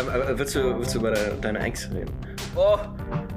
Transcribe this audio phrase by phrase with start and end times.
[0.00, 2.10] Ähm, willst du, willst du über deine, deine Ängste reden?
[2.56, 2.76] Oh,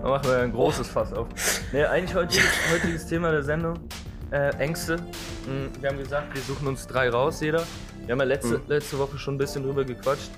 [0.01, 1.27] da machen wir ein großes Fass auf.
[1.71, 3.79] Nee, eigentlich heutiges, heutiges Thema der Sendung.
[4.31, 4.95] Äh, Ängste.
[5.45, 7.63] Hm, Wir haben gesagt, wir suchen uns drei raus, jeder.
[8.05, 8.61] Wir haben ja letzte, Mhm.
[8.67, 10.31] letzte Woche schon ein bisschen drüber gequatscht.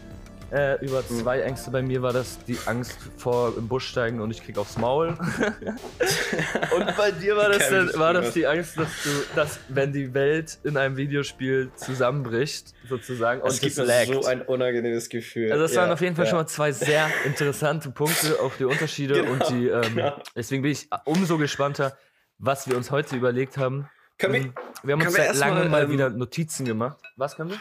[0.52, 1.72] Äh, über zwei Ängste.
[1.72, 5.08] Bei mir war das die Angst vor im Busch steigen und ich krieg aufs Maul.
[6.76, 10.14] und bei dir war das, dann, war das die Angst, dass du, dass wenn die
[10.14, 14.14] Welt in einem Videospiel zusammenbricht, sozusagen, und es gibt es laggt.
[14.14, 15.52] so ein unangenehmes Gefühl.
[15.52, 16.30] Also das Ja, waren auf jeden Fall ja.
[16.30, 19.68] schon mal zwei sehr interessante Punkte, auch die Unterschiede Genau, und die.
[19.68, 20.22] Ähm, genau.
[20.36, 21.98] Deswegen bin ich umso gespannter,
[22.38, 23.90] was wir uns heute überlegt haben.
[24.18, 26.98] Können wir, Ähm, wir haben uns seit erst lange mal, mal ähm, wieder Notizen gemacht.
[27.18, 27.60] Was können wir?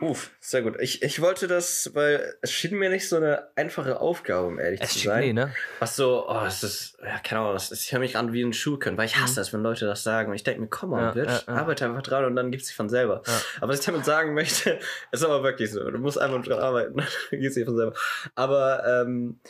[0.00, 0.76] Uff, sehr gut.
[0.80, 4.80] Ich, ich wollte das, weil es schien mir nicht so eine einfache Aufgabe, um ehrlich
[4.80, 5.20] Es zu sein.
[5.20, 5.54] nee, ne?
[5.78, 8.52] Was so, oh, es ist, ja, keine Ahnung, das, ich höre mich an wie ein
[8.52, 10.30] Schuhkön, weil ich hasse es, wenn Leute das sagen.
[10.30, 10.96] Und ich denke mir, komm Mhm.
[10.98, 11.54] Ja, Bitch, ja, ja.
[11.54, 13.22] arbeite einfach dran und dann gibt's sich von selber.
[13.60, 14.78] Aber was ich damit sagen möchte,
[15.12, 15.90] ist aber wirklich so.
[15.90, 16.96] Du musst einfach dran arbeiten,
[17.30, 17.94] dann geht's sich von selber.
[18.34, 19.40] Aber, ähm,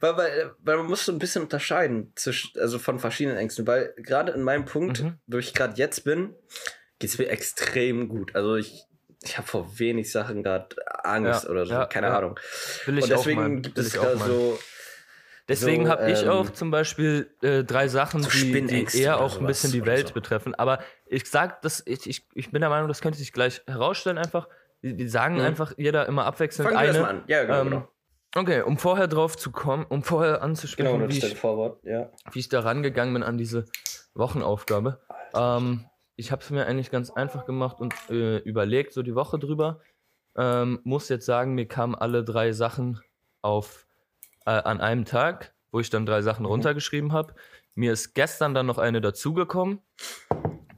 [0.00, 3.94] weil, weil, weil man muss so ein bisschen unterscheiden zwischen, also von verschiedenen Ängsten, weil
[3.96, 5.18] gerade in meinem Punkt, Mhm.
[5.26, 6.34] wo ich gerade jetzt bin,
[6.98, 8.34] geht's mir extrem gut.
[8.34, 8.84] Also ich,
[9.22, 10.68] ich habe vor wenig Sachen gerade
[11.04, 12.18] Angst Ja, oder so, ja, keine ja.
[12.18, 12.38] Ahnung.
[12.86, 14.18] Will ich und deswegen auch gibt es meinen.
[14.18, 14.58] so,
[15.48, 19.18] Deswegen so, habe ich ähm, auch zum Beispiel äh, drei Sachen, so die, die eher
[19.18, 20.14] auch ein bisschen die Welt so.
[20.14, 20.54] betreffen.
[20.54, 24.18] Aber ich sag das, ich, ich, ich bin der Meinung, das könnte sich gleich herausstellen
[24.18, 24.46] einfach.
[24.82, 25.40] Wir sagen Mhm.
[25.40, 27.08] einfach jeder immer abwechselnd fangen wir eine.
[27.08, 27.22] an.
[27.28, 27.60] Ja, genau.
[27.60, 27.88] ähm, genau.
[28.36, 32.10] Okay, um vorher drauf zu kommen, um vorher anzusprechen, Genau, wie ich Vorwort, ja.
[32.30, 33.64] wie ich da rangegangen bin an diese
[34.14, 35.00] Wochenaufgabe.
[35.34, 35.86] Ähm,
[36.18, 39.80] ich habe es mir eigentlich ganz einfach gemacht und äh, überlegt, so die Woche drüber.
[40.36, 43.00] Ähm, muss jetzt sagen, mir kamen alle drei Sachen
[43.40, 43.86] auf
[44.44, 46.48] äh, an einem Tag, wo ich dann drei Sachen Mhm.
[46.48, 47.34] runtergeschrieben habe.
[47.76, 49.80] Mir ist gestern dann noch eine dazugekommen.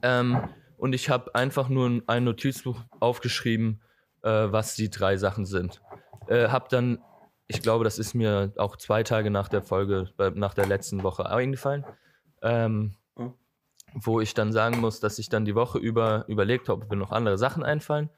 [0.03, 0.47] Ähm,
[0.77, 3.81] und ich habe einfach nur ein- ein Notizbuch aufgeschrieben,
[4.21, 5.81] äh, was die drei Sachen sind.
[6.27, 6.99] Äh, hab dann,
[7.47, 11.01] ich glaube, das ist mir auch zwei Tage nach der Folge, äh, nach der letzten
[11.01, 11.83] Woche eingefallen,
[12.43, 12.95] ähm.
[13.93, 16.95] Wo ich dann sagen muss, dass ich dann die Woche über überlegt habe, ob mir
[16.97, 18.09] noch andere Sachen einfallen,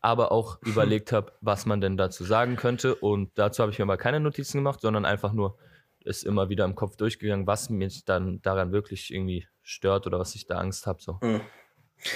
[0.00, 2.94] aber auch überlegt habe, was man denn dazu sagen könnte.
[2.94, 5.58] Und dazu habe ich mir aber keine Notizen gemacht, sondern einfach nur
[6.04, 10.34] ist immer wieder im Kopf durchgegangen, was mich dann daran wirklich irgendwie stört oder was
[10.34, 11.00] ich da Angst habe.
[11.00, 11.18] So.
[11.22, 11.40] Mhm.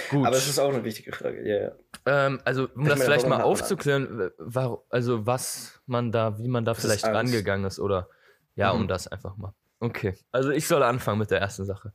[0.09, 0.27] Gut.
[0.27, 1.71] Aber es ist auch eine wichtige Frage, ja, ja.
[2.05, 6.49] Ähm, also, um Ich das vielleicht mal aufzuklären, w- war, also was man da, wie
[6.49, 7.33] man da ist vielleicht Angst?
[7.33, 8.09] rangegangen ist oder
[8.55, 8.81] ja, Mhm.
[8.81, 9.53] um das einfach mal.
[9.79, 11.93] Okay, also ich soll anfangen mit der ersten Sache.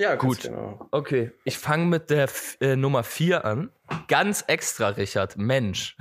[0.00, 0.40] Ja, Gut.
[0.40, 0.88] Genau.
[0.92, 2.30] Okay, ich fange mit der
[2.60, 3.70] äh, Nummer 4 an.
[4.08, 5.94] Ganz extra, Richard, Mensch.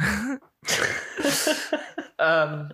[2.17, 2.71] ähm,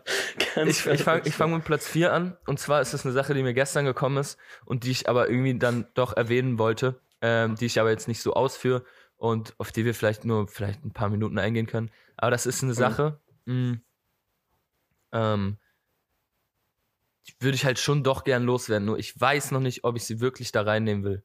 [0.53, 2.37] Ganz ich ich fange fang mit Platz 4 an.
[2.45, 5.27] Und zwar ist es eine Sache, die mir gestern gekommen ist und die ich aber
[5.27, 8.83] irgendwie dann doch erwähnen wollte, ähm, die ich aber jetzt nicht so ausführe
[9.17, 11.89] und auf die wir vielleicht nur vielleicht ein paar Minuten eingehen können.
[12.17, 13.79] Aber das ist eine Sache, mh,
[15.11, 15.57] ähm,
[17.39, 18.85] würde ich halt schon doch gern loswerden.
[18.85, 21.23] Nur ich weiß noch nicht, ob ich sie wirklich da reinnehmen will.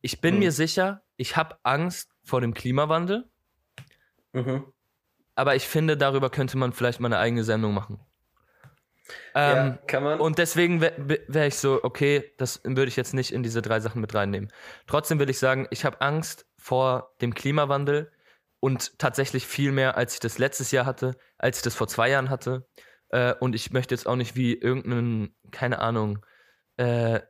[0.00, 0.40] Ich bin Mhm.
[0.40, 3.30] mir sicher, ich habe Angst vor dem Klimawandel,
[4.32, 4.72] Mhm.
[5.34, 8.00] aber ich finde, darüber könnte man vielleicht mal eine eigene Sendung machen.
[9.34, 10.20] ja, Ähm, kann man.
[10.20, 10.94] und deswegen wäre
[11.28, 14.52] wär ich so, okay, das würde ich jetzt nicht in diese drei Sachen mit reinnehmen.
[14.86, 18.12] Trotzdem will ich sagen, ich habe Angst vor dem Klimawandel
[18.60, 22.10] und tatsächlich viel mehr, als ich das letztes Jahr hatte, als ich das vor zwei
[22.10, 22.66] Jahren hatte.
[23.12, 26.24] Äh, und ich möchte jetzt auch nicht wie irgendeinen, keine Ahnung,
[26.76, 27.20] äh,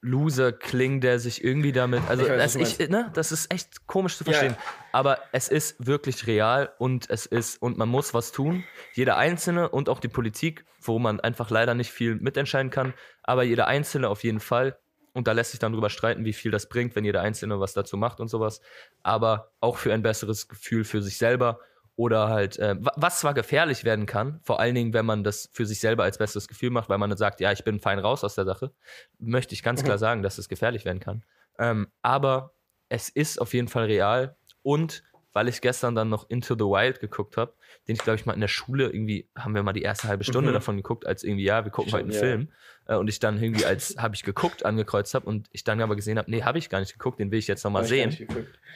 [0.00, 2.02] Loser klingen, der sich irgendwie damit.
[2.08, 4.32] Also, Ich weiß, ich, ne, das ist echt komisch zu Ja.
[4.32, 4.56] verstehen.
[4.92, 8.64] Aber es ist wirklich real und es ist, und man muss was tun.
[8.94, 13.42] Jeder Einzelne und auch die Politik, wo man einfach leider nicht viel mitentscheiden kann, aber
[13.42, 14.78] jeder Einzelne auf jeden Fall.
[15.14, 17.72] Und da lässt sich dann drüber streiten, wie viel das bringt, wenn jeder Einzelne was
[17.74, 18.60] dazu macht und sowas.
[19.02, 21.58] Aber auch für ein besseres Gefühl für sich selber
[21.98, 25.50] oder halt, äh, wa- was zwar gefährlich werden kann, vor allen Dingen, wenn man das
[25.52, 27.98] für sich selber als besseres Gefühl macht, weil man dann sagt, ja, ich bin fein
[27.98, 28.72] raus aus der Sache,
[29.18, 29.86] möchte ich ganz Mhm.
[29.86, 31.24] klar sagen, dass es gefährlich werden kann.
[31.58, 32.54] Ähm, aber
[32.88, 35.02] es ist auf jeden Fall real und
[35.32, 37.54] weil ich gestern dann noch Into the Wild geguckt habe,
[37.88, 40.22] den ich, glaube ich, mal in der Schule irgendwie, haben wir mal die erste halbe
[40.24, 40.54] Stunde Mhm.
[40.54, 42.28] davon geguckt, als irgendwie, ja, wir gucken heute einen Stimmt, ja.
[42.28, 42.52] Film.
[42.86, 45.96] Äh, und ich dann irgendwie als, habe ich geguckt, angekreuzt habe und ich dann aber
[45.96, 48.16] gesehen habe, nee, habe ich gar nicht geguckt, den will ich jetzt nochmal Hab sehen.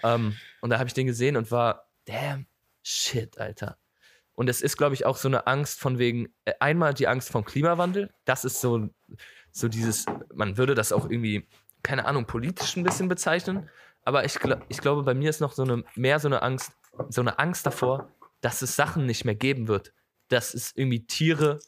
[0.02, 2.46] Ähm, und da habe ich den gesehen und war, damn,
[2.82, 3.78] shit, Alter.
[4.34, 7.30] Und es ist, glaube ich, auch so eine Angst von wegen, äh, einmal die Angst
[7.30, 8.12] vom Klimawandel.
[8.24, 8.88] Das ist so,
[9.50, 11.48] so dieses, man würde das auch irgendwie,
[11.82, 13.68] keine Ahnung, politisch ein bisschen bezeichnen.
[14.04, 16.72] Aber ich, gl ich glaube, bei mir ist noch so eine, mehr so eine Angst,
[17.08, 19.92] so eine Angst davor, dass es Sachen nicht mehr geben wird.
[20.28, 21.58] Dass es irgendwie Tiere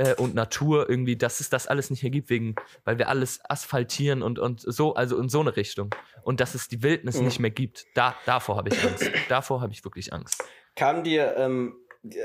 [0.00, 2.54] äh, und Natur irgendwie, dass es das alles nicht mehr gibt, wegen,
[2.84, 5.94] weil wir alles asphaltieren und, und so, also in so eine Richtung.
[6.22, 7.24] Und dass es die Wildnis Mhm.
[7.26, 7.84] nicht mehr gibt.
[7.94, 9.10] Da, davor habe ich Angst.
[9.28, 10.42] davor habe ich wirklich Angst.
[10.74, 11.74] Kam dir, ähm,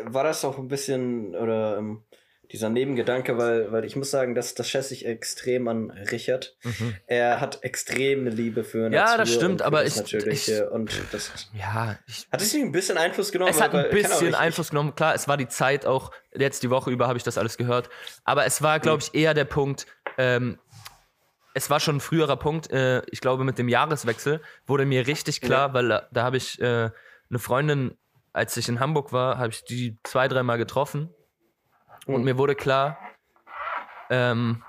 [0.04, 2.04] war das auch ein bisschen, oder ähm,
[2.52, 6.56] dieser Nebengedanke, weil, weil ich muss sagen, das, das schätze ich extrem an Richard.
[7.08, 8.96] Er hat extreme Liebe für Natur.
[8.98, 12.98] Ja, das stimmt, aber ich- Natürliche und das Ja, ich, hat es nicht ein bisschen
[12.98, 13.52] Einfluss genommen?
[13.52, 14.96] es hat ein bisschen ich- Einfluss genommen.
[14.96, 17.90] Klar, es war die Zeit auch, jetzt die Woche über habe ich das alles gehört.
[18.24, 19.86] Aber es war, glaube ich, eher der Punkt,
[20.18, 20.60] ähm,
[21.54, 25.42] es war schon ein früherer Punkt, äh, ich glaube, mit dem Jahreswechsel wurde mir richtig
[25.42, 26.90] klar, weil da, da habe ich äh,
[27.30, 27.98] eine Freundin,
[28.34, 31.10] als ich in Hamburg war, habe ich die zwei, dreimal getroffen.
[32.06, 32.24] Und Mhm.
[32.24, 32.98] mir wurde klar,
[34.10, 34.64] ähm,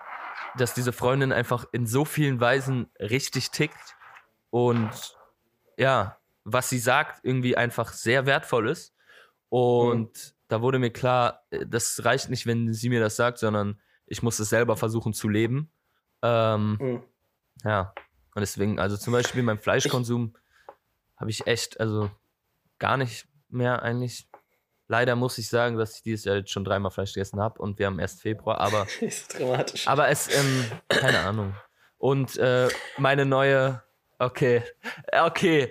[0.57, 3.97] dass diese Freundin einfach in so vielen Weisen richtig tickt
[4.51, 5.17] und
[5.77, 8.95] ja, was sie sagt, irgendwie einfach sehr wertvoll ist.
[9.49, 13.81] Und da wurde mir klar, äh, das reicht nicht, wenn sie mir das sagt, sondern
[14.07, 15.73] ich muss es selber versuchen zu leben.
[16.23, 17.03] Ähm, Mhm.
[17.65, 17.93] ja,
[18.35, 20.37] und deswegen, also zum Beispiel beim Fleischkonsum
[21.17, 22.11] habe ich echt, also
[22.79, 24.29] gar nicht mehr eigentlich.
[24.89, 27.79] Leider muss ich sagen, dass ich dieses Jahr jetzt schon dreimal Fleisch gegessen habe und
[27.79, 29.87] wir haben erst Februar, aber ist dramatisch.
[29.89, 31.55] aber es, ähm, keine Ahnung.
[31.99, 32.69] Und äh,
[32.99, 33.83] meine neue,
[34.19, 34.63] okay,
[35.25, 35.71] okay,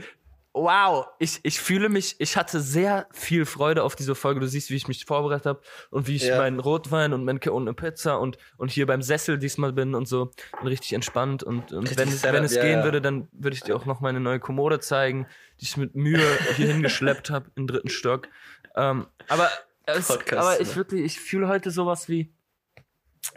[0.58, 4.40] wow, ich, ich fühle mich, ich hatte sehr viel Freude auf diese Folge.
[4.40, 5.62] Du siehst, wie ich mich vorbereitet habe
[5.92, 6.38] und wie ich Ja.
[6.38, 10.08] meinen Rotwein und, mein, und eine Pizza und, und hier beim Sessel diesmal bin und
[10.08, 11.44] so und richtig entspannt.
[11.44, 12.84] Und, und Richtig wenn, es- wenn es ja, gehen ja.
[12.86, 15.28] würde, dann würde ich dir auch noch meine neue Kommode zeigen,
[15.60, 16.26] die ich mit Mühe
[16.56, 18.30] hier hingeschleppt habe, im dritten Stock.
[18.76, 19.50] Ähm, aber
[19.86, 20.76] es, aber ich ne?
[20.76, 22.34] wirklich, ich fühle heute sowas wie,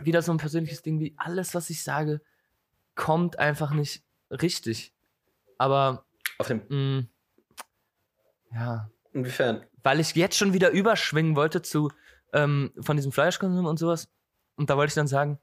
[0.01, 2.21] wieder so ein persönliches Ding wie alles, was ich sage,
[2.95, 4.95] kommt einfach nicht richtig.
[5.59, 6.05] Aber,
[6.39, 7.05] Auf dem, mh,
[8.55, 9.65] ja, inwiefern?
[9.83, 11.91] weil ich jetzt schon wieder überschwingen wollte zu,
[12.33, 14.09] ähm, von diesem Fleischkonsum und sowas.
[14.57, 15.39] Und da wollte ich dann sagen,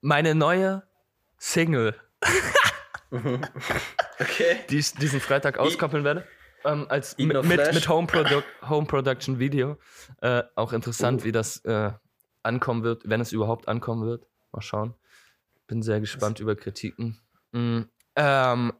[0.00, 0.82] meine neue
[1.38, 1.94] Single,
[3.10, 3.42] Mhm.
[4.18, 4.58] okay.
[4.70, 6.26] die ich diesen Freitag auskoppeln werde,
[6.64, 9.76] ähm, als mit, mit, mit Home, Produ Home Production Video.
[10.20, 11.24] Äh, auch interessant, Oh.
[11.24, 11.92] wie das äh,
[12.42, 14.26] ankommen wird, wenn es überhaupt ankommen wird.
[14.52, 14.94] Mal schauen.
[15.66, 17.20] Bin sehr gespannt über Kritiken.
[17.52, 17.82] Mm,
[18.16, 18.72] ähm,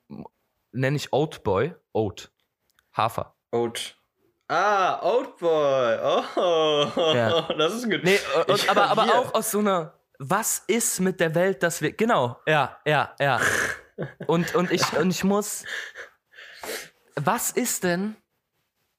[0.73, 1.75] Nenne ich Oatboy.
[1.93, 2.31] Oat.
[2.97, 3.35] Hafer.
[3.53, 3.97] Oat.
[4.49, 5.99] Ah, Oatboy.
[6.37, 7.43] Oh, Ja.
[7.59, 8.03] das ist gut.
[8.05, 11.63] Nee, äh, und, aber, aber hier- auch aus so einer, was ist mit der Welt,
[11.63, 13.41] dass wir, genau, ja, ja, ja.
[14.27, 15.65] Und, und, ich, und ich muss,
[17.17, 18.17] was ist denn,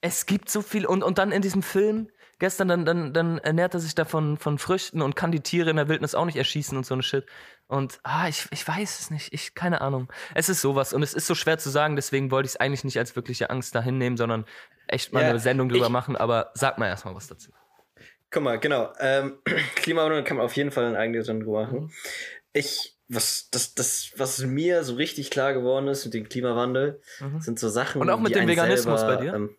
[0.02, 2.10] es gibt so viel, und, und dann in diesem Film,
[2.40, 5.78] gestern, dann, dann, dann ernährt er sich da von, Früchten und kann die Tiere in
[5.78, 7.26] der Wildnis auch nicht erschießen und so eine Shit.
[7.68, 10.12] Und, ah, ich, ich weiß es nicht, ich, keine Ahnung.
[10.36, 12.84] Es ist sowas und es ist so schwer zu sagen, deswegen wollte ich es eigentlich
[12.84, 14.46] nicht als wirkliche Angst da hinnehmen, sondern
[14.88, 17.52] echt mal Ja, eine Sendung drüber ich- machen, aber sag mal erstmal was dazu.
[18.30, 18.92] Guck mal, genau.
[19.00, 19.40] Ähm,
[19.76, 21.80] Klimawandel kann man auf jeden Fall eine eigene Sendung machen.
[21.80, 21.92] Mhm.
[22.54, 27.40] Ich, was, das, das, was mir so richtig klar geworden ist mit dem Klimawandel, Mhm.
[27.40, 28.02] sind so Sachen.
[28.02, 29.34] Und auch mit dem Veganismus selber, bei dir?
[29.34, 29.56] Ähm,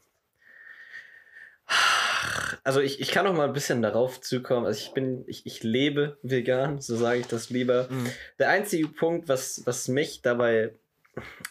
[2.65, 4.67] also ich, ich kann noch mal ein bisschen darauf zukommen.
[4.67, 7.87] Also ich bin, ich, ich lebe vegan, so sage ich das lieber.
[7.91, 8.11] Mhm.
[8.39, 10.73] Der einzige Punkt, was, was mich dabei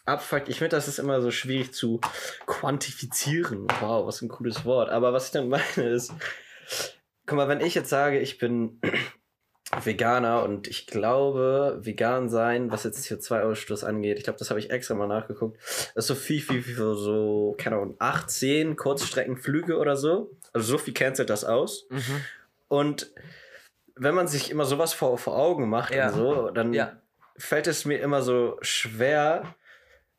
[0.06, 2.02] abfuckt, ich finde, das ist immer so schwierig zu
[2.46, 3.68] quantifizieren.
[3.80, 4.90] Wow, was ein cooles Wort.
[4.90, 6.14] Aber was ich dann meine ist,
[7.26, 8.80] guck mal, wenn ich jetzt sage, ich bin
[9.84, 14.70] Veganer und ich glaube, vegan sein, was jetzt CO2-Ausstoß angeht, ich glaube, das habe ich
[14.72, 15.58] extra mal nachgeguckt,
[15.96, 20.32] ist so viel, viel, viel, so, keine Ahnung, 8, 10 Kurzstreckenflüge oder so.
[20.54, 21.86] Also so viel cancelt das aus.
[21.90, 22.22] Mhm.
[22.68, 23.12] Und
[23.96, 26.08] wenn man sich immer sowas vor, vor Augen macht Ja.
[26.10, 27.02] und so, dann Ja.
[27.38, 29.56] fällt es mir immer so schwer,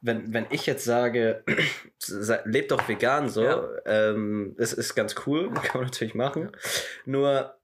[0.02, 1.42] wenn, wenn ich jetzt sage,
[2.44, 3.68] lebt doch vegan so, Ja.
[3.86, 6.52] ähm, das ist ganz cool, kann man natürlich machen.
[7.04, 7.54] Nur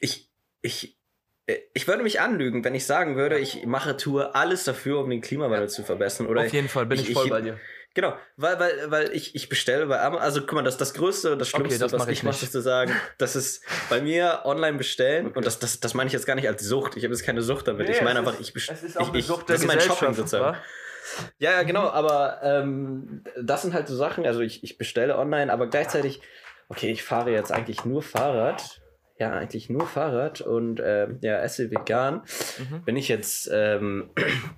[0.00, 0.28] ich,
[0.62, 0.96] ich,
[1.74, 5.20] ich würde mich anlügen, wenn ich sagen würde, ich mache, tue alles dafür, um den
[5.20, 6.26] Klimawandel zu verbessern.
[6.26, 7.58] Oder Auf jeden Fall bin ich, ich- voll ich- bei dir.
[7.94, 11.32] Genau, weil, weil, weil ich, ich bestelle bei Amazon, also guck mal, das, das Größte
[11.32, 12.42] und das Okay, Schlimmste, das was mach ich, ich mache, nicht.
[12.44, 16.14] ist zu sagen, das ist bei mir online bestellen und das, das, das meine ich
[16.14, 16.96] jetzt gar nicht als Sucht.
[16.96, 17.90] Ich habe jetzt keine Sucht damit.
[17.90, 18.78] ich meine einfach, ich bestelle.
[19.12, 20.56] Ich, das ist mein Shopping sozusagen.
[21.38, 25.52] Ja, ja, genau, aber ähm, das sind halt so Sachen, also ich, ich bestelle online,
[25.52, 26.22] aber gleichzeitig,
[26.70, 28.80] okay, ich fahre jetzt eigentlich nur Fahrrad.
[29.18, 32.22] Ja, eigentlich nur Fahrrad und ähm, ja, esse vegan.
[32.58, 32.84] Mhm.
[32.84, 34.10] Bin ich jetzt, ähm,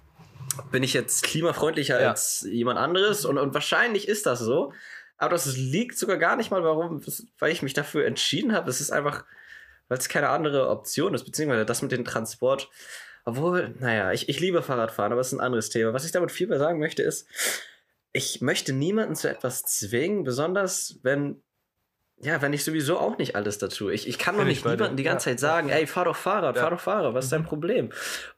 [0.72, 2.10] bin ich jetzt klimafreundlicher Ja.
[2.10, 4.72] als jemand anderes und, und wahrscheinlich ist das so.
[5.16, 7.02] Aber das liegt sogar gar nicht mal, warum,
[7.38, 8.68] weil ich mich dafür entschieden habe.
[8.70, 9.24] Es ist einfach,
[9.88, 12.68] weil es keine andere Option ist, beziehungsweise das mit dem Transport.
[13.24, 15.92] Obwohl, naja, ich, ich liebe Fahrradfahren, aber das ist ein anderes Thema.
[15.92, 17.26] Was ich damit vielmehr sagen möchte, ist,
[18.12, 21.42] ich möchte niemanden zu etwas zwingen, besonders wenn,
[22.24, 23.90] ja, wenn ich sowieso auch nicht alles dazu.
[23.90, 25.32] Ich, ich kann doch nicht niemandem die ganze Ja.
[25.36, 26.62] Zeit sagen, ey, fahr doch Fahrrad, Ja.
[26.62, 27.46] fahr doch Fahrrad, was ist dein Mhm.
[27.46, 27.90] Problem?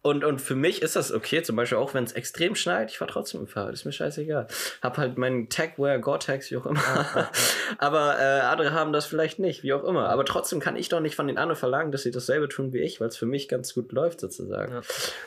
[0.03, 2.99] Und, und für mich ist das okay, zum Beispiel auch wenn es extrem schneit, ich
[2.99, 4.47] fahr trotzdem mit dem Fahrrad, ist mir scheißegal.
[4.83, 6.81] Hab halt meinen Tagwear, Gore-Tex, wie auch immer.
[7.79, 10.09] aber äh, andere haben das vielleicht nicht, wie auch immer.
[10.09, 12.79] Aber trotzdem kann ich doch nicht von den anderen verlangen, dass sie dasselbe tun wie
[12.81, 14.73] ich, weil es für mich ganz gut läuft sozusagen.
[14.75, 14.81] Ja.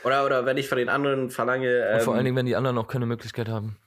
[0.03, 1.91] Oder, oder wenn ich von den anderen verlange.
[1.93, 3.77] Und vor ähm, allen Dingen, wenn die anderen auch keine Möglichkeit haben.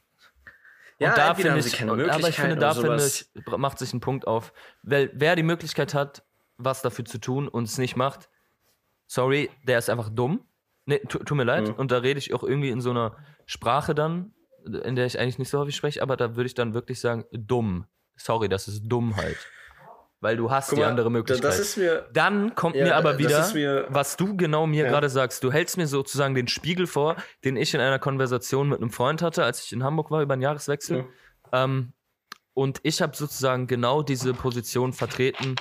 [1.03, 4.27] Ja, und da finde ich, aber ich finde, da finde ich, macht sich ein Punkt
[4.27, 4.53] auf.
[4.83, 6.25] Weil wer die Möglichkeit hat,
[6.59, 8.29] was dafür zu tun und es nicht macht,
[9.07, 10.45] sorry, der ist einfach dumm.
[10.87, 11.69] Nee, tu, tut mir leid.
[11.69, 11.75] Mhm.
[11.75, 13.17] Und da rede ich auch irgendwie in so einer
[13.47, 14.33] Sprache dann,
[14.65, 17.25] in der ich eigentlich nicht so häufig spreche, aber da würde ich dann wirklich sagen,
[17.33, 17.87] dumm.
[18.17, 19.39] Sorry, das ist Dummheit.
[20.23, 21.77] Weil du hast Guck die mal, andere Möglichkeit.
[21.77, 22.07] Mir.
[22.13, 24.91] Dann kommt Ja, mir aber wieder, mir- was du genau mir Ja.
[24.91, 25.43] gerade sagst.
[25.43, 29.21] Du hältst mir sozusagen den Spiegel vor, den ich in einer Konversation mit einem Freund
[29.21, 31.07] hatte, als ich in Hamburg war über den Jahreswechsel.
[31.53, 31.65] Ja.
[31.65, 31.93] Ähm,
[32.55, 35.57] und ich habe sozusagen genau diese Position vertreten,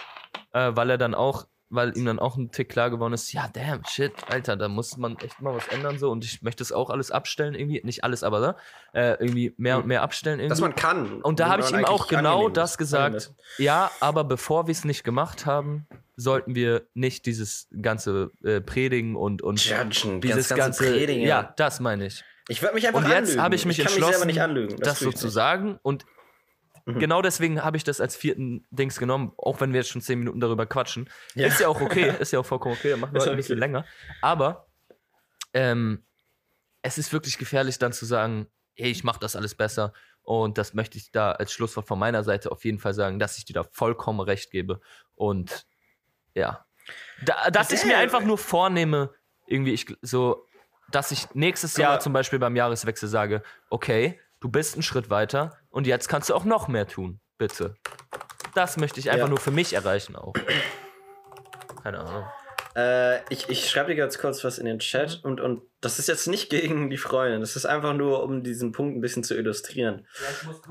[0.53, 3.50] äh, weil er dann auch, weil ihm dann auch ein Tick klar geworden ist, ja,
[3.51, 6.72] damn, shit, Alter, da muss man echt mal was ändern so und ich möchte es
[6.72, 8.56] auch alles abstellen irgendwie, nicht alles, aber ne?
[8.94, 10.50] äh, irgendwie mehr und mehr abstellen irgendwie.
[10.50, 11.22] Dass man kann.
[11.22, 13.32] Und da habe ich ihm auch genau das gesagt.
[13.58, 19.16] Ja, aber bevor wir es nicht gemacht haben, sollten wir nicht dieses ganze äh, Predigen
[19.16, 20.98] und, und Judgen, dieses das ganze ganze.
[20.98, 21.24] Predigen.
[21.24, 22.24] Ja, das meine ich.
[22.48, 24.78] Ich würde mich einfach Und jetzt habe ich mich kann mich entschlossen, selber nicht anlügen.
[24.78, 25.80] das tue so ich zu sagen.
[25.84, 26.06] Und
[26.86, 27.00] Mhm.
[27.00, 30.20] genau deswegen habe ich das als vierten Dings genommen, auch wenn wir jetzt schon zehn
[30.20, 31.10] Minuten darüber quatschen.
[31.36, 31.48] Ja.
[31.48, 33.38] Ist ja auch okay, ist ja auch vollkommen okay, dann machen wir halt ein okay.
[33.38, 33.86] bisschen länger.
[34.22, 34.68] Aber
[35.54, 36.04] ähm,
[36.82, 39.94] es ist wirklich gefährlich, dann zu sagen, hey, ich mache das alles besser.
[40.24, 43.38] Und das möchte ich da als Schlusswort von meiner Seite auf jeden Fall sagen, dass
[43.38, 44.80] ich dir da vollkommen recht gebe.
[45.16, 45.66] Und
[46.34, 46.66] ja,
[47.24, 49.14] da, dass ich mir einfach nur vornehme,
[49.48, 50.46] irgendwie ich so,
[50.92, 55.58] dass ich nächstes Jahr zum Beispiel beim Jahreswechsel sage, okay, du bist einen Schritt weiter
[55.70, 57.76] und jetzt kannst du auch noch mehr tun, bitte.
[58.54, 59.30] Das möchte ich einfach Ja.
[59.30, 60.34] nur für mich erreichen auch.
[61.84, 62.26] Keine Ahnung.
[62.76, 64.80] Äh, ich ich schreibe dir ganz kurz was in den Mhm.
[64.80, 67.42] Chat und, und das ist jetzt nicht gegen die Freundin.
[67.42, 70.08] Das ist einfach nur, um diesen Punkt ein bisschen zu illustrieren.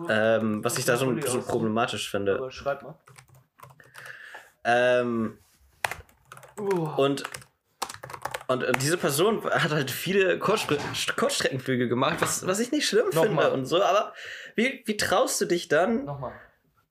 [0.09, 2.51] Ähm, was ich da so, so problematisch finde.
[2.51, 2.99] schreib mal.
[4.65, 5.39] Ähm,
[6.57, 7.25] und,
[8.51, 10.77] und äh, diese Person hat halt viele Kurzstre
[11.17, 13.27] Kurzstreckenflüge gemacht, was, was ich nicht schlimm Nochmal.
[13.47, 13.83] finde und so.
[13.83, 14.13] Aber
[14.57, 16.33] wie, wie traust du dich dann, Nochmal.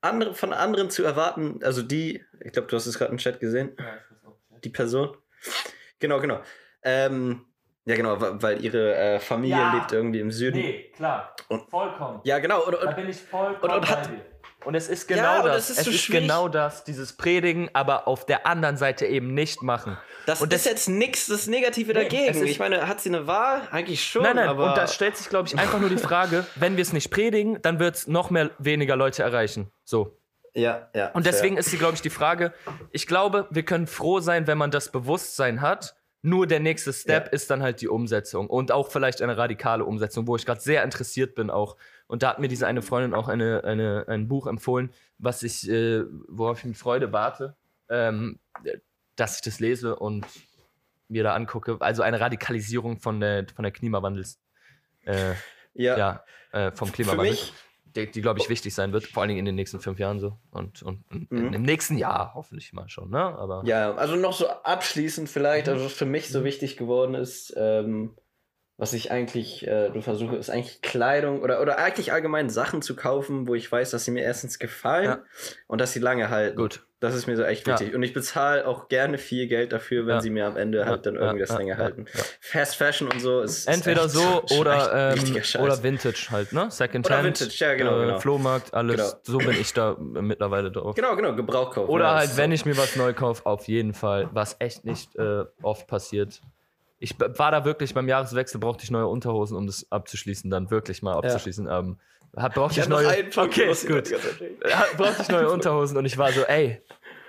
[0.02, 1.60] andere, von anderen zu erwarten?
[1.64, 3.76] Also die, ich glaube, du hast es gerade im Chat gesehen,
[4.64, 5.16] die Person.
[6.00, 6.42] Genau, genau.
[6.84, 7.46] Ähm,
[7.86, 9.74] ja, genau, weil ihre äh, Familie Ja.
[9.74, 10.58] lebt irgendwie im Süden.
[10.60, 11.36] Nee, klar.
[11.50, 12.22] Und- vollkommen.
[12.24, 12.64] Ja, genau.
[12.66, 14.26] Und, und, bin ich vollkommen und- und hat- bei dir.
[14.66, 15.68] Und es ist Ja, genau aber das.
[15.68, 16.24] das ist es so ist schwierig.
[16.24, 19.98] genau das, dieses Predigen, aber auf der anderen Seite eben nicht machen.
[20.26, 22.36] das und ist jetzt nichts das Negative Nee, dagegen.
[22.44, 23.62] ist- ich meine, hat sie eine Wahl?
[23.72, 24.24] Eigentlich schon.
[24.24, 26.82] Nein, nein, aber und da stellt sich, glaube ich, einfach nur die Frage, wenn wir
[26.82, 29.72] es nicht predigen, dann wird es noch mehr weniger Leute erreichen.
[29.86, 30.18] So.
[30.54, 31.08] ja, ja.
[31.14, 31.32] Und fair.
[31.32, 32.54] deswegen ist sie, glaube ich, die Frage,
[32.92, 35.96] ich glaube, wir können froh sein, wenn man das Bewusstsein hat.
[36.22, 37.32] Nur der nächste Step Ja.
[37.32, 40.84] ist dann halt die Umsetzung und auch vielleicht eine radikale Umsetzung, wo ich gerade sehr
[40.84, 41.78] interessiert bin auch.
[42.10, 45.70] Und da hat mir diese eine Freundin auch eine, eine, ein Buch empfohlen, was ich,
[45.70, 47.56] äh, worauf ich mit Freude warte,
[47.88, 48.40] ähm,
[49.16, 50.26] dass ich das lese und
[51.08, 51.78] mir da angucke.
[51.80, 54.40] Also eine Radikalisierung von der, von der Klimawandels,
[55.06, 55.34] äh,
[55.76, 55.98] ja.
[55.98, 57.54] ja, äh, vom Für Klimawandel mich,
[57.96, 60.20] die, die glaube ich, wichtig sein wird, vor allen Dingen in den nächsten fünf Jahren
[60.20, 60.40] so.
[60.50, 61.54] Und, und, und Mhm.
[61.54, 63.20] im nächsten Jahr hoffentlich mal schon, ne?
[63.20, 65.74] Aber ja, also noch so abschließend vielleicht, Mhm.
[65.74, 68.16] also was für mich so wichtig geworden ist, ähm,
[68.80, 73.46] was ich eigentlich äh, versuche, ist eigentlich Kleidung oder, oder eigentlich allgemein Sachen zu kaufen,
[73.48, 75.20] wo ich weiß, dass sie mir erstens gefallen Ja.
[75.68, 76.56] und dass sie lange halten.
[76.58, 76.86] gut.
[77.02, 77.80] Das ist mir so echt Ja.
[77.80, 77.96] wichtig.
[77.96, 80.22] Und ich bezahle auch gerne viel Geld dafür, wenn Ja.
[80.22, 82.06] sie mir am Ende halt dann Ja, irgendwie ja, das länger ja, halten.
[82.14, 82.24] ja.
[82.42, 83.68] Fast Fashion und so ist.
[83.68, 86.70] Entweder so ist echt oder, ähm, oder Vintage halt, ne?
[86.70, 87.06] Secondhand.
[87.20, 88.20] Oder Vintage, ja, genau, Äh, genau.
[88.20, 88.98] Flohmarkt, alles.
[88.98, 89.20] Genau.
[89.24, 90.94] So bin ich da mittlerweile drauf.
[90.96, 91.90] Genau, genau, Gebrauch kaufen.
[91.90, 92.56] Oder ja, halt, ist wenn so.
[92.56, 96.42] ich mir was neu kaufe, auf jeden Fall, was echt nicht äh, oft passiert.
[97.00, 101.02] Ich war da wirklich beim Jahreswechsel, brauchte ich neue Unterhosen, um das abzuschließen, dann wirklich
[101.02, 101.68] mal abzuschließen.
[101.70, 101.98] Ähm,
[102.36, 103.08] hab, brauchte ich, Ich neue.
[103.38, 104.10] okay, ich gut.
[104.12, 106.82] Ja, brauchte ich neue Unterhosen und ich war so, ey,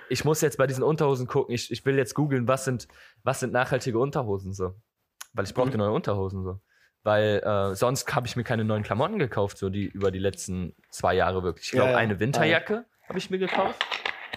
[0.09, 2.87] ich muss jetzt bei diesen Unterhosen gucken, ich, ich will jetzt googeln, was sind,
[3.23, 4.73] was sind nachhaltige Unterhosen so.
[5.33, 5.83] Weil ich brauchte Mhm.
[5.83, 6.59] neue Unterhosen so.
[7.03, 10.75] Weil äh, sonst habe ich mir keine neuen Klamotten gekauft, so die über die letzten
[10.89, 11.67] zwei Jahre wirklich.
[11.67, 11.97] Ich glaube, Ja, ja.
[11.97, 13.81] eine Winterjacke habe ich mir gekauft.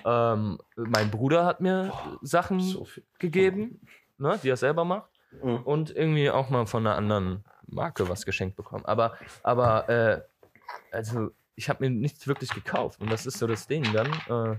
[0.07, 2.87] Ähm, mein Bruder hat mir Sachen So
[3.19, 3.81] gegeben,
[4.19, 5.11] ne, die er selber macht.
[5.43, 5.57] Mhm.
[5.59, 8.85] Und irgendwie auch mal von einer anderen Marke was geschenkt bekommen.
[8.85, 10.21] Aber, aber äh,
[10.91, 13.01] also ich habe mir nichts wirklich gekauft.
[13.01, 14.13] Und das ist so das Ding dann.
[14.29, 14.57] Äh,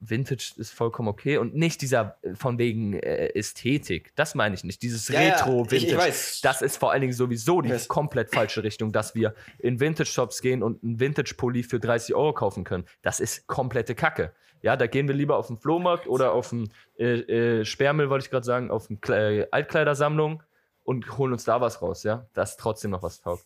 [0.00, 4.12] Vintage ist vollkommen okay und nicht dieser äh, von wegen äh, Ästhetik.
[4.14, 4.82] Das meine ich nicht.
[4.82, 6.40] Dieses Ja, Retro-Vintage.
[6.42, 7.88] Das ist vor allen Dingen sowieso die Weiß.
[7.88, 12.64] komplett falsche Richtung, dass wir in Vintage-Shops gehen und einen Vintage-Pulli für 30 Euro kaufen
[12.64, 12.84] können.
[13.02, 14.32] Das ist komplette Kacke.
[14.62, 18.26] Ja, da gehen wir lieber auf den Flohmarkt oder auf den äh, äh, Sperrmüll, wollte
[18.26, 20.42] ich gerade sagen, auf eine Kle äh, Altkleidersammlung
[20.84, 23.44] und holen uns da was raus, ja, das trotzdem noch was taugt.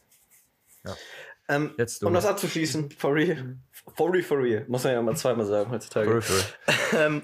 [1.48, 2.06] Ähm, Jetzt du.
[2.06, 3.56] um das abzuschließen, for real.
[3.96, 4.64] For real, for real.
[4.68, 6.08] Muss man ja mal zweimal sagen heutzutage.
[6.08, 6.44] Peripheral.
[7.06, 7.22] ähm,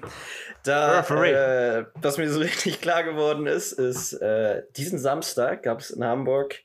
[0.63, 1.31] da, Referee.
[1.31, 6.03] äh, was mir so richtig klar geworden ist, ist, äh, diesen Samstag gab es in
[6.03, 6.59] Hamburg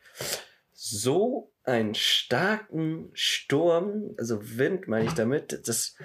[0.72, 5.96] so einen starken Sturm, also Wind meine ich damit, das,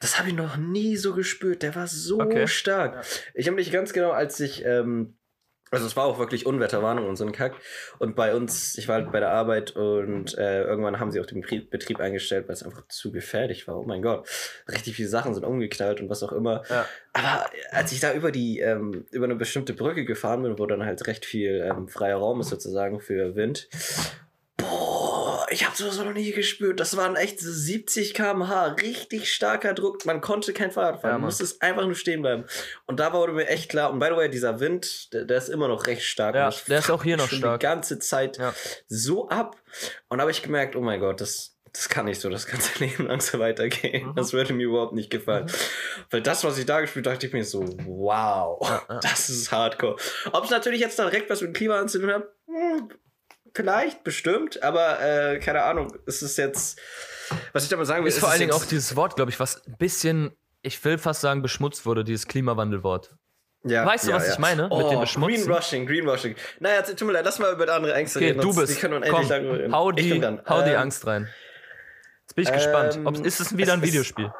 [0.00, 1.62] das habe ich noch nie so gespürt.
[1.62, 2.46] Der war so Okay.
[2.48, 3.04] stark.
[3.34, 5.16] Ich habe nicht ganz genau, als ich, ähm,
[5.70, 7.54] also es war auch wirklich Unwetterwarnung und so ein Kack.
[8.00, 11.26] Und bei uns, ich war halt bei der Arbeit und äh, irgendwann haben sie auch
[11.26, 13.78] den Betrieb, Betrieb eingestellt, weil es einfach zu gefährlich war.
[13.78, 14.26] Oh mein Gott.
[14.68, 16.64] Richtig viele Sachen sind umgeknallt und was auch immer.
[16.68, 16.86] Ja.
[17.12, 20.84] Aber als ich da über die, ähm, über eine bestimmte Brücke gefahren bin, wo dann
[20.84, 23.68] halt recht viel ähm, freier Raum ist sozusagen für Wind,
[24.56, 24.89] boah,
[25.50, 26.80] ich habe sowas noch nie gespürt.
[26.80, 30.04] Das waren echt so 70 km/h, richtig starker Druck.
[30.06, 32.44] Man konnte kein Fahrrad fahren, Ja, man musste es einfach nur stehen bleiben.
[32.86, 35.48] Und da wurde mir echt klar, und by the way, dieser Wind, der, der ist
[35.48, 36.34] immer noch recht stark.
[36.34, 37.60] Ja, der ist auch hier noch schon stark.
[37.60, 38.54] Die ganze Zeit Ja.
[38.86, 39.56] so ab.
[40.08, 42.78] Und da habe ich gemerkt, oh mein Gott, das, das kann nicht so das ganze
[42.84, 44.08] Leben lang so weitergehen.
[44.08, 44.14] Mhm.
[44.16, 45.50] Das würde mir überhaupt nicht gefallen.
[46.10, 49.00] Weil das, was ich da gespielt habe, dachte ich mir so, wow, Ja, ja.
[49.02, 49.96] das ist hardcore.
[50.32, 52.88] Ob es natürlich jetzt direkt was mit dem Klima zu tun hat, hm,
[53.54, 55.96] vielleicht, bestimmt, aber äh, keine Ahnung.
[56.06, 56.78] Es ist jetzt,
[57.52, 59.38] was ich damit sagen will, Ist es vor allen Dingen auch dieses Wort, glaube ich,
[59.40, 60.30] was ein bisschen,
[60.62, 63.14] ich will fast sagen, beschmutzt wurde, dieses Klimawandelwort.
[63.64, 65.34] Ja, Weißt du, was ich meine mit Oh, dem Beschmutzen?
[65.44, 66.34] Greenwashing, Greenwashing.
[66.60, 68.40] Naja, tut mir leid, lass mal über andere Ängste Okay, reden.
[68.40, 68.74] du bist.
[68.74, 69.74] Die können Komm, lange reden.
[69.74, 71.28] hau die, hau die Ähm, Angst rein.
[72.22, 72.96] Jetzt bin ich gespannt.
[72.96, 74.32] ähm, Ob, ist es wieder ein es ist- Videospiel?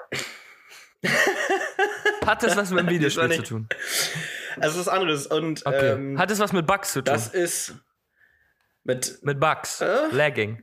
[2.27, 3.69] Hat das was mit einem Videospiel zu tun?
[4.61, 5.27] Also was anderes.
[5.27, 5.91] Und Okay.
[5.93, 7.13] ähm, Hat es was mit Bugs zu tun?
[7.13, 7.75] das ist
[8.85, 9.81] mit mit Bugs.
[9.81, 9.97] Äh?
[10.13, 10.63] Lagging.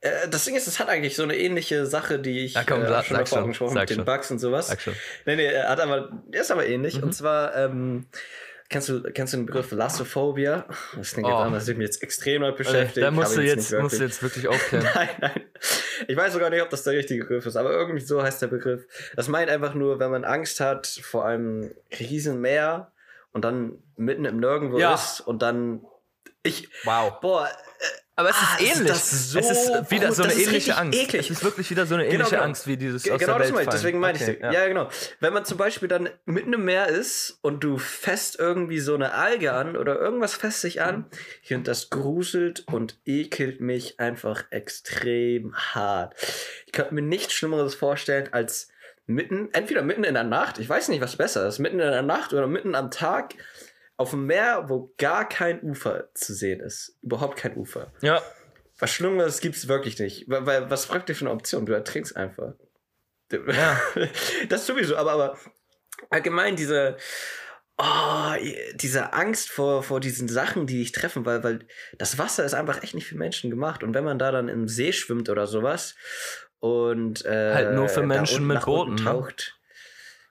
[0.00, 2.82] Äh, das Ding ist, es hat eigentlich so eine ähnliche Sache, die ich Ja, komm,
[2.82, 4.04] äh, schon davor angesprochen sag mit den.
[4.04, 4.68] Bugs und sowas.
[4.68, 4.94] Sag schon.
[5.26, 6.98] Nee, nee, er hat aber, der ist aber ähnlich.
[6.98, 7.02] Mhm.
[7.04, 8.06] Und zwar, ähm,
[8.68, 10.66] kennst du, kennst du den Begriff Lassophobia?
[10.96, 11.30] Das klingt Oh.
[11.32, 13.04] jetzt anders, das hat mich jetzt extrem neu Äh, beschäftigt.
[13.04, 14.86] Da musst habe du, jetzt, nicht musst du wirklich- jetzt wirklich aufklären.
[14.94, 15.40] Nein, nein.
[16.06, 18.46] Ich weiß sogar nicht, ob das der richtige Begriff ist, aber irgendwie so heißt der
[18.46, 18.86] Begriff.
[19.16, 22.92] Das meint einfach nur, wenn man Angst hat vor einem Riesenmeer
[23.32, 24.94] und dann mitten im Nirgendwo Ja.
[24.94, 25.82] ist und dann
[26.42, 27.20] ich Wow.
[27.20, 27.48] boah,
[28.16, 28.88] Aber es Ah, ist ist ähnlich.
[28.92, 30.98] das so es ist wieder gut, so eine das ist ähnliche Angst.
[30.98, 31.30] eklig.
[31.30, 32.42] Es ist wirklich wieder so eine Genau, ähnliche genau.
[32.42, 34.52] Angst wie dieses Ge- aus genau der das Welt meine deswegen meine Okay, ich ja.
[34.52, 34.88] ja, genau.
[35.20, 39.14] Wenn man zum Beispiel dann mitten im Meer ist und du fässt irgendwie so eine
[39.14, 41.06] Alge an oder irgendwas fässt sich an,
[41.42, 46.14] hier und das gruselt und ekelt mich einfach extrem hart.
[46.66, 48.68] Ich könnte mir nichts Schlimmeres vorstellen als
[49.06, 52.02] mitten, entweder mitten in der Nacht, ich weiß nicht, was besser ist, mitten in der
[52.02, 53.34] Nacht oder mitten am Tag
[53.98, 56.96] auf dem Meer, wo gar kein Ufer zu sehen ist.
[57.02, 57.92] Überhaupt kein Ufer.
[58.00, 58.22] Ja,
[58.78, 60.28] Was Schlimmeres gibt es wirklich nicht.
[60.28, 61.66] Weil, weil was praktisch für eine Option?
[61.66, 62.54] Du ertrinkst einfach.
[63.32, 63.80] Ja.
[64.48, 65.38] das sowieso, aber, aber
[66.10, 66.96] allgemein diese,
[67.76, 68.34] oh,
[68.74, 71.66] diese Angst vor, vor diesen Sachen, die dich treffen, weil, weil
[71.98, 73.82] das Wasser ist einfach echt nicht für Menschen gemacht.
[73.82, 75.96] Und wenn man da dann im See schwimmt oder sowas
[76.60, 79.02] und äh, Halt nur für Menschen mit Booten, ne?
[79.02, 79.57] taucht.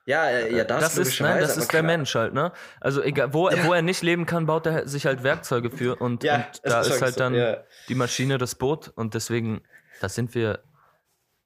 [0.08, 1.82] Ja, äh, ja, das, das ist, nein, das ist der klar.
[1.82, 2.50] Mensch halt, ne?
[2.80, 3.66] Also egal, wo, Ja.
[3.66, 6.80] wo er nicht leben kann, baut er sich halt Werkzeuge für und, Ja, und da
[6.80, 7.64] ist ist wirklich halt so, dann ja.
[7.90, 9.60] die Maschine das Boot und deswegen,
[10.00, 10.60] da sind wir,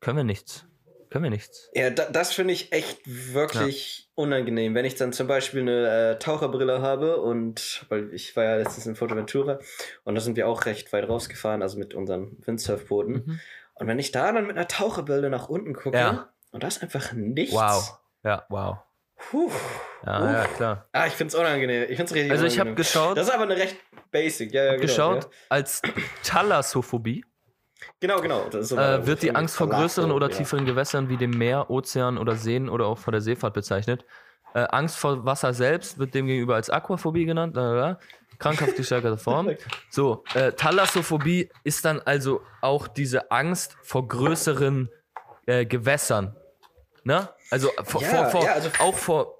[0.01, 0.65] können wir nichts.
[1.11, 1.71] Können wir nichts.
[1.75, 4.77] Ja, da, das finde ich echt wirklich unangenehm.
[4.77, 8.87] Wenn ich dann zum Beispiel eine äh, Taucherbrille habe und, weil ich war ja letztens
[8.87, 9.59] in Fuerteventura
[10.05, 13.25] und da sind wir auch recht weit rausgefahren, also mit unseren Windsurfbooten.
[13.27, 13.41] Mhm.
[13.75, 17.13] Und wenn ich da dann mit einer Taucherbrille nach unten gucke und das ist einfach
[17.13, 17.57] nichts.
[17.57, 17.99] Wow.
[18.25, 18.79] Ja, wow.
[19.31, 19.51] Puh.
[20.05, 20.33] Ja, Uff.
[20.33, 20.89] ja, klar.
[20.93, 21.83] Ah, ich finde es unangenehm.
[21.83, 23.77] Ich finde es richtig Also ich habe geschaut, Das ist aber eine recht
[24.11, 24.53] basic.
[24.53, 24.83] Ja, ja, genau.
[24.83, 25.31] geschaut Ja.
[25.49, 25.83] als
[26.25, 27.25] Thalassophobie
[28.01, 28.45] Genau, genau.
[28.49, 30.37] Das ist so äh, wird die Angst vor größeren oder ja.
[30.37, 34.05] tieferen Gewässern wie dem Meer, Ozean oder Seen oder auch vor der Seefahrt bezeichnet.
[34.55, 37.57] Äh, Angst vor Wasser selbst wird demgegenüber als Aquaphobie genannt.
[37.57, 37.99] Lalala.
[38.39, 39.51] Krankhaft gesteigerte Form.
[39.91, 44.91] So, äh, Thalassophobie ist dann also auch diese Angst vor größeren
[45.47, 46.37] äh, Gewässern.
[47.05, 47.29] Ne?
[47.53, 49.39] Also, vor, Ja, vor, ja, also- auch vor,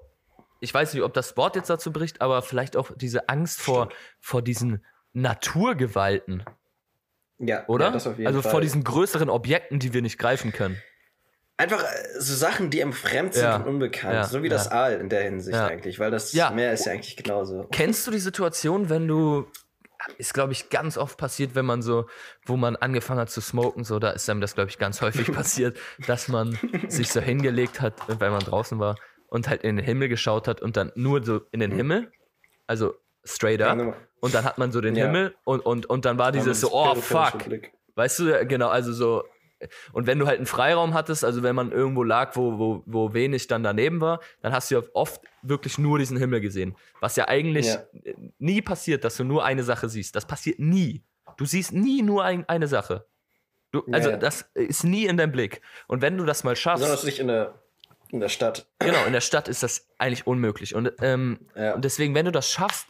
[0.59, 3.89] ich weiß nicht, ob das Wort jetzt dazu bricht, aber vielleicht auch diese Angst vor,
[4.21, 6.43] vor diesen Naturgewalten,
[7.39, 7.85] Ja, oder?
[7.87, 8.51] Ja, das auf jeden also Fall.
[8.51, 10.77] vor diesen größeren Objekten, die wir nicht greifen können.
[11.57, 13.55] Einfach äh, so Sachen, die einem fremd sind Ja.
[13.57, 14.13] und unbekannt.
[14.13, 14.23] Ja.
[14.25, 16.33] So wie das Aal in der Hinsicht eigentlich, weil das.
[16.33, 17.67] Meer ist ja eigentlich genauso.
[17.71, 19.45] Kennst du die Situation, wenn du
[20.17, 22.07] ist glaube ich ganz oft passiert, wenn man so,
[22.45, 25.31] wo man angefangen hat zu smoken, so da ist einem das glaube ich ganz häufig
[25.33, 28.95] passiert, dass man sich so hingelegt hat, weil man draußen war
[29.27, 32.11] und halt in den Himmel geschaut hat und dann nur so in den Himmel,
[32.67, 35.05] also straight up und dann hat man so den Ja.
[35.05, 37.45] Himmel und und und dann war dieses so oh fuck,
[37.95, 39.23] Weißt du, genau, also so.
[39.91, 43.13] Und wenn du halt einen Freiraum hattest, also wenn man irgendwo lag, wo, wo, wo
[43.13, 46.75] wenig dann daneben war, dann hast du ja oft wirklich nur diesen Himmel gesehen.
[46.99, 47.83] Was ja eigentlich Ja.
[48.39, 50.15] nie passiert, dass du nur eine Sache siehst.
[50.15, 51.03] Das passiert nie.
[51.37, 53.05] Du siehst nie nur ein, eine Sache.
[53.71, 54.17] Du, Ja, also ja.
[54.17, 55.61] das ist nie in deinem Blick.
[55.87, 57.55] Und wenn du das mal schaffst, Besonders nicht in der,
[58.09, 58.67] in der Stadt.
[58.79, 60.75] genau, in der Stadt ist das eigentlich unmöglich.
[60.75, 61.73] Und, ähm, Ja.
[61.73, 62.85] und deswegen, wenn du das schaffst,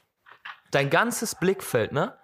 [0.72, 2.18] dein ganzes Blickfeld, ne?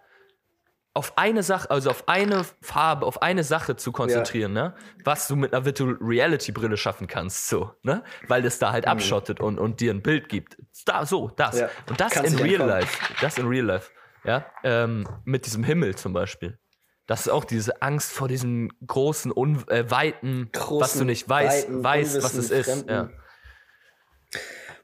[0.94, 4.76] Auf eine Sache, also auf eine Farbe, auf eine Sache zu konzentrieren, ne?
[5.04, 8.04] Was du mit einer Virtual Reality Brille schaffen kannst, so, ne?
[8.28, 10.58] Weil das da halt abschottet und, und dir ein Bild gibt.
[10.86, 11.56] Da, so, das.
[11.56, 11.62] Mhm.
[11.62, 11.70] Ja.
[11.88, 12.70] Und das Kannst in real entkommen.
[12.70, 13.14] life.
[13.22, 13.92] Das in real life.
[14.24, 14.46] Ja.
[14.64, 16.58] Ähm, mit diesem Himmel zum Beispiel.
[17.06, 21.28] Das ist auch diese Angst vor diesem großen, un äh, weiten, was Großen, du nicht
[21.28, 22.88] weißt, weiten, weißt, was es ist.
[22.88, 23.10] Ja.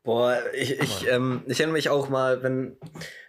[0.03, 2.77] Boah, ich, ich, ähm, ich erinnere mich auch mal, wenn,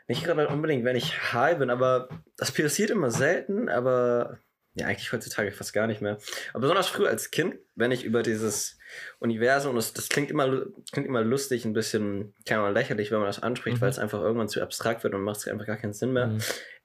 [0.08, 4.38] nicht gerade unbedingt, wenn ich high bin, aber das passiert immer selten, aber
[4.74, 6.18] ja, eigentlich heutzutage fast gar nicht mehr.
[6.52, 8.78] Aber besonders früher als Kind, wenn ich über dieses
[9.20, 13.18] Universum, und das, das klingt, immer, klingt immer lustig, ein bisschen, keine Ahnung, lächerlich, wenn
[13.18, 13.80] man das anspricht, Mhm.
[13.80, 16.26] weil es einfach irgendwann zu abstrakt wird und macht es einfach gar keinen Sinn mehr.
[16.26, 16.38] Mhm.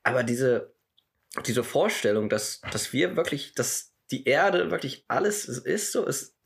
[0.04, 0.74] Aber diese,
[1.46, 6.38] diese Vorstellung, dass, dass wir wirklich, dass die Erde wirklich alles ist, so ist,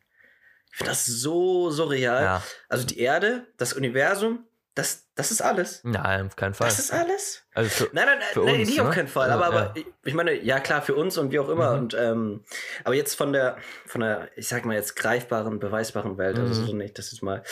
[0.71, 2.23] ich finde das so, so real.
[2.23, 2.43] ja.
[2.69, 5.81] Also die Erde, das Universum, das, das ist alles.
[5.83, 6.67] Nein, auf keinen Fall.
[6.67, 7.43] Das ist alles?
[7.53, 8.87] Also für, Nein, nein, Für nein, uns, nicht ne?
[8.87, 9.29] auf keinen Fall.
[9.29, 9.71] Ja, aber, ja.
[9.75, 11.71] ich, ich meine, ja klar, für uns und wie auch immer.
[11.73, 11.79] Mhm.
[11.79, 12.45] Und ähm,
[12.83, 16.67] aber jetzt von der, von der, ich sag mal jetzt greifbaren, beweisbaren Welt, also Mhm.
[16.67, 17.43] so nicht, das ist mal.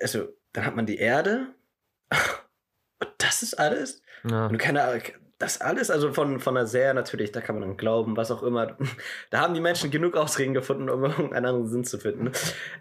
[0.00, 1.54] Also, dann hat man die Erde.
[3.00, 4.02] Und das ist alles?
[4.28, 4.46] ja.
[4.46, 5.02] Und keine Ahnung,
[5.42, 8.44] das alles, also von, von einer sehr natürlich, da kann man dann glauben, was auch
[8.44, 8.76] immer.
[9.30, 12.30] Da haben die Menschen genug Ausreden gefunden, um irgendeinen anderen Sinn zu finden.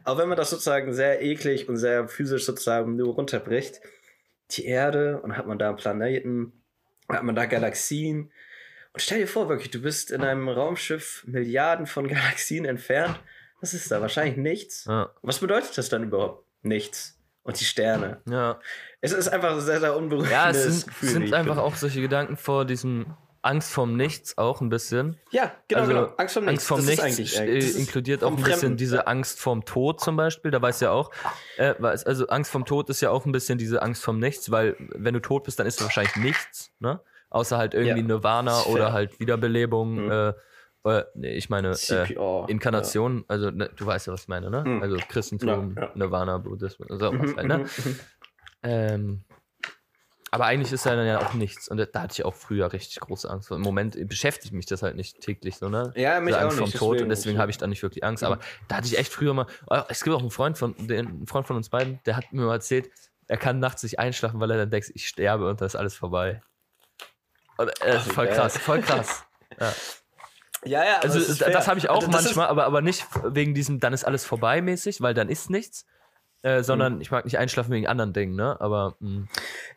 [0.03, 3.81] Auch wenn man das sozusagen sehr eklig und sehr physisch sozusagen nur runterbricht,
[4.51, 6.53] die Erde und hat man da Planeten,
[7.09, 8.31] hat man da Galaxien.
[8.93, 13.19] Und stell dir vor, wirklich, du bist in einem Raumschiff Milliarden von Galaxien entfernt.
[13.59, 14.01] Was ist da?
[14.01, 14.85] Wahrscheinlich nichts.
[14.85, 15.11] Ja.
[15.23, 16.45] Was bedeutet das dann überhaupt?
[16.61, 17.17] Nichts.
[17.43, 18.21] Und die Sterne.
[18.29, 18.59] ja.
[19.01, 21.63] Es ist einfach ein sehr, sehr unberuhigendes Ja, es sind, Gefühl, sind einfach bin.
[21.63, 23.07] auch solche Gedanken vor diesem
[23.43, 25.17] Angst vorm Nichts auch ein bisschen.
[25.31, 26.13] Ja, genau, Also, genau.
[26.17, 26.51] Angst vor nichts.
[26.51, 27.03] Angst vorm Nichts
[27.39, 28.77] äh, das ist inkludiert auch ein bisschen Fremden.
[28.77, 29.01] diese Ja.
[29.07, 30.51] Angst vorm Tod zum Beispiel.
[30.51, 31.09] Da weiß ja auch,
[31.57, 34.75] äh, also Angst vorm Tod ist ja auch ein bisschen diese Angst vorm Nichts, weil
[34.79, 37.01] wenn du tot bist, dann ist du wahrscheinlich nichts, ne?
[37.31, 38.05] Außer halt irgendwie Ja.
[38.07, 40.05] Nirvana oder halt Wiederbelebung.
[40.05, 40.11] Mhm.
[40.11, 40.33] Äh,
[40.83, 42.13] äh, nee, ich meine äh.
[42.47, 44.63] Inkarnation, also ne, du weißt ja, was ich meine, ne?
[44.65, 44.81] Mhm.
[44.83, 45.91] Also Christentum, Ja, ja.
[45.95, 47.19] Nirvana, Buddhismus, so Ja.
[47.19, 47.65] was Mhm, halt, ne?
[48.63, 48.89] Mhm, mhm.
[48.89, 49.23] Ähm,
[50.33, 51.67] aber eigentlich ist da dann ja auch nichts.
[51.67, 53.49] Und da hatte ich auch früher richtig große Angst.
[53.49, 53.57] vor.
[53.57, 55.91] Im Moment beschäftigt mich das halt nicht täglich so, ne?
[55.97, 56.71] Ja, mich auch Angst nicht.
[56.71, 58.23] vom Tod und deswegen- habe ich da nicht wirklich Angst.
[58.23, 59.45] Aber da hatte ich echt früher mal.
[59.69, 62.43] Oh, Es gibt auch einen Freund von, den, Freund von uns beiden, der hat mir
[62.45, 62.89] mal erzählt,
[63.27, 65.95] er kann nachts nicht einschlafen, weil er dann denkt, ich sterbe und da ist alles
[65.95, 66.41] vorbei.
[67.57, 68.35] Und, äh, Ach, voll geil.
[68.35, 69.25] krass, voll krass.
[70.63, 71.65] Ja, ja, aber Also das, fair.
[71.67, 74.61] habe ich auch Also das manchmal, aber, aber nicht wegen diesem, dann ist alles vorbei
[74.61, 75.87] mäßig, weil dann ist nichts.
[76.43, 77.01] Äh, sondern Mhm.
[77.01, 78.59] ich mag nicht einschlafen wegen anderen Dingen, ne?
[78.59, 79.27] Aber mh,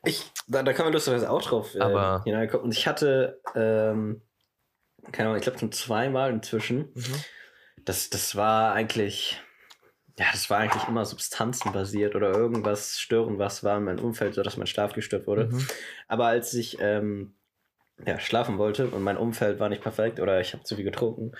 [0.05, 2.65] Ist, ich, da, da kann man lustigerweise auch drauf äh, Aber- hineinkommen.
[2.65, 4.23] Und ich hatte, ähm,
[5.13, 6.91] keine Ahnung, ich glaube schon zweimal inzwischen.
[6.95, 7.15] Mhm.
[7.85, 9.43] Das, das war eigentlich,
[10.19, 14.57] ja, das war eigentlich immer substanzenbasiert oder irgendwas stören, was war in meinem Umfeld, sodass
[14.57, 15.49] mein Schlaf gestört wurde.
[15.53, 15.67] Mhm.
[16.09, 17.37] Aber als ich ähm,
[18.07, 21.33] ja, schlafen wollte und mein Umfeld war nicht perfekt oder ich habe zu viel getrunken,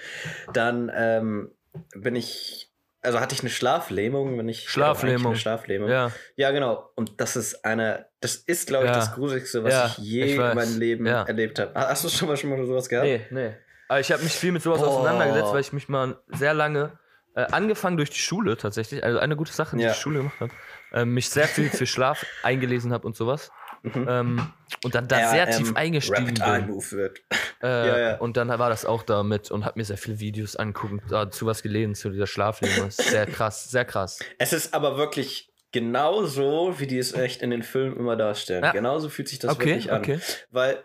[0.53, 1.51] dann ähm,
[1.97, 2.71] bin ich,
[3.05, 5.33] also hatte ich eine Schlaflähmung, wenn ich Schlaflähmung.
[5.33, 5.89] Eine Schlaflähmung.
[5.91, 6.11] ja.
[6.37, 6.91] Ja, genau.
[6.97, 8.97] Und das ist eine, das ist, glaube ich, Ja.
[8.97, 11.23] das Gruseligste, was Ja, ich je ich in meinem Leben Ja.
[11.25, 11.73] erlebt habe.
[11.75, 13.07] Hast du schon mal schon mal sowas gehabt?
[13.07, 13.53] Nee, nee.
[13.89, 14.89] Aber ich habe mich viel mit sowas Boah.
[14.89, 16.99] auseinandergesetzt, weil ich mich mal sehr lange,
[17.37, 19.91] äh, angefangen durch die Schule tatsächlich, also eine gute Sache, die Ja.
[19.93, 20.51] die Schule gemacht hat,
[20.93, 23.51] äh, mich sehr viel für Schlaf eingelesen habe und sowas.
[23.85, 24.07] Mhm.
[24.09, 24.47] Ähm,
[24.83, 26.71] und dann da Ja, sehr ähm, tief eingestiegen Rapid Eye bin.
[26.71, 27.19] Move wird.
[27.63, 28.17] Äh, Ja, ja.
[28.17, 31.47] Und dann war das auch da mit und habe mir sehr viele Videos angeguckt, dazu
[31.47, 34.19] was gelesen, zu dieser ist Sehr krass, sehr krass.
[34.39, 38.65] Es ist aber wirklich genau so, wie die es echt in den Filmen immer darstellen.
[38.65, 38.73] Ja.
[38.73, 39.99] Genauso fühlt sich das Okay, wirklich an.
[39.99, 40.19] okay.
[40.51, 40.79] Weil,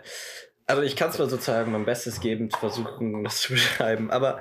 [0.66, 4.40] also ich kann zwar sozusagen mein Bestes geben, zu versuchen, das zu beschreiben, aber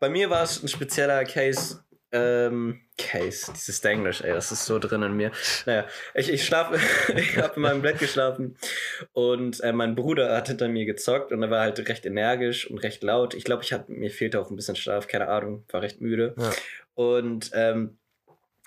[0.00, 4.78] bei mir war es ein spezieller Case, ähm, Case, dieses Englisch, ey, das ist so
[4.78, 5.32] drin in mir.
[5.66, 6.78] Naja, ich, ich schlafe,
[7.16, 8.56] ich habe in meinem Bett geschlafen
[9.12, 12.78] und äh, mein Bruder hat hinter mir gezockt und er war halt recht energisch und
[12.78, 13.34] recht laut.
[13.34, 16.34] Ich glaube, ich hatte, mir fehlte auch ein bisschen Schlaf, keine Ahnung, war recht müde.
[16.38, 16.52] Ja.
[16.94, 17.98] Und ähm,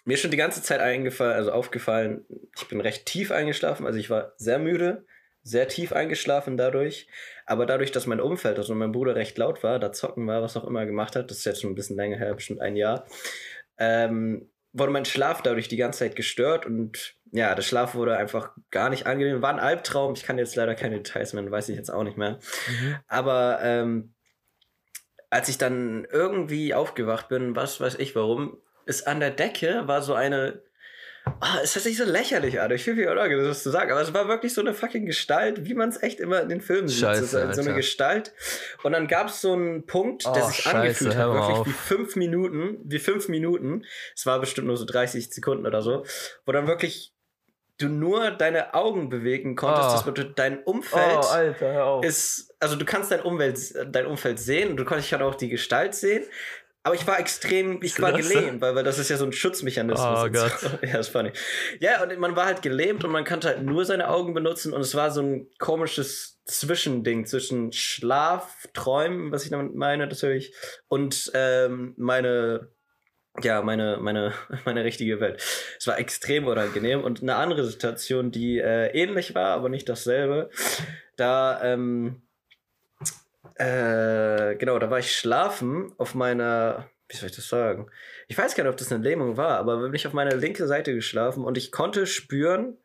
[0.04, 3.98] mir ist schon die ganze Zeit eingefallen, also aufgefallen, ich bin recht tief eingeschlafen, also
[3.98, 5.06] ich war sehr müde,
[5.44, 7.08] sehr tief eingeschlafen dadurch.
[7.48, 10.58] Aber dadurch, dass mein Umfeld, also mein Bruder recht laut war, da zocken war, was
[10.58, 13.06] auch immer gemacht hat, das ist jetzt schon ein bisschen länger her, bestimmt ein Jahr,
[13.80, 18.52] ähm, wurde mein Schlaf dadurch die ganze Zeit gestört und ja, der Schlaf wurde einfach
[18.70, 19.42] gar nicht angenehm.
[19.42, 20.14] War ein Albtraum.
[20.14, 22.40] Ich kann jetzt leider keine Details mehr, weiß ich jetzt auch nicht mehr.
[22.68, 22.96] Mhm.
[23.08, 24.14] Aber ähm,
[25.30, 30.02] als ich dann irgendwie aufgewacht bin, was weiß ich warum, ist an der Decke war
[30.02, 30.62] so eine
[31.40, 32.72] Ah, es hört sich so lächerlich an.
[32.72, 33.92] Ich fühle mich unangenehm, das zu sagen.
[33.92, 36.62] Aber es war wirklich so eine fucking Gestalt, wie man es echt immer in den
[36.62, 37.00] Filmen sieht.
[37.00, 37.62] Scheiße, so, so Alter.
[37.62, 38.34] eine Gestalt.
[38.84, 41.68] Und dann gab es so einen Punkt, der Oh, sich Scheiße, angefühlt hat, wirklich auf.
[41.68, 43.84] wie fünf Minuten, wie fünf Minuten.
[44.16, 46.06] Es war bestimmt nur so 30 Sekunden oder so,
[46.46, 47.14] wo dann wirklich
[47.80, 49.90] du nur deine Augen bewegen konntest.
[49.90, 49.92] Oh.
[49.92, 52.04] Das bedeutet, dein Umfeld Oh, Alter, hör auf.
[52.06, 53.60] ist, also du kannst dein Umwelt,
[53.92, 56.24] dein Umfeld sehen und du konntest ja auch die Gestalt sehen.
[56.88, 58.34] Aber ich war extrem, ich war Klasse.
[58.34, 60.00] gelähmt, weil, weil das ist ja so ein Schutzmechanismus.
[60.02, 60.42] Oh und so.
[60.42, 60.80] Gott.
[60.90, 61.34] Ja, ist funny.
[61.82, 64.80] Ja, und man war halt gelähmt und man konnte halt nur seine Augen benutzen und
[64.80, 70.56] es war so ein komisches Zwischending zwischen Schlaf, Träumen, was ich damit meine natürlich,
[70.88, 72.72] und ähm, meine,
[73.44, 74.34] ja, meine, meine,
[74.66, 75.44] meine richtige Welt.
[75.78, 80.52] Es war extrem unangenehm und eine andere Situation, die äh, ähnlich war, aber nicht dasselbe.
[81.18, 82.27] Da, ähm,
[83.60, 87.90] äh, genau, da war ich schlafen auf meiner, wie soll ich das sagen?
[88.28, 90.68] Ich weiß gar nicht, ob das eine Lähmung war, aber bin ich auf meiner linken
[90.68, 92.78] Seite geschlafen und ich konnte spüren,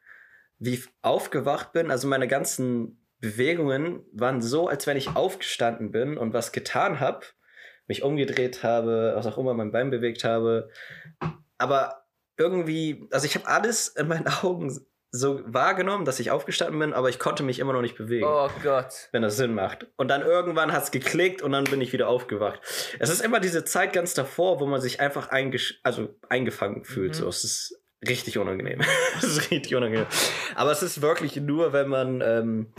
[0.58, 1.90] wie ich aufgewacht bin.
[1.90, 7.26] Also meine ganzen Bewegungen waren so, als wenn ich aufgestanden bin und was getan habe,
[7.86, 10.70] mich umgedreht habe, was auch immer mein Bein bewegt habe.
[11.58, 12.06] Aber
[12.38, 14.70] irgendwie, also ich habe alles in meinen Augen
[15.14, 18.48] so wahrgenommen, dass ich aufgestanden bin, aber ich konnte mich immer noch nicht bewegen Oh
[18.62, 19.08] Gott.
[19.12, 19.86] wenn das Sinn macht.
[19.96, 22.60] Und dann irgendwann hat es geklickt und dann bin ich wieder aufgewacht.
[22.98, 27.10] Es ist immer diese Zeit ganz davor, wo man sich einfach eingesch also eingefangen fühlt.
[27.10, 27.18] Mhm.
[27.18, 28.80] So, es ist richtig unangenehm.
[29.18, 30.06] es ist richtig unangenehm.
[30.54, 32.72] Aber es ist wirklich nur, wenn man, ähm,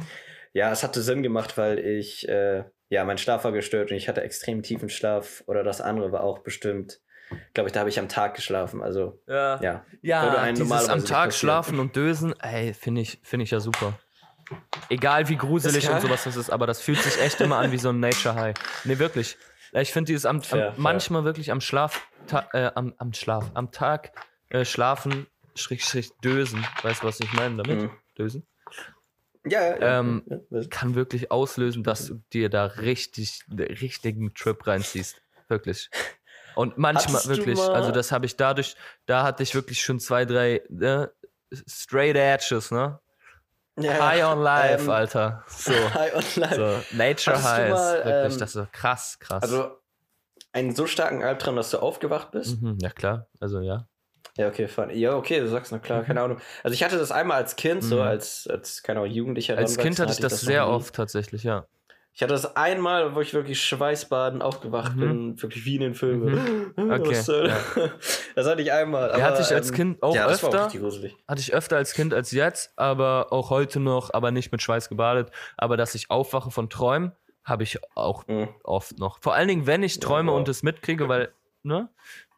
[0.54, 4.10] ja, es hatte Sinn gemacht, weil ich, äh, ja, mein Schlaf war gestört und ich
[4.10, 5.44] hatte extrem tiefen Schlaf.
[5.46, 7.00] Oder das andere war auch bestimmt,
[7.54, 8.82] glaube ich, da habe ich am Tag geschlafen.
[8.82, 9.62] Also, Ja.
[9.62, 9.86] ja.
[10.02, 13.98] Ja, dieses am Tag schlafen und dösen, ey, finde ich, finde ich ja super.
[14.90, 17.78] Egal wie gruselig und sowas das ist, aber das fühlt sich echt immer an wie
[17.78, 18.56] so ein Nature High.
[18.84, 19.38] Nee, wirklich.
[19.72, 23.50] Ich finde dieses am, am Fair, manchmal wirklich am Schlaf, ta, äh, am, am Schlaf,
[23.56, 24.12] am Tag
[24.50, 26.64] äh, schlafen, schräg, schräg, dösen.
[26.84, 27.84] Weißt du, was ich meine damit?
[27.84, 27.92] Mhm.
[28.18, 28.46] Dösen.
[29.46, 30.68] Ja, ja, ja, Ähm, ja, ja.
[30.70, 35.22] Kann wirklich auslösen, dass du dir da richtig, richtigen Trip reinziehst.
[35.48, 35.90] Wirklich.
[36.56, 40.26] Und manchmal Hattest wirklich, also das habe ich dadurch, da hatte ich wirklich schon zwei,
[40.26, 41.12] drei ne,
[41.68, 43.00] straight edges, ne?
[43.80, 45.44] Ja, High on life, ähm, Alter.
[45.50, 46.56] So, High on life.
[46.56, 47.70] so Nature Hattest Highs.
[47.72, 49.44] mal, wirklich, ähm, das ist krass, krass.
[49.44, 49.78] Also
[50.52, 52.62] einen so starken Albtraum, dass du aufgewacht bist?
[52.62, 53.88] mhm, ja klar, also ja.
[54.38, 54.90] Ja, okay, fun.
[54.92, 56.40] Ja, okay, du sagst, na klar, keine Ahnung.
[56.64, 58.02] Also ich hatte das einmal als Kind, so Mhm.
[58.02, 59.58] als, als keine Ahnung, Jugendlicher.
[59.58, 61.68] Als Kind hatte ich das noch sehr oft tatsächlich, ja.
[62.16, 65.00] Ich hatte das einmal, wo ich wirklich schweißbaden aufgewacht Mhm.
[65.00, 66.72] bin, wirklich wie in den Filmen.
[66.78, 67.54] Okay, Was zur Hölle?
[68.36, 69.10] Das hatte ich einmal.
[69.18, 70.66] Ja, hatte ich als ähm, Kind auch ja, auch öfter.
[70.66, 71.16] richtig gruselig.
[71.28, 74.90] Hatte ich öfter als Kind als jetzt, aber auch heute noch, aber nicht mit Schweiß
[74.90, 75.32] gebadet.
[75.58, 77.12] Aber dass ich aufwache von Träumen,
[77.44, 78.50] habe ich auch Mhm.
[78.64, 79.20] oft noch.
[79.22, 80.38] Vor allen Dingen, wenn ich träume wow.
[80.40, 81.32] und es mitkriege, weil,
[81.64, 81.90] ne,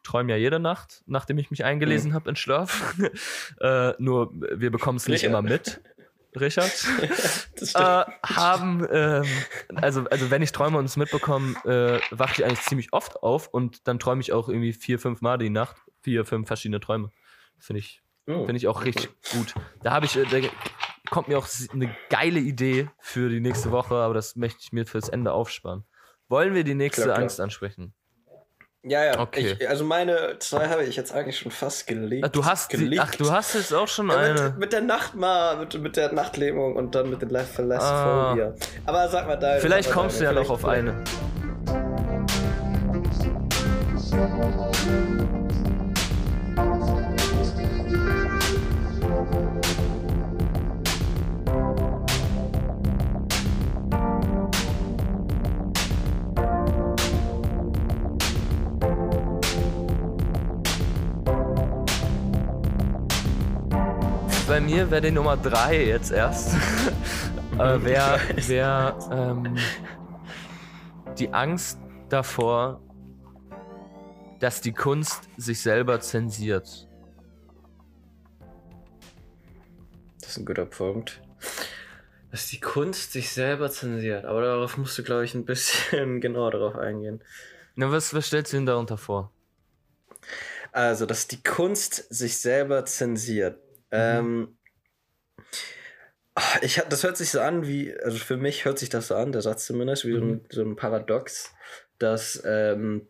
[0.02, 2.94] träume ja jede Nacht, nachdem ich mich eingelesen habe in Schlaf.
[3.60, 5.80] äh, nur wir bekommen es nicht immer mit,
[6.38, 6.72] Richard.
[7.74, 9.24] Äh, haben, ähm,
[9.76, 13.48] also, also wenn ich träume und es mitbekomme, äh, wache ich eigentlich ziemlich oft auf
[13.48, 15.76] und dann träume ich auch irgendwie vier, fünf Mal die Nacht.
[16.02, 17.10] Vier, fünf verschiedene Träume.
[17.58, 18.44] Finde ich, Oh.
[18.44, 19.54] finde ich auch richtig gut.
[19.82, 20.46] Da habe ich, äh, da
[21.10, 24.84] kommt mir auch eine geile Idee für die nächste Woche, aber das möchte ich mir
[24.84, 25.84] fürs Ende aufsparen.
[26.28, 27.22] Wollen wir die nächste Klar, klar.
[27.22, 27.94] Angst ansprechen?
[28.88, 29.18] Ja, ja.
[29.18, 29.56] Okay.
[29.58, 32.24] Ich, also meine zwei habe ich jetzt eigentlich schon fast gelegt.
[32.24, 33.02] Ach, du hast, die, gelegt.
[33.04, 34.42] ach, du hast jetzt auch schon Ja, eine.
[34.42, 37.64] mit, mit der Nacht mal, mit, mit der Nachtlähmung und dann mit den Life for
[37.64, 38.52] Less Ah.
[38.84, 39.60] Aber sag mal deine.
[39.60, 40.94] Vielleicht kommst du ja noch auf eine.
[64.66, 66.52] Mir wäre die Nummer 3 jetzt erst.
[67.52, 69.56] äh, Wäre wär, ähm,
[71.16, 72.82] die Angst davor,
[74.40, 76.88] dass die Kunst sich selber zensiert.
[80.20, 81.22] Das ist ein guter Punkt.
[82.32, 84.24] Dass die Kunst sich selber zensiert.
[84.24, 87.22] Aber darauf musst du, glaube ich, ein bisschen genauer darauf eingehen.
[87.76, 89.30] Na, was, was stellst du denn darunter vor?
[90.72, 93.60] Also, dass die Kunst sich selber zensiert.
[93.92, 94.55] Ähm, ah,
[96.62, 99.32] ich, das hört sich so an wie, also für mich hört sich das so an,
[99.32, 101.54] der Satz zumindest, wie so, ein, so ein Paradox,
[101.98, 103.08] dass ähm,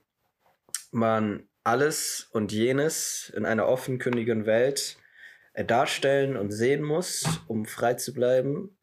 [0.91, 4.97] man alles und jenes in einer offenkundigen Welt
[5.55, 8.79] äh, darstellen und sehen muss, um frei zu bleiben.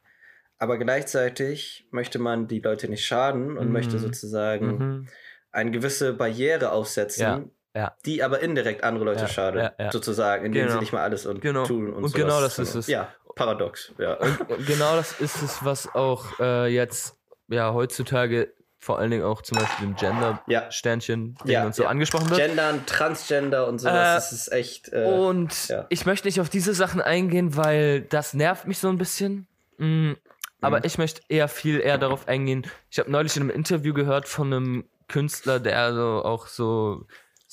[0.58, 3.72] Aber gleichzeitig möchte man die Leute nicht schaden und Mhm.
[3.72, 5.08] möchte sozusagen Mhm.
[5.50, 7.96] eine gewisse Barriere aufsetzen, Ja, ja.
[8.04, 10.72] die aber indirekt andere Leute Ja, schadet, ja, sozusagen, indem Genau.
[10.74, 11.64] sie nicht mal alles und Genau.
[11.64, 12.86] tun und, Und sowas genau das ist es.
[12.86, 14.14] Ja, paradox, ja.
[14.14, 17.16] Und genau das ist es, was auch äh, jetzt
[17.48, 21.88] ja heutzutage vor allen Dingen auch zum Beispiel im Gender-Sternchen Ja, und so ja.
[21.88, 22.38] angesprochen wird.
[22.38, 24.92] Gendern, Transgender und sowas, Äh, das ist echt.
[24.92, 25.86] Äh, Und ja.
[25.88, 29.46] ich möchte nicht auf diese Sachen eingehen, weil das nervt mich so ein bisschen.
[29.78, 30.12] Mm,
[30.60, 30.84] aber Mhm.
[30.84, 32.66] ich möchte eher viel eher darauf eingehen.
[32.90, 37.06] Ich habe neulich in einem Interview gehört von einem Künstler, der so auch so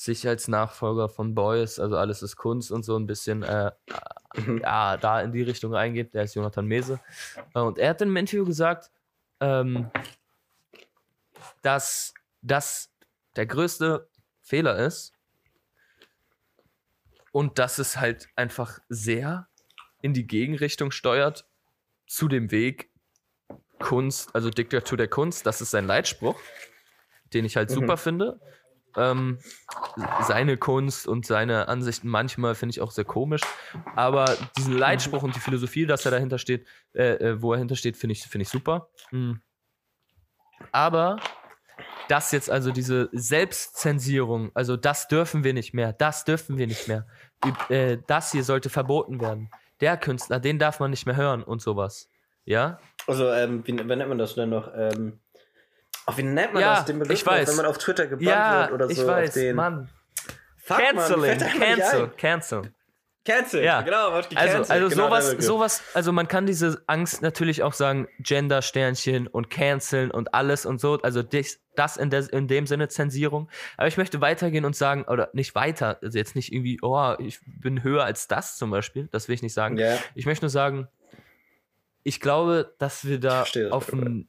[0.04, 3.70] sich als Nachfolger von Boys, also alles ist Kunst und so ein bisschen äh,
[4.34, 4.60] Mhm.
[4.62, 6.14] ja, da in die Richtung reingeht.
[6.14, 7.00] Der ist Jonathan Mese.
[7.54, 8.90] Äh, Und er hat in einem Interview gesagt,
[9.40, 9.90] ähm,
[11.60, 12.90] dass das
[13.36, 14.08] der größte
[14.40, 15.12] Fehler ist
[17.30, 19.48] und dass es halt einfach sehr
[20.00, 21.46] in die Gegenrichtung steuert
[22.06, 22.90] zu dem Weg
[23.78, 25.44] Kunst, also Diktatur der Kunst.
[25.44, 26.40] Das ist sein Leitspruch,
[27.34, 27.74] den ich halt Mhm.
[27.74, 28.40] super finde.
[28.96, 29.38] Ähm,
[30.22, 33.42] seine Kunst und seine Ansichten manchmal finde ich auch sehr komisch,
[33.96, 37.96] aber diesen Leitspruch und die Philosophie, dass er dahinter steht, äh, äh, wo er hintersteht,
[37.96, 38.88] finde ich, finde ich super.
[39.10, 39.40] Mhm.
[40.70, 41.16] Aber
[42.08, 46.88] das jetzt also diese Selbstzensierung, also das dürfen wir nicht mehr, das dürfen wir nicht
[46.88, 47.06] mehr,
[47.68, 49.50] äh, das hier sollte verboten werden.
[49.80, 52.08] Der Künstler, den darf man nicht mehr hören und sowas.
[52.44, 52.78] Ja?
[53.06, 54.70] Also, ähm, wie, wie nennt man das denn noch?
[54.74, 55.20] Ähm,
[56.06, 56.84] ach, wie nennt man Ja, das?
[56.86, 57.48] Den Begriff ich weiß.
[57.48, 59.02] wenn man auf Twitter gebannt Ja, wird oder so.
[59.02, 59.88] ich weiß, auf den, Mann.
[60.64, 62.62] Fuck, Mann, Canceling, nicht cancel, cancel.
[63.24, 63.82] Cancel, Ja.
[63.82, 64.70] genau, wird Also, gecancelt.
[64.72, 69.48] also genau der sowas, sowas, also man kann diese Angst natürlich auch sagen, Gender-Sternchen und
[69.48, 73.48] canceln und alles und so, also das in, der, in dem Sinne Zensierung.
[73.76, 77.38] Aber ich möchte weitergehen und sagen, oder nicht weiter, also jetzt nicht irgendwie, oh, ich
[77.46, 79.78] bin höher als das zum Beispiel, das will ich nicht sagen.
[79.78, 80.88] Ja, Ich möchte nur sagen,
[82.02, 84.28] ich glaube, dass wir da auf, ein,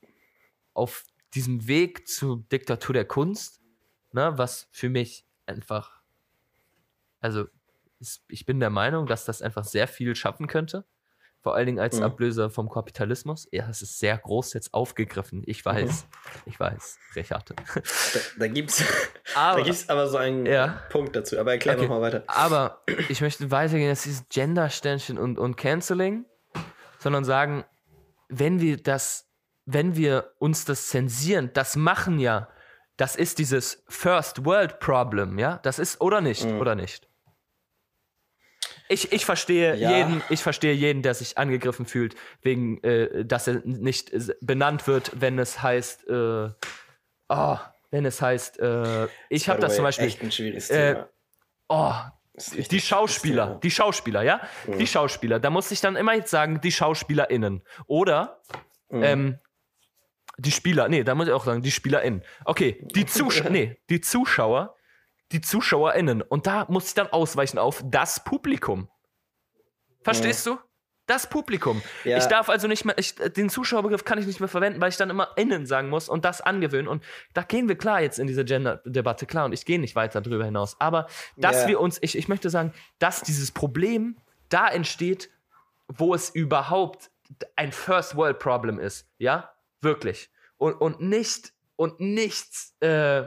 [0.76, 1.04] auf
[1.36, 3.62] diesem Weg zur Diktatur der Kunst,
[4.12, 6.02] ne, was für mich einfach,
[7.20, 7.46] also
[8.28, 10.86] ich bin der Meinung, dass das einfach sehr viel schaffen könnte.
[11.42, 12.04] Vor allen Dingen als Mhm.
[12.04, 13.48] Ablöser vom Kapitalismus.
[13.52, 15.44] Ja, es ist sehr groß jetzt aufgegriffen.
[15.46, 16.06] Ich weiß,
[16.46, 17.50] ich weiß, Richard.
[17.50, 17.56] da,
[18.40, 18.78] da gibt's,
[19.34, 20.82] da Aber, gibt's aber so einen Ja.
[20.90, 21.38] Punkt dazu.
[21.38, 21.84] Aber erklär Okay.
[21.84, 22.24] noch mal weiter.
[22.28, 26.26] Aber ich möchte weitergehen, dass dieses Gender-Sternchen und, und Canceling,
[27.00, 27.66] sondern sagen,
[28.30, 29.30] wenn wir das,
[29.66, 32.50] wenn wir uns das zensieren, das machen ja,
[32.98, 35.60] das ist dieses First World Problem, ja?
[35.64, 36.60] Das ist, oder nicht, Mhm.
[36.62, 37.08] oder nicht?
[38.90, 39.98] Ich, ich verstehe Ja.
[39.98, 45.12] jeden, ich verstehe jeden, der sich angegriffen fühlt, wegen, äh, dass er nicht benannt wird,
[45.16, 46.50] wenn es heißt, äh,
[47.30, 47.58] oh,
[47.92, 51.10] wenn es heißt, äh, ich habe das zum Beispiel, Echt ein schwieriges äh, Thema.
[51.70, 51.94] oh,
[52.72, 54.42] die Schauspieler, die Schauspieler, ja?
[54.68, 54.78] Mhm.
[54.80, 55.40] Die Schauspieler.
[55.40, 57.64] Da muss ich dann immer jetzt sagen, die SchauspielerInnen.
[57.88, 58.42] Oder.
[58.90, 59.04] Mhm.
[59.04, 59.40] ähm,
[60.38, 62.24] die Spieler, nee, da muss ich auch sagen, die SpielerInnen.
[62.46, 64.76] Okay, die Zuschauer, nee, die Zuschauer,
[65.32, 66.22] die ZuschauerInnen.
[66.22, 68.90] Und da muss ich dann ausweichen auf das Publikum.
[70.04, 70.58] Verstehst du?
[71.06, 71.82] Das Publikum.
[72.06, 72.18] Ja.
[72.18, 74.96] Ich darf also nicht mehr, ich, den Zuschauerbegriff kann ich nicht mehr verwenden, weil ich
[74.96, 76.88] dann immer innen sagen muss und das angewöhnen.
[76.88, 80.22] Und da gehen wir klar jetzt in diese Gender-Debatte, klar, und ich gehe nicht weiter
[80.22, 80.80] drüber hinaus.
[80.80, 81.68] Aber dass Ja.
[81.68, 84.18] wir uns, ich, ich möchte sagen, dass dieses Problem
[84.48, 85.30] da entsteht,
[85.90, 87.12] wo es überhaupt
[87.58, 89.53] ein First World Problem ist, ja,
[89.84, 90.32] wirklich.
[90.58, 93.26] Und, und nicht, und nichts äh,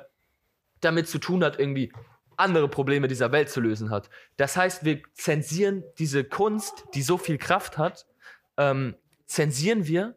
[0.81, 1.93] damit zu tun hat, irgendwie
[2.37, 4.11] andere Probleme dieser Welt zu lösen hat.
[4.37, 8.07] Das heißt, wir zensieren diese Kunst, die so viel Kraft hat,
[8.57, 8.95] ähm,
[9.27, 10.17] zensieren wir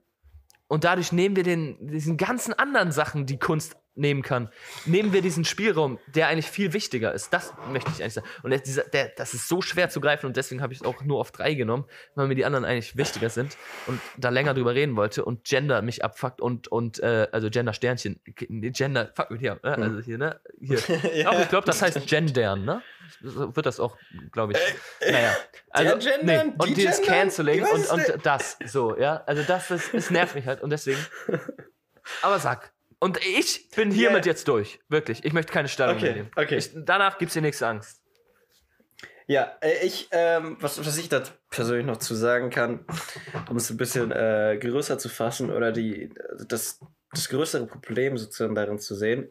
[0.68, 4.50] und dadurch nehmen wir den, diesen ganzen anderen Sachen, die Kunst nehmen kann,
[4.86, 7.34] nehmen wir diesen Spielraum, der eigentlich viel wichtiger ist.
[7.34, 8.28] Das möchte ich eigentlich sagen.
[8.44, 11.04] Und dieser, der, das ist so schwer zu greifen und deswegen habe ich es auch
[11.04, 11.86] nur auf drei genommen,
[12.16, 15.82] weil mir die anderen eigentlich wichtiger sind und da länger drüber reden wollte und Gender
[15.82, 20.00] mich abfuckt und, und äh, also Gender Sternchen, nee, Gender, fuck mit hier, äh, also
[20.00, 20.40] hier, ne?
[20.60, 20.80] Hier.
[21.14, 21.30] Ja.
[21.30, 22.82] Auch, ich glaube, das heißt Gendern, ne?
[23.22, 23.98] So wird das auch,
[24.32, 24.60] glaube ich.
[25.00, 25.36] Äh, naja.
[25.72, 29.24] Also, der Gendern, und die dieses Gendern, Canceling und, und das, so, ja.
[29.26, 31.00] Also das ist, es nervt mich halt und deswegen.
[32.22, 34.32] Aber sag, Und ich bin hiermit Yeah.
[34.34, 34.80] jetzt durch.
[34.90, 35.24] Wirklich.
[35.24, 36.32] Ich möchte keine Stellung Okay, mehr nehmen.
[36.36, 36.58] okay.
[36.58, 38.02] Ich, danach gibt's dir nichts Angst.
[39.28, 42.86] Ja, äh, ich, ähm, was, was ich da persönlich noch zu sagen kann,
[43.50, 46.12] um es ein bisschen äh, größer zu fassen oder die,
[46.48, 46.80] das,
[47.12, 49.30] das größere Problem sozusagen darin zu sehen.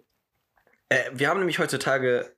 [0.89, 2.33] Äh, wir haben nämlich heutzutage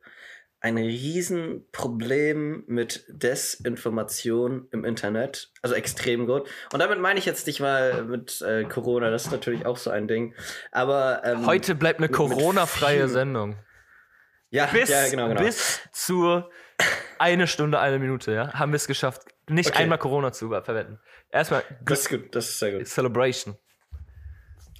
[0.61, 6.49] ein Riesenproblem mit Desinformation im Internet, also extrem gut.
[6.73, 9.91] Und damit meine ich jetzt nicht mal mit äh, Corona, das ist natürlich auch so
[9.91, 10.35] ein Ding.
[10.71, 13.57] Aber ähm, Heute bleibt eine Corona-freie Sendung.
[14.51, 15.41] ja, Bis, ja, genau, genau.
[15.43, 16.51] bis zur
[17.19, 19.83] eine Stunde, eine Minute, ja, haben wir es geschafft, nicht Okay.
[19.83, 21.01] einmal Corona zu verwenden.
[21.31, 22.87] Erstmal das ist gut, das ist sehr gut.
[22.87, 23.57] Celebration.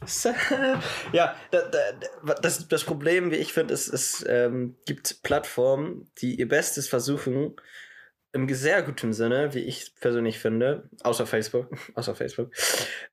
[1.13, 6.37] ja, da, da, das, das Problem, wie ich finde, ist, es ähm, gibt Plattformen, die
[6.37, 7.57] ihr Bestes versuchen,
[8.33, 12.51] im sehr guten Sinne, wie ich persönlich finde, außer Facebook, außer Facebook,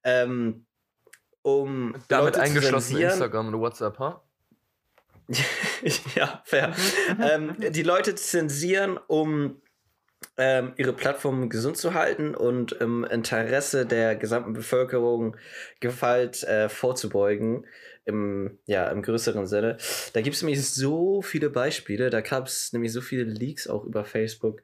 [0.03, 0.65] ähm,
[1.41, 2.97] um Damit Leute eingeschlossen.
[2.97, 4.23] Instagram und WhatsApp, ha?
[6.15, 6.73] ja, fair.
[7.21, 9.61] ähm, die Leute zensieren, um
[10.37, 15.35] ähm, ihre Plattform gesund zu halten und im Interesse der gesamten Bevölkerung
[15.79, 17.65] Gewalt äh, vorzubeugen.
[18.05, 19.75] Im, ja, im größeren Sinne.
[20.13, 22.09] Da gibt es nämlich so viele Beispiele.
[22.09, 24.61] Da gab es nämlich so viele Leaks auch über Facebook,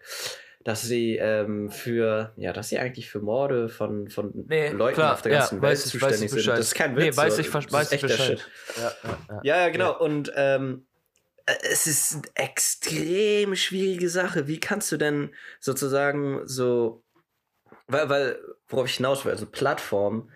[0.64, 5.12] dass sie ähm, für, ja, dass sie eigentlich für Morde von, von Nee, Leuten klar,
[5.12, 6.48] auf der ja, ganzen Welt weiß ich- weiß zuständig sind.
[6.54, 7.18] Das ist kein Nee, Witz.
[7.18, 7.42] weiß so.
[7.42, 8.40] ich ver- Das weiß ist ich Bescheid.
[8.40, 8.50] Shit.
[8.78, 9.40] Ja, ja, ja.
[9.44, 10.00] Ja, ja, genau.
[10.00, 10.93] Und ähm, äh,
[11.46, 14.48] es ist eine extrem schwierige Sache.
[14.48, 17.04] Wie kannst du denn sozusagen so,
[17.88, 20.32] weil, weil worauf ich hinaus will, also Plattform,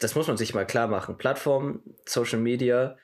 [0.00, 1.18] das muss man sich mal klar machen.
[1.18, 2.96] Plattform, Social Media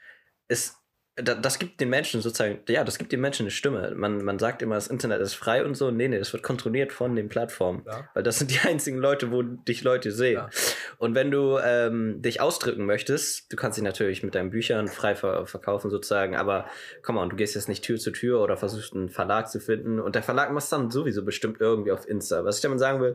[0.49, 0.77] ist,
[1.17, 3.93] das gibt den Menschen sozusagen, ja, das gibt den Menschen eine Stimme.
[3.95, 5.91] Man, man sagt immer, das Internet ist frei und so.
[5.91, 7.83] Nee, nee, das wird kontrolliert von den Plattformen.
[7.87, 8.09] Ja.
[8.15, 10.35] Weil das sind die einzigen Leute, wo dich Leute sehen.
[10.35, 10.51] Ja.
[10.99, 15.15] Und wenn du ähm, dich ausdrücken möchtest, du kannst dich natürlich mit deinen Büchern frei
[15.15, 16.67] ver verkaufen sozusagen, aber
[17.03, 20.01] komm on, du gehst jetzt nicht Tür zu Tür oder versuchst einen Verlag zu finden
[20.01, 22.45] und der Verlag macht dann sowieso bestimmt irgendwie auf Insta.
[22.45, 23.15] Was ich damit sagen will,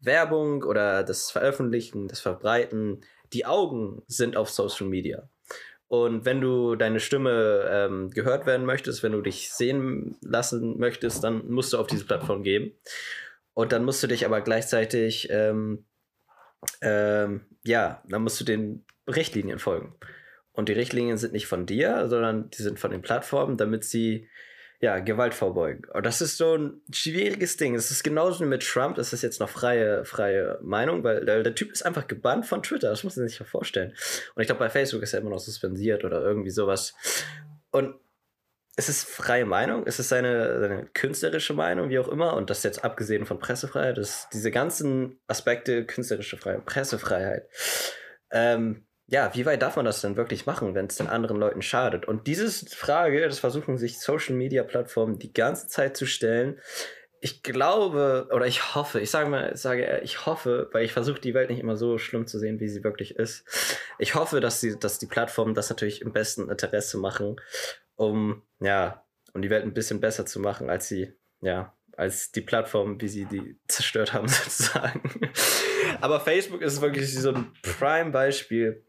[0.00, 3.00] Werbung oder das Veröffentlichen, das Verbreiten,
[3.32, 5.28] die Augen sind auf Social Media.
[5.90, 11.24] Und wenn du deine Stimme ähm, gehört werden möchtest, wenn du dich sehen lassen möchtest,
[11.24, 12.72] dann musst du auf diese Plattform gehen.
[13.54, 15.84] Und dann musst du dich aber gleichzeitig, ähm,
[16.80, 19.96] ähm, ja, dann musst du den Richtlinien folgen.
[20.52, 24.28] Und die Richtlinien sind nicht von dir, sondern die sind von den Plattformen, damit sie
[24.80, 25.84] ja, Gewalt vorbeugen.
[25.92, 27.74] Und das ist so ein schwieriges Ding.
[27.74, 31.42] Es ist genauso wie mit Trump, das ist jetzt noch freie, freie Meinung, weil der,
[31.42, 33.90] der Typ ist einfach gebannt von Twitter, das muss man sich ja vorstellen.
[34.34, 36.94] Und ich glaube, bei Facebook ist er immer noch suspendiert oder irgendwie sowas.
[37.70, 37.94] Und
[38.76, 42.62] es ist freie Meinung, es ist seine, seine künstlerische Meinung, wie auch immer, und das
[42.62, 47.46] jetzt abgesehen von Pressefreiheit, das, diese ganzen Aspekte, künstlerische Freiheit, Pressefreiheit,
[48.30, 51.62] ähm, ja, wie weit darf man das denn wirklich machen, wenn es den anderen Leuten
[51.62, 52.06] schadet?
[52.06, 56.60] Und diese Frage, das versuchen sich Social Media Plattformen die ganze Zeit zu stellen.
[57.20, 60.92] Ich glaube, oder ich hoffe, ich sage mal, ich sage, eher, ich hoffe, weil ich
[60.92, 63.44] versuche die Welt nicht immer so schlimm zu sehen, wie sie wirklich ist.
[63.98, 67.34] Ich hoffe, dass die, dass die Plattformen das natürlich im besten Interesse machen,
[67.96, 69.04] um, ja,
[69.34, 73.08] um die Welt ein bisschen besser zu machen, als sie, ja, als die Plattformen, wie
[73.08, 75.02] sie die zerstört haben, sozusagen.
[76.00, 78.84] Aber Facebook ist wirklich so ein Prime-Beispiel,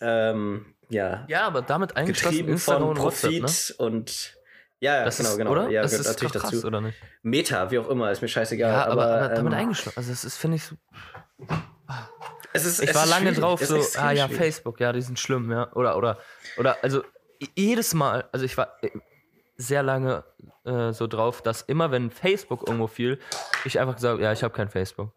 [0.00, 3.86] ähm, ja, Ja, aber damit eingeschlossen Instagram von und WhatsApp, Profit ne?
[3.86, 4.36] und
[4.78, 5.50] ja, Das genau, ist, genau.
[5.52, 5.70] oder?
[5.70, 6.66] Ja, das gehört ist natürlich krass, dazu.
[6.66, 6.98] oder nicht?
[7.22, 8.72] Meta, wie auch immer, ist mir scheißegal.
[8.72, 9.96] Ja, aber, aber damit ähm, eingeschlossen.
[9.98, 10.76] Also, das ist, finde ich, so.
[12.52, 14.36] es ist, Ich es war ist lange drauf so, ah ja, schwierig.
[14.36, 15.72] Facebook, ja, die sind schlimm, ja.
[15.72, 16.18] Oder, oder,
[16.58, 17.02] oder, also
[17.54, 18.90] jedes Mal, also ich war äh,
[19.56, 20.24] sehr lange
[20.64, 23.18] äh, so drauf, dass immer, wenn Facebook irgendwo fiel,
[23.64, 25.12] ich einfach gesagt, ja, ich habe kein Facebook.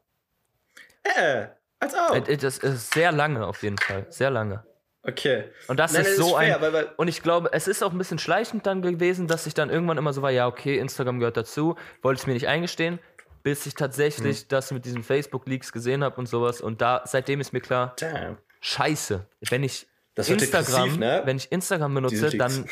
[1.04, 1.48] Äh,
[1.80, 2.16] als auch.
[2.16, 4.64] Äh, äh, Das ist sehr lange auf jeden Fall, sehr lange.
[5.04, 5.46] Okay.
[5.68, 6.62] Und das Nein, ist das so fair, ein.
[6.62, 9.54] weil, weil, Und ich glaube, es ist auch ein bisschen schleichend dann gewesen, dass ich
[9.54, 13.00] dann irgendwann immer so war, ja, okay, Instagram gehört dazu, wollte ich mir nicht eingestehen,
[13.42, 14.48] bis ich tatsächlich Mhm.
[14.50, 16.60] das mit diesen Facebook-Leaks gesehen habe und sowas.
[16.60, 18.38] Und da, seitdem ist mir klar, damn.
[18.60, 19.88] scheiße, wenn ich
[20.18, 21.22] Instagram, ne?
[21.24, 22.66] wenn ich Instagram benutze, dann,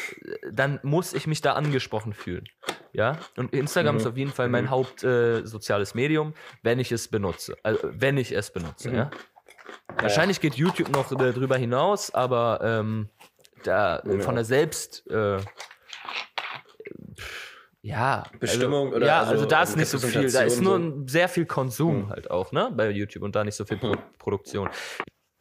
[0.51, 2.45] dann muss ich mich da angesprochen fühlen.
[2.91, 4.01] Ja, und Instagram Mhm.
[4.01, 4.69] ist auf jeden Fall mein Mhm.
[4.71, 7.55] Hauptsoziales äh, Medium, wenn ich es benutze.
[7.63, 8.95] Also, wenn ich es benutze, Mhm.
[8.95, 9.11] ja.
[9.95, 13.09] Wahrscheinlich geht YouTube noch äh, drüber hinaus, aber ähm,
[13.63, 14.19] da äh, Ja.
[14.21, 15.05] von der Selbst.
[15.09, 15.39] Äh,
[17.81, 20.77] ja, Bestimmung also, oder ja, also, also da ist nicht so viel, da ist nur
[20.77, 20.83] so.
[20.83, 22.09] ein, sehr viel Konsum Mhm.
[22.09, 23.99] halt auch, ne, bei YouTube und da nicht so viel Pro Mhm.
[24.19, 24.69] Produktion.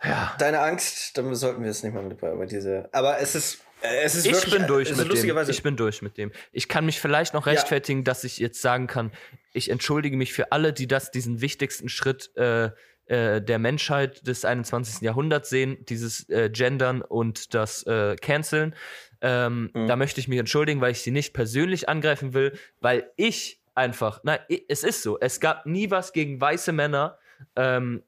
[0.05, 2.89] Ja, Deine Angst, dann sollten wir jetzt nicht mal mit über diese.
[2.93, 3.65] Aber es ist.
[3.81, 5.49] äh, Es ist ich wirklich, bin durch es ist mit dem.
[5.49, 6.33] Ich bin durch mit dem.
[6.53, 7.53] Ich kann mich vielleicht noch Ja.
[7.55, 9.11] rechtfertigen, dass ich jetzt sagen kann,
[9.53, 12.71] ich entschuldige mich für alle, die das, diesen wichtigsten Schritt äh,
[13.07, 15.01] äh, der Menschheit des 21.
[15.01, 18.75] Jahrhunderts sehen, dieses äh, Gendern und das äh, Canceln.
[19.21, 19.87] Ähm, mhm.
[19.87, 24.21] Da möchte ich mich entschuldigen, weil ich sie nicht persönlich angreifen will, weil ich einfach,
[24.25, 24.39] na,
[24.69, 27.19] es ist so, es gab nie was gegen weiße Männer,
[27.55, 28.03] ähm,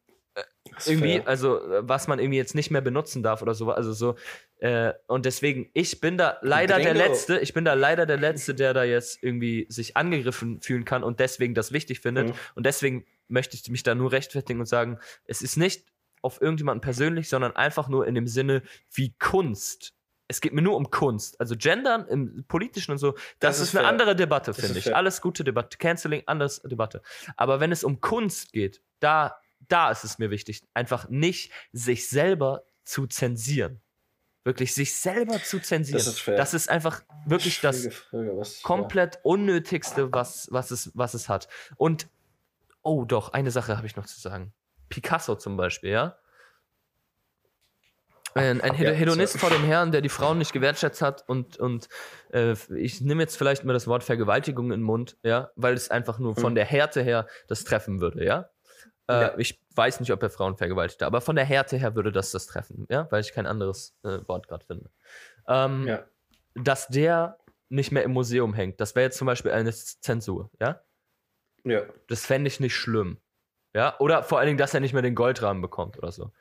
[0.86, 1.28] irgendwie, fair.
[1.28, 4.16] also was man irgendwie jetzt nicht mehr benutzen darf oder so, also so.
[4.58, 8.54] Äh, und deswegen, ich bin da leider der Letzte, ich bin da leider der Letzte,
[8.54, 12.28] der da jetzt irgendwie sich angegriffen fühlen kann und deswegen das wichtig findet.
[12.28, 12.34] Mhm.
[12.54, 15.86] Und deswegen möchte ich mich da nur rechtfertigen und sagen, es ist nicht
[16.22, 18.62] auf irgendjemanden persönlich, sondern einfach nur in dem Sinne,
[18.92, 19.94] wie Kunst
[20.28, 21.40] es geht mir nur um Kunst.
[21.40, 23.88] Also Gendern im Politischen und so, das, das ist, ist, eine fair.
[23.88, 24.84] andere Debatte, finde ich.
[24.84, 24.96] Fair.
[24.96, 25.78] Alles gute Debatte.
[25.78, 27.02] Canceling, anders Debatte.
[27.36, 32.08] Aber wenn es um Kunst geht, da, da ist es mir wichtig, einfach nicht sich
[32.08, 33.80] selber zu zensieren.
[34.44, 35.98] Wirklich sich selber zu zensieren.
[35.98, 36.36] Das ist, fair.
[36.36, 39.20] Das ist einfach wirklich das was, komplett ja.
[39.24, 41.48] Unnötigste, was, was, es, was es hat.
[41.76, 42.08] Und,
[42.82, 44.52] oh doch, eine Sache habe ich noch zu sagen.
[44.88, 46.18] Picasso zum Beispiel, ja
[48.38, 49.38] ein, ein ja, Hedonist so.
[49.38, 51.88] vor dem Herrn, der die Frauen nicht gewertschätzt hat und, und
[52.32, 55.90] äh, ich nehme jetzt vielleicht mal das Wort Vergewaltigung in den Mund, ja, weil es
[55.90, 56.56] einfach nur von mhm.
[56.56, 58.50] der Härte her das treffen würde, ja?
[59.08, 59.38] Äh, ja.
[59.38, 62.46] Ich weiß nicht, ob er Frauen vergewaltigt, aber von der Härte her würde das das
[62.46, 64.90] treffen, ja, weil ich kein anderes äh, Wort gerade finde.
[65.46, 66.04] Ähm, ja.
[66.54, 67.38] Dass der
[67.70, 70.80] nicht mehr im Museum hängt, das wäre jetzt zum Beispiel eine Zensur, ja?
[71.70, 71.82] Ja.
[72.08, 73.18] Das fände ich nicht schlimm.
[73.74, 76.32] Ja, oder vor allen Dingen, dass er nicht mehr den Goldrahmen bekommt oder so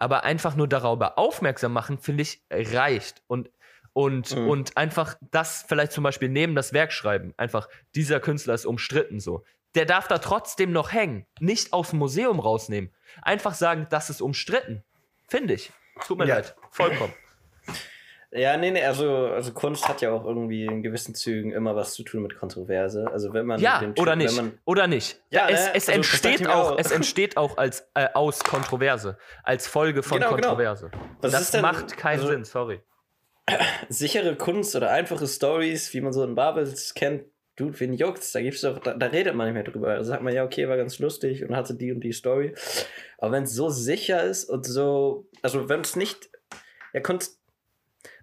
[0.00, 3.22] aber einfach nur darüber aufmerksam machen, finde ich, reicht.
[3.26, 3.50] Und,
[3.92, 4.48] und, mhm.
[4.48, 7.34] und einfach das vielleicht zum Beispiel neben das Werk schreiben.
[7.36, 9.44] Einfach, dieser Künstler ist umstritten so.
[9.74, 11.26] Der darf da trotzdem noch hängen.
[11.38, 12.92] Nicht aus dem Museum rausnehmen.
[13.20, 14.82] Einfach sagen, das ist umstritten.
[15.28, 15.70] Finde ich.
[16.06, 16.36] Tut mir ja.
[16.36, 16.56] leid.
[16.70, 17.12] Vollkommen.
[18.32, 21.94] Ja, nee, nee, also, also Kunst hat ja auch irgendwie in gewissen Zügen immer was
[21.94, 23.10] zu tun mit Kontroverse.
[23.10, 25.20] Also wenn man ja oder nicht man, oder nicht.
[25.30, 25.70] Ja, es, ne?
[25.74, 30.18] es also entsteht auch, auch, es entsteht auch als äh, aus Kontroverse, als Folge von
[30.18, 30.48] genau, genau.
[30.48, 30.90] Kontroverse.
[30.90, 31.32] Genau.
[31.32, 32.80] das denn, macht keinen also, Sinn, sorry.
[33.88, 37.24] Sichere Kunst oder einfache Stories, wie man so in Babels kennt,
[37.56, 38.32] Dude, wen juckt's?
[38.32, 39.96] Da gibt's doch, da, da, redet man nicht mehr drüber.
[39.96, 42.54] Da sagt man ja, okay, war ganz lustig und hatte die und die Story.
[43.18, 46.30] Aber wenn es so sicher ist und so, also wenn es nicht,
[46.94, 47.39] ja, Kunst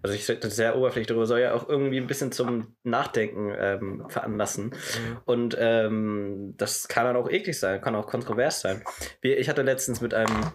[0.02, 4.04] also ich das sehr oberflächlich darüber, soll ja auch irgendwie ein bisschen zum Nachdenken ähm,
[4.08, 4.66] veranlassen.
[4.66, 5.18] Mhm.
[5.24, 8.82] Und ähm, das kann dann auch eklig sein, kann auch kontrovers sein.
[9.20, 10.52] Wie, ich hatte letztens mit einem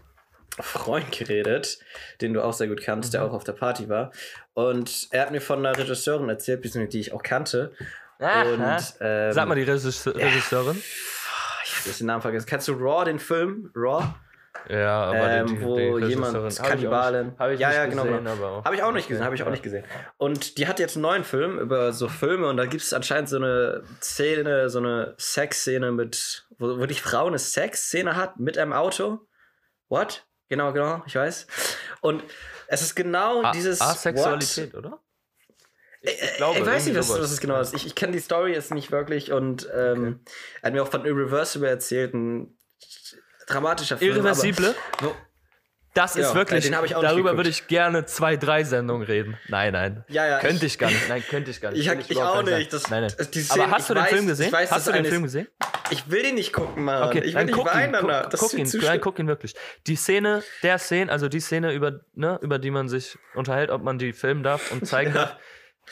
[0.60, 1.80] Freund geredet,
[2.22, 3.12] den du auch sehr gut kannst, mhm.
[3.14, 4.12] der auch auf der Party war.
[4.54, 6.64] Und er hat mir von einer Regisseurin erzählt,
[6.94, 7.74] die ich auch kannte.
[8.20, 8.44] Aha.
[8.44, 10.20] Und, ähm, Sag mal die Regisseurin.
[10.20, 12.46] Ja, ich habe den Namen vergessen.
[12.48, 13.72] Kennst du Raw, den Film?
[13.76, 14.14] Raw?
[14.70, 17.34] Ja, aber ähm, die, wo die jemand Kannibalin.
[17.38, 18.04] Habe ich ja, ja, genau.
[18.04, 18.64] Gesehen, genau.
[18.64, 19.84] Habe ich auch nicht gesehen, habe ich auch nicht gesehen.
[20.18, 23.30] Und die hat jetzt einen neuen Film über so Filme und da gibt es anscheinend
[23.30, 28.58] so eine Szene, so eine Sexszene mit, wo, wo die Frau eine Sexszene hat mit
[28.58, 29.28] einem Auto.
[29.90, 30.26] What?
[30.50, 31.48] Genau, genau, ich weiß.
[32.02, 32.24] Und
[32.68, 33.82] es ist genau A dieses.
[33.82, 34.86] Asexualität, What?
[34.86, 35.00] oder?
[36.02, 37.74] Ich, ich, glaube, ich weiß nicht, was, was es genau ist.
[37.74, 40.34] Ich, ich kenne die Story jetzt nicht wirklich und ähm, okay.
[40.62, 42.58] er hat mir auch von Irreversible erzählt, ein
[43.48, 44.16] dramatischer Film.
[44.16, 44.76] Irreversible?
[45.00, 45.16] Aber,
[45.94, 49.38] das ist ja, wirklich, darüber würde ich gerne zwei, drei Sendungen reden.
[49.48, 50.04] Nein, nein.
[50.08, 50.40] Ja, ja.
[50.40, 51.08] Könnte ich, ich gar nicht.
[51.08, 51.86] Nein, könnte ich gar nicht.
[51.86, 52.74] Ich, ich, ich auch nicht.
[52.74, 53.10] Das, nein, nein.
[53.12, 54.52] Szene, Aber hast du den weiß, Film gesehen?
[54.52, 55.48] Weiß, hast du den Film gesehen?
[55.92, 57.04] Ich will den nicht gucken, Mann.
[57.04, 59.54] Okay, ich will nicht weinen ihn, guck, guck ihn, nein, guck ihn wirklich.
[59.86, 63.84] Die Szene, der Szene, also die Szene, über, ne, über die man sich unterhält, ob
[63.84, 65.38] man die filmen darf und zeigen darf,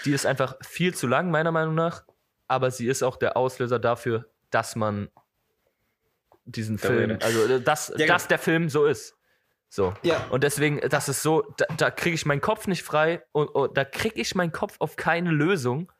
[0.06, 2.06] die ist einfach viel zu lang, meiner Meinung nach.
[2.48, 5.10] Aber sie ist auch der Auslöser dafür, dass man
[6.46, 7.12] diesen der Film.
[7.12, 7.26] Rede.
[7.26, 9.16] Also, äh, dass, ja, dass der Film so ist.
[9.70, 9.94] So.
[10.04, 10.26] Ja.
[10.30, 13.78] Und deswegen, das ist so, da, da kriege ich meinen Kopf nicht frei und, und
[13.78, 15.92] da kriege ich meinen Kopf auf keine Lösung.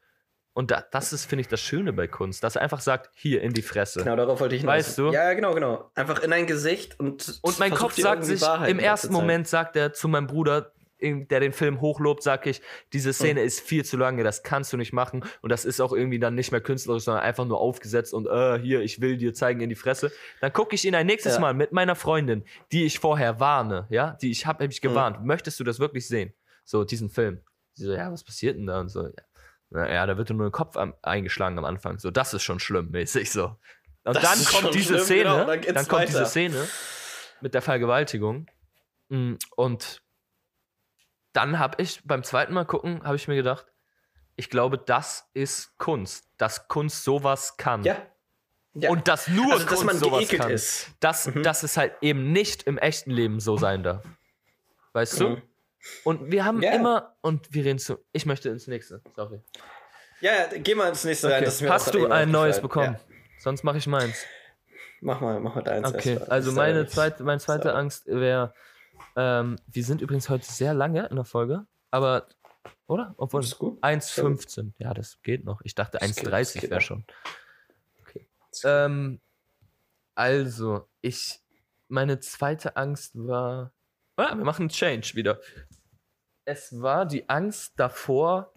[0.54, 3.42] Und da, das ist, finde ich, das Schöne bei Kunst, dass er einfach sagt, hier
[3.42, 4.04] in die Fresse.
[4.04, 4.76] Genau, darauf wollte ich hinaus.
[4.76, 5.12] Weißt du?
[5.14, 5.90] Ja, genau, genau.
[5.96, 7.40] Einfach in ein Gesicht und.
[7.42, 11.52] Und mein Kopf sagt sich, im ersten Moment sagt er zu meinem Bruder, der den
[11.52, 12.62] Film hochlobt, sag ich,
[12.94, 13.48] diese Szene mhm.
[13.48, 15.24] ist viel zu lange, das kannst du nicht machen.
[15.42, 18.60] Und das ist auch irgendwie dann nicht mehr künstlerisch, sondern einfach nur aufgesetzt und äh,
[18.60, 20.12] hier, ich will dir zeigen in die Fresse.
[20.40, 21.40] Dann gucke ich ihn ein nächstes ja.
[21.40, 25.22] Mal mit meiner Freundin, die ich vorher warne, ja, die ich habe hab ich gewarnt.
[25.22, 25.28] Mhm.
[25.28, 26.34] Möchtest du das wirklich sehen?
[26.64, 27.42] So, diesen Film.
[27.74, 28.80] Sie so, ja, was passiert denn da?
[28.80, 29.10] Und so,
[29.72, 32.00] ja, ja da wird nur ein Kopf am, eingeschlagen am Anfang.
[32.00, 33.56] So, das ist schon schlimm, mäßig so.
[34.04, 36.68] Und das dann kommt diese schlimm, Szene, genau, dann, dann kommt diese Szene
[37.42, 38.48] mit der Vergewaltigung.
[39.10, 40.02] Mm, und
[41.34, 43.66] dann habe ich beim zweiten Mal gucken, habe ich mir gedacht,
[44.36, 47.84] ich glaube, das ist Kunst, dass Kunst sowas kann.
[47.84, 47.98] Ja.
[48.74, 48.90] ja.
[48.90, 50.52] Und dass nur also, Kunst dass man sowas kann.
[50.52, 50.90] Ist.
[51.00, 51.44] Dass, mhm.
[51.44, 54.04] dass es halt eben nicht im echten Leben so sein darf.
[54.94, 55.24] Weißt mhm.
[55.26, 55.42] du?
[56.04, 56.74] Und wir haben ja.
[56.74, 59.42] immer, und wir reden zu, ich möchte ins nächste, sorry.
[60.22, 61.46] Ja, ja geh mal ins nächste okay.
[61.46, 61.70] rein.
[61.70, 62.94] Hast du ein neues bekommen?
[62.94, 63.00] Ja.
[63.40, 64.26] Sonst mache ich meins.
[65.02, 67.76] Mach mal, mach mal deins Okay, also meine zweite, meine zweite sauer.
[67.76, 68.54] Angst wäre,
[69.16, 72.28] ähm, wir sind übrigens heute sehr lange in der Folge, aber,
[72.88, 73.14] oder?
[73.18, 73.82] Obwohl, Ist gut.
[73.84, 74.74] 1,15.
[74.78, 75.62] Ja, das geht noch.
[75.64, 77.06] Ich dachte, Das geht- 1,30 das geht wäre schon.
[78.66, 79.22] Ähm,
[80.16, 81.40] also, ich,
[81.88, 83.72] meine zweite Angst war,
[84.18, 85.40] ah, wir machen einen Change wieder.
[86.44, 88.54] Es war die Angst davor,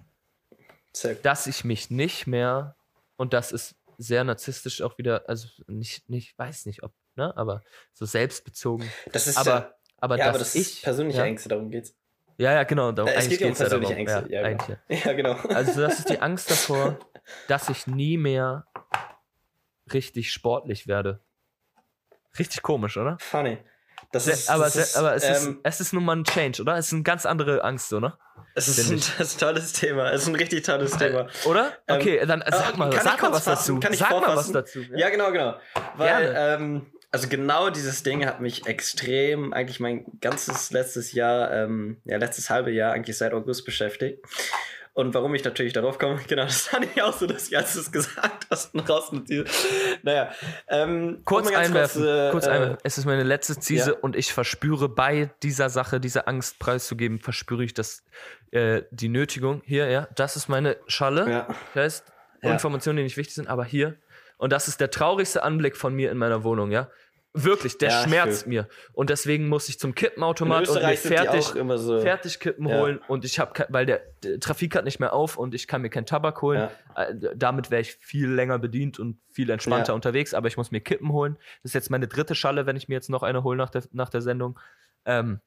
[1.23, 2.77] dass ich mich nicht mehr,
[3.17, 7.63] und das ist sehr narzisstisch auch wieder, also nicht, nicht, weiß nicht ob, ne, aber
[7.93, 8.91] so selbstbezogen.
[9.13, 9.75] Das ist Aber,
[10.05, 10.61] aber ja, dass aber das ich.
[10.77, 11.95] ist persönliche ja, Ängste, darum geht's.
[12.37, 12.93] Ja, ja, genau.
[12.93, 13.81] Darum, Äh, es geht ja um ja darum.
[13.83, 14.77] persönliche Ängste, Ja, ja, genau.
[14.89, 15.33] Ja, genau.
[15.55, 16.99] Also das ist die Angst davor,
[17.49, 18.67] dass ich nie mehr
[19.93, 21.21] richtig sportlich werde.
[22.39, 23.17] Richtig komisch, oder?
[23.21, 23.59] Funny.
[24.11, 26.63] Das ist, aber das ist, aber es, ist, ähm, es ist nun mal ein Change,
[26.63, 26.77] oder?
[26.77, 28.17] Es ist eine ganz andere Angst, ne?
[28.55, 30.11] es ist ein, das ist ein tolles Thema.
[30.13, 31.27] Es ist ein richtig tolles Thema.
[31.47, 31.73] Oder?
[31.89, 33.75] Ähm, Okay, dann sag äh, mal, sag mal was fassen?
[33.77, 33.81] dazu.
[33.81, 34.81] Kann ich sag mal was dazu.
[34.95, 35.55] Ja, genau, genau.
[35.97, 41.99] Weil, ähm, also genau dieses Ding hat mich extrem, eigentlich mein ganzes letztes Jahr, ähm,
[42.05, 44.19] ja, letztes halbe Jahr, eigentlich seit August beschäftigt.
[44.95, 47.75] Und warum ich natürlich darauf komme, genau, das fand ich auch so, dass ich, als
[47.75, 49.49] du es gesagt hast, noch rausnotiert.
[50.03, 50.33] Naja,
[50.67, 52.79] ähm, Kurz einwerfen, kurz, äh, kurz äh, einwerfen.
[52.83, 53.97] Es ist meine letzte Ziese ja.
[54.01, 58.03] und ich verspüre bei dieser Sache, diese Angst preiszugeben, verspüre ich das,
[58.51, 59.63] äh, die Nötigung.
[59.65, 61.31] Hier, ja, das ist meine Schale.
[61.31, 61.47] Ja.
[61.75, 62.05] Das heißt,
[62.43, 62.51] Ja.
[62.51, 63.99] Informationen, die nicht wichtig sind, aber hier.
[64.37, 66.91] Und das ist der traurigste Anblick von mir in meiner Wohnung, ja.
[67.37, 68.49] Wirklich, der Ja, schmerzt schön.
[68.51, 68.69] mir.
[68.93, 72.01] Und deswegen muss ich zum Kippenautomat und mir fertig, so.
[72.01, 72.77] fertig Kippen Ja.
[72.79, 73.01] holen.
[73.09, 75.91] Und ich habe, weil der, der Trafik hat nicht mehr auf und ich kann mir
[75.91, 76.69] keinen Tabak holen.
[76.95, 79.95] Äh, damit wäre ich viel länger bedient und viel entspannter Ja.
[79.95, 81.37] unterwegs, aber ich muss mir Kippen holen.
[81.65, 83.83] Das ist jetzt meine dritte Schalle, wenn ich mir jetzt noch eine hole nach der,
[83.91, 84.59] nach der Sendung.
[85.05, 85.41] Ähm,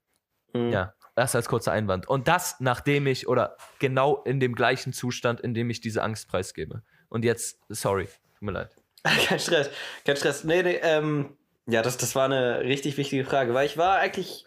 [0.54, 0.72] Mhm.
[0.72, 2.08] ja, das als kurzer Einwand.
[2.08, 6.28] Und das, nachdem ich, oder genau in dem gleichen Zustand, in dem ich diese Angst
[6.30, 6.84] preisgebe.
[7.10, 8.72] Und jetzt, sorry, tut mir leid.
[9.04, 9.70] Kein Stress,
[10.06, 10.44] kein Stress.
[10.44, 14.46] Nee, nee, ähm, ja, das, das war eine richtig wichtige Frage, weil ich war eigentlich,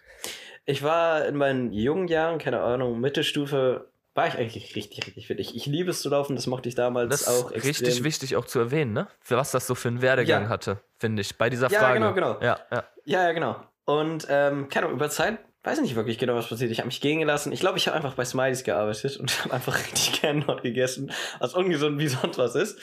[0.65, 5.39] ich war in meinen jungen Jahren, keine Ahnung, Mittelstufe, war ich eigentlich richtig, richtig fit.
[5.39, 7.87] Ich, ich liebe es zu laufen, das mochte ich damals Das auch ist extrem.
[7.87, 9.07] richtig wichtig auch zu erwähnen, ne?
[9.21, 10.49] Für was das so für einen Werdegang Ja.
[10.49, 12.01] hatte, finde ich, bei dieser Ja, Frage.
[12.01, 12.41] genau, genau.
[12.41, 12.85] Ja, ja.
[13.05, 13.57] Ja, ja, genau.
[13.85, 16.71] Und, ähm, keine Ahnung, über Zeit weiß ich nicht wirklich genau, was passiert.
[16.71, 17.53] Ich habe mich gehen gelassen.
[17.53, 21.13] Ich glaube, ich habe einfach bei Smileys gearbeitet und habe einfach richtig gerne dort gegessen,
[21.39, 22.79] was ungesund wie sonst was ist.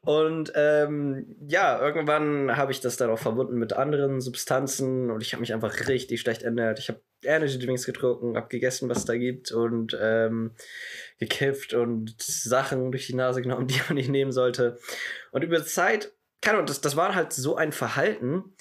[0.00, 5.32] Und ähm, ja, irgendwann habe ich das dann auch verbunden mit anderen Substanzen und ich
[5.32, 6.80] habe mich einfach richtig schlecht ernährt.
[6.80, 10.52] Ich habe Energy Drinks getrunken, habe gegessen, was es da gibt und ähm,
[11.18, 14.78] gekifft und Sachen durch die Nase genommen, die man nicht nehmen sollte.
[15.30, 18.56] Und über Zeit, keine Ahnung, das, das war halt so ein Verhalten,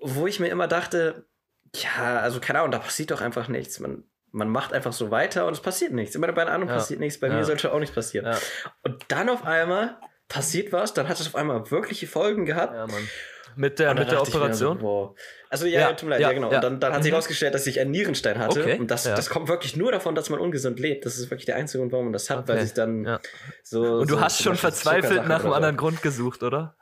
[0.00, 1.27] wo ich mir immer dachte,
[1.76, 3.80] ja, also keine Ahnung, da passiert doch einfach nichts.
[3.80, 6.14] Man, man macht einfach so weiter und es passiert nichts.
[6.14, 6.74] Immer bei den anderen Ja.
[6.76, 7.34] passiert nichts, bei Ja.
[7.34, 8.26] mir sollte auch nichts passieren.
[8.26, 8.38] Ja.
[8.82, 9.98] Und dann auf einmal
[10.28, 12.74] passiert was, dann hat es auf einmal wirkliche Folgen gehabt.
[12.74, 13.08] ja Mann.
[13.56, 14.78] Mit der, mit der Operation?
[14.78, 15.18] So, wow.
[15.50, 16.48] Also ja, tut mir leid, ja, genau.
[16.54, 17.14] Und dann, dann hat sich Mhm.
[17.14, 18.60] herausgestellt, dass ich einen Nierenstein hatte.
[18.60, 21.04] Okay, Und das, das kommt wirklich nur davon, dass man ungesund lebt.
[21.06, 23.20] Das ist wirklich der einzige Grund, warum man das hat, weil Okay, sich dann ja.
[23.64, 23.82] so.
[23.82, 26.76] Und du so hast schon verzweifelt nach einem anderen Grund gesucht, oder?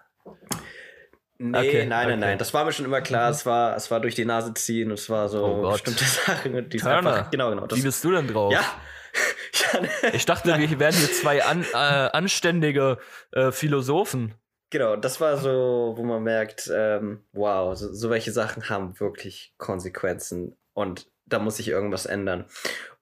[1.39, 2.17] Nee, Okay, nein, nein, okay.
[2.19, 2.39] nein.
[2.39, 3.31] Das war mir schon immer klar.
[3.31, 6.55] Es war, es war durch die Nase ziehen und es war so Oh bestimmte Sachen.
[6.55, 6.97] Und die Turner.
[6.99, 7.67] einfach, genau, genau.
[7.67, 8.53] Das, Wie bist du denn drauf?
[8.53, 8.63] ja.
[9.73, 12.99] ja ne, Ich dachte, wir wären hier zwei an, äh, anständige
[13.33, 14.35] äh, Philosophen.
[14.71, 19.55] genau, das war so, wo man merkt, ähm, wow, so, so welche Sachen haben wirklich
[19.59, 22.45] Konsequenzen und da muss sich irgendwas ändern.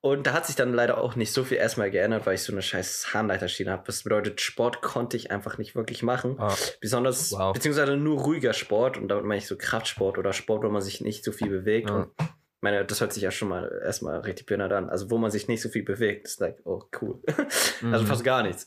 [0.04, 2.52] Und da hat sich dann leider auch nicht so viel erstmal geändert, weil ich so
[2.52, 3.84] eine scheiß Harnleiterschiene habe.
[3.86, 6.36] Das bedeutet, Sport konnte ich einfach nicht wirklich machen.
[6.38, 7.54] Ah, Besonders, Wow.
[7.54, 11.00] beziehungsweise nur ruhiger Sport und damit meine ich so Kraftsport oder Sport, wo man sich
[11.00, 11.88] nicht so viel bewegt.
[11.88, 11.96] Ja.
[11.96, 12.26] Und ich
[12.60, 14.90] meine, das hört sich ja schon mal erstmal richtig behindert an.
[14.90, 17.22] Also, wo man sich nicht so viel bewegt, ist like, oh, cool.
[17.90, 18.06] also mhm.
[18.06, 18.66] fast gar nichts.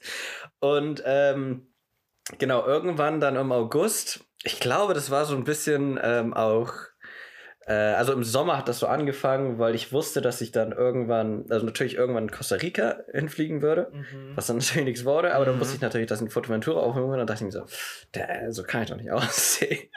[0.59, 1.67] Und ähm,
[2.39, 6.73] genau, irgendwann dann im August, ich glaube, das war so ein bisschen ähm, auch.
[7.67, 11.45] Äh, Also im Sommer hat das so angefangen, weil ich wusste, dass ich dann irgendwann,
[11.49, 14.31] also natürlich irgendwann in Costa Rica hinfliegen würde Mhm.
[14.35, 15.59] was dann natürlich nichts wurde, aber dann Mhm.
[15.59, 17.05] wusste ich natürlich, dass ich in Fuerteventura würde.
[17.11, 17.65] Und dann dachte ich mir so,
[18.15, 19.89] der, so kann ich doch nicht aussehen.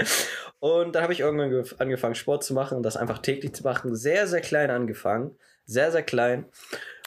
[0.58, 3.94] Und dann habe ich irgendwann gef- angefangen, Sport zu machen, das einfach täglich zu machen.
[3.96, 5.36] Sehr, sehr klein angefangen.
[5.64, 6.46] Sehr, sehr klein.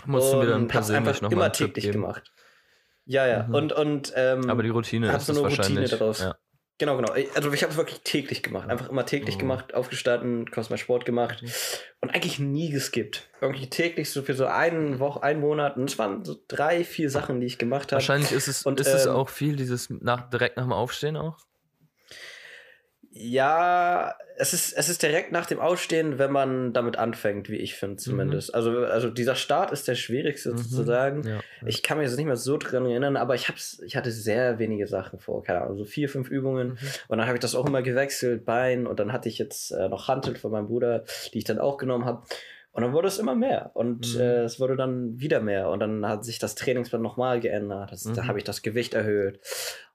[0.05, 2.01] Musst du mir dann und persönlich einfach nochmal immer täglich geben.
[2.01, 2.31] gemacht.
[3.05, 3.43] Ja, ja.
[3.43, 3.53] Mhm.
[3.55, 5.89] Und, und, ähm, Aber die Routine ist so es eine Routine wahrscheinlich.
[5.91, 6.19] daraus.
[6.21, 6.35] Ja.
[6.79, 7.13] Genau, genau.
[7.35, 8.67] Also ich habe es wirklich täglich gemacht.
[8.69, 9.39] Einfach immer täglich Mhm.
[9.41, 11.49] gemacht, aufgestanden, kurz mal Sport gemacht Mhm.
[12.01, 13.29] und eigentlich nie geskippt.
[13.41, 15.77] Irgendwie täglich so für so einen Woche, einen Monat.
[15.77, 18.01] Und es waren so drei, vier Sachen, die ich gemacht habe.
[18.01, 21.15] Wahrscheinlich ist es, Und, ist es ähm, auch viel, dieses nach, direkt nach dem Aufstehen
[21.15, 21.37] auch.
[23.15, 27.75] Ja, es ist, es ist direkt nach dem Ausstehen, wenn man damit anfängt, wie ich
[27.75, 28.49] finde zumindest.
[28.49, 28.55] Mhm.
[28.55, 30.57] Also, also dieser Start ist der schwierigste mhm.
[30.57, 31.23] sozusagen.
[31.23, 31.41] Ja, ja.
[31.67, 34.57] Ich kann mich jetzt nicht mehr so dran erinnern, aber ich, hab's, ich hatte sehr
[34.57, 36.69] wenige Sachen vor, keine Ahnung, so vier, fünf Übungen.
[36.69, 36.77] Mhm.
[37.07, 39.89] Und dann habe ich das auch immer gewechselt, Bein und dann hatte ich jetzt äh,
[39.89, 41.03] noch Hantel von meinem Bruder,
[41.33, 42.23] die ich dann auch genommen habe.
[42.71, 44.21] Und dann wurde es immer mehr und mhm.
[44.21, 47.91] äh, es wurde dann wieder mehr und dann hat sich das Trainingsplan nochmal geändert.
[47.91, 48.27] Das, Da mhm.
[48.27, 49.39] habe ich das Gewicht erhöht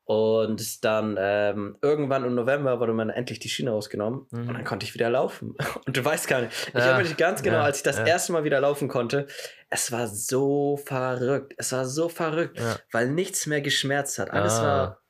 [0.09, 4.49] und dann ähm, irgendwann im November wurde mir endlich die Schiene rausgenommen mhm.
[4.49, 5.55] und dann konnte ich wieder laufen.
[5.87, 7.99] Und du weißt gar nicht, ich ja, erinnere mich ganz genau, ja, als ich das
[7.99, 8.07] ja.
[8.07, 9.27] erste Mal wieder laufen konnte,
[9.69, 11.53] es war so verrückt.
[11.59, 12.59] Es war so verrückt,
[12.91, 14.31] weil nichts mehr geschmerzt hat.
[14.31, 14.63] Alles ah.
[14.63, 15.03] war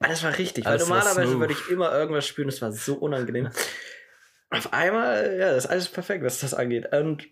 [0.00, 3.50] alles war richtig, alles weil normalerweise würde ich immer irgendwas spüren, es war so unangenehm.
[4.50, 6.92] Auf einmal, ja, das ist alles perfekt, was das angeht.
[6.92, 7.28] Und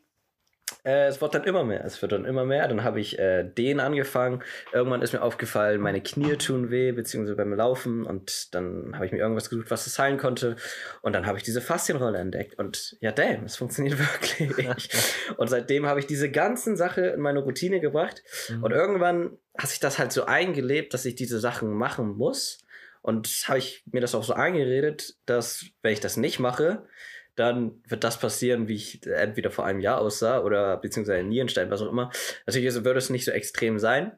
[0.84, 1.84] äh, es wird dann immer mehr.
[1.84, 2.66] Es wird dann immer mehr.
[2.66, 4.42] Dann habe ich äh, den angefangen.
[4.72, 8.04] Irgendwann ist mir aufgefallen, meine Knie tun weh, beziehungsweise beim Laufen.
[8.04, 10.56] Und dann habe ich mir irgendwas gesucht, was es heilen konnte.
[11.00, 12.58] Und dann habe ich diese Faszienrolle entdeckt.
[12.58, 13.98] Und ja, damn, es funktioniert
[14.46, 14.88] wirklich.
[15.36, 18.22] und seitdem habe ich diese ganzen Sachen in meine Routine gebracht.
[18.48, 18.64] Mhm.
[18.64, 22.58] Und irgendwann hat sich das halt so eingelebt, dass ich diese Sachen machen muss.
[23.02, 26.86] Und habe ich mir das auch so eingeredet, dass, wenn ich das nicht mache,
[27.34, 31.70] dann wird das passieren, wie ich entweder vor einem Jahr aussah oder beziehungsweise in Nierenstein,
[31.70, 32.10] was auch immer.
[32.46, 34.12] Natürlich also würde es nicht so extrem sein.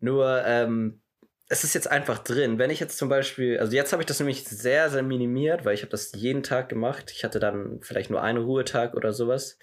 [0.00, 1.00] Nur, ähm,
[1.48, 2.58] es ist jetzt einfach drin.
[2.58, 5.74] Wenn ich jetzt zum Beispiel, also jetzt habe ich das nämlich sehr, sehr minimiert, weil
[5.74, 7.10] ich habe das jeden Tag gemacht.
[7.14, 9.58] Ich hatte dann vielleicht nur einen Ruhetag oder sowas.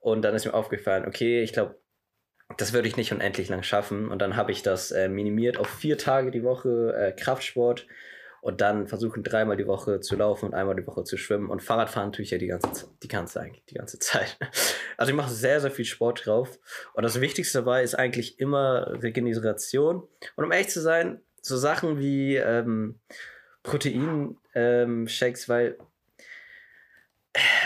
[0.00, 1.78] Und dann ist mir aufgefallen, okay, ich glaube,
[2.56, 4.08] das würde ich nicht unendlich lang schaffen.
[4.08, 7.86] Und dann habe ich das äh, minimiert auf vier Tage die Woche äh, Kraftsport
[8.40, 11.50] und dann versuchen dreimal die Woche zu laufen und einmal die Woche zu schwimmen.
[11.50, 14.36] Und Fahrradfahren tue ich ja die ganze, die ganze, die ganze Zeit.
[14.96, 16.58] Also ich mache sehr, sehr viel Sport drauf.
[16.94, 20.08] Und das Wichtigste dabei ist eigentlich immer Regeneration.
[20.36, 22.98] Und um ehrlich zu sein, so Sachen wie ähm,
[23.62, 25.78] Protein-Shakes, ähm, weil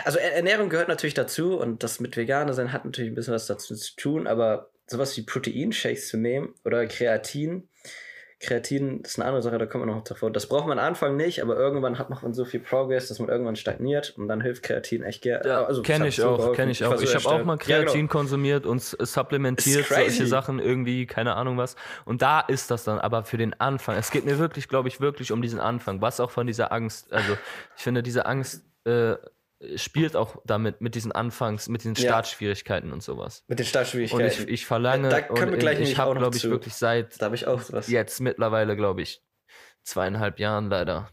[0.05, 3.47] also Ernährung gehört natürlich dazu und das mit Veganer sein hat natürlich ein bisschen was
[3.47, 7.68] dazu zu tun, aber sowas wie Proteinshakes zu nehmen oder Kreatin,
[8.43, 10.30] Kreatin ist eine andere Sache, da kommt man noch davor.
[10.30, 13.28] Das braucht man am Anfang nicht, aber irgendwann hat man so viel Progress, dass man
[13.28, 15.49] irgendwann stagniert und dann hilft Kreatin echt gerne.
[15.49, 17.01] Ja, also, kenne ich, auch, kenn ich auch.
[17.01, 18.09] Ich habe auch mal Kreatin ja, genau.
[18.11, 21.76] konsumiert und supplementiert, solche Sachen irgendwie, keine Ahnung was.
[22.05, 23.97] Und da ist das dann aber für den Anfang.
[23.97, 27.12] Es geht mir wirklich, glaube ich, wirklich um diesen Anfang, was auch von dieser Angst,
[27.12, 27.36] also
[27.76, 29.14] ich finde diese Angst äh,
[29.77, 32.95] spielt auch damit, mit diesen Anfangs, mit diesen Startschwierigkeiten ja.
[32.95, 33.45] und sowas.
[33.49, 34.25] Mit den Startschwierigkeiten.
[34.25, 37.33] Und ich, ich verlange, da können wir gleich ich habe, glaube ich, wirklich seit da
[37.33, 37.89] ich auch was.
[37.89, 39.23] jetzt mittlerweile, glaube ich,
[39.83, 41.11] zweieinhalb Jahren leider.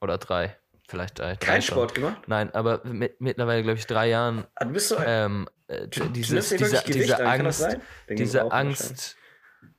[0.00, 0.56] Oder drei.
[0.88, 1.36] Vielleicht drei.
[1.36, 2.22] Kein Sport gemacht?
[2.26, 4.46] Nein, aber mit, mittlerweile, glaube ich, drei Jahren.
[4.56, 7.78] Ah, du bist so ähm, äh, dieses, diese, diese Angst,
[8.08, 9.16] diese Angst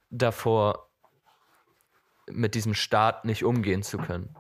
[0.10, 0.90] davor,
[2.28, 4.34] mit diesem Start nicht umgehen zu können.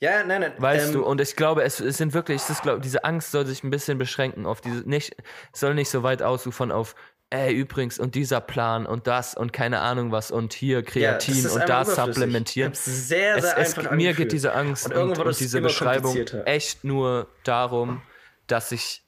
[0.00, 0.52] Ja, nein, nein.
[0.58, 3.32] Weißt ähm, du, und ich glaube, es, es sind wirklich, es ist, glaub, diese Angst
[3.32, 5.16] soll sich ein bisschen beschränken auf diese, nicht,
[5.52, 6.94] soll nicht so weit ausufern auf,
[7.30, 11.50] ey, übrigens, und dieser Plan und das und keine Ahnung was und hier Kreatin ja,
[11.50, 12.74] und da supplementieren.
[12.74, 16.84] Sehr, sehr es, einfach es, Mir geht diese Angst und, und, und diese Beschreibung echt
[16.84, 18.00] nur darum,
[18.46, 19.04] dass ich,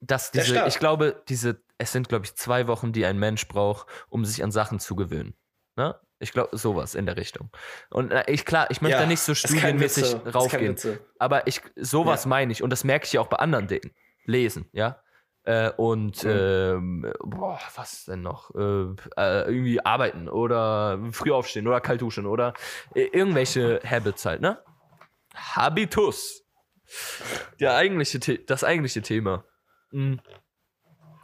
[0.00, 3.88] dass diese, ich glaube, diese, es sind, glaube ich, zwei Wochen, die ein Mensch braucht,
[4.10, 5.34] um sich an Sachen zu gewöhnen.
[5.74, 5.98] Ne?
[6.20, 7.50] Ich glaube, sowas in der Richtung.
[7.90, 10.76] Und äh, ich, klar, ich möchte ja, da nicht so studienmäßig raufgehen.
[11.18, 12.28] Aber ich, sowas ja.
[12.28, 12.62] meine ich.
[12.62, 13.92] Und das merke ich ja auch bei anderen Dingen.
[14.24, 15.00] Lesen, ja.
[15.44, 16.30] Äh, und mhm.
[16.30, 18.54] ähm, boah, was denn noch?
[18.54, 22.52] Äh, äh, irgendwie arbeiten oder früh aufstehen oder kalt duschen oder
[22.94, 24.62] irgendwelche Habits halt, ne?
[25.34, 26.44] Habitus.
[27.60, 29.44] Der eigentliche das eigentliche Thema.
[29.90, 30.20] Mhm.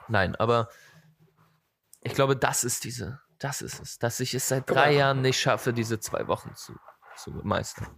[0.09, 0.71] Nein, aber
[2.03, 5.41] ich glaube, das ist diese das ist es, dass ich es seit drei Jahren nicht
[5.41, 6.75] schaffe, diese zwei Wochen zu,
[7.17, 7.89] zu meistern.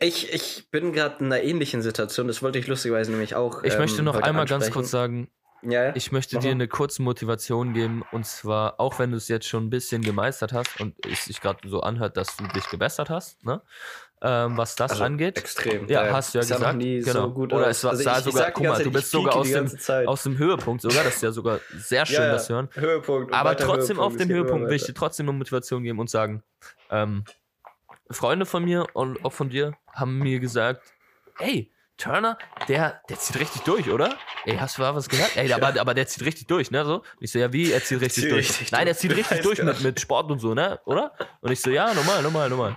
[0.00, 3.64] Ich, ich bin gerade in einer ähnlichen Situation, das wollte ich lustigerweise nämlich auch.
[3.64, 4.60] Ich ähm, möchte noch einmal ansprechen.
[4.60, 5.28] ganz kurz sagen,
[5.62, 5.96] ja, ja.
[5.96, 9.48] ich möchte Mach dir eine kurze Motivation geben und zwar, auch wenn du es jetzt
[9.48, 13.10] schon ein bisschen gemeistert hast und es sich gerade so anhört, dass du dich gebessert
[13.10, 13.60] hast, ne?
[14.20, 15.38] Ähm, was das also angeht.
[15.38, 15.86] Extrem.
[15.88, 16.76] Ja, ja hast du ja gesagt.
[16.76, 17.22] Nie genau.
[17.22, 19.36] so gut Oder es war, also sah ich, sogar, ich guck mal, du bist sogar
[19.36, 19.70] aus dem,
[20.06, 22.68] aus dem Höhepunkt sogar, das ist ja sogar sehr schön, ja, das hören.
[22.72, 23.32] Höhepunkt.
[23.32, 26.42] Aber trotzdem Höhepunkt, auf dem Höhepunkt will ich dir trotzdem eine Motivation geben und sagen,
[26.90, 27.24] ähm,
[28.10, 30.82] Freunde von mir und auch von dir haben mir gesagt,
[31.38, 32.38] hey, Turner,
[32.68, 34.16] der, der zieht richtig durch, oder?
[34.44, 35.36] Ey, hast du mal was gehört?
[35.36, 36.84] Ey, aber, aber der zieht richtig durch, ne?
[36.84, 37.02] So.
[37.18, 37.72] ich so, ja, wie?
[37.72, 38.48] Er zieht richtig zieht durch.
[38.48, 40.80] Richtig Nein, er zieht richtig durch mit, mit Sport und so, ne?
[40.84, 41.12] Oder?
[41.40, 42.76] Und ich so, ja, normal, normal, normal.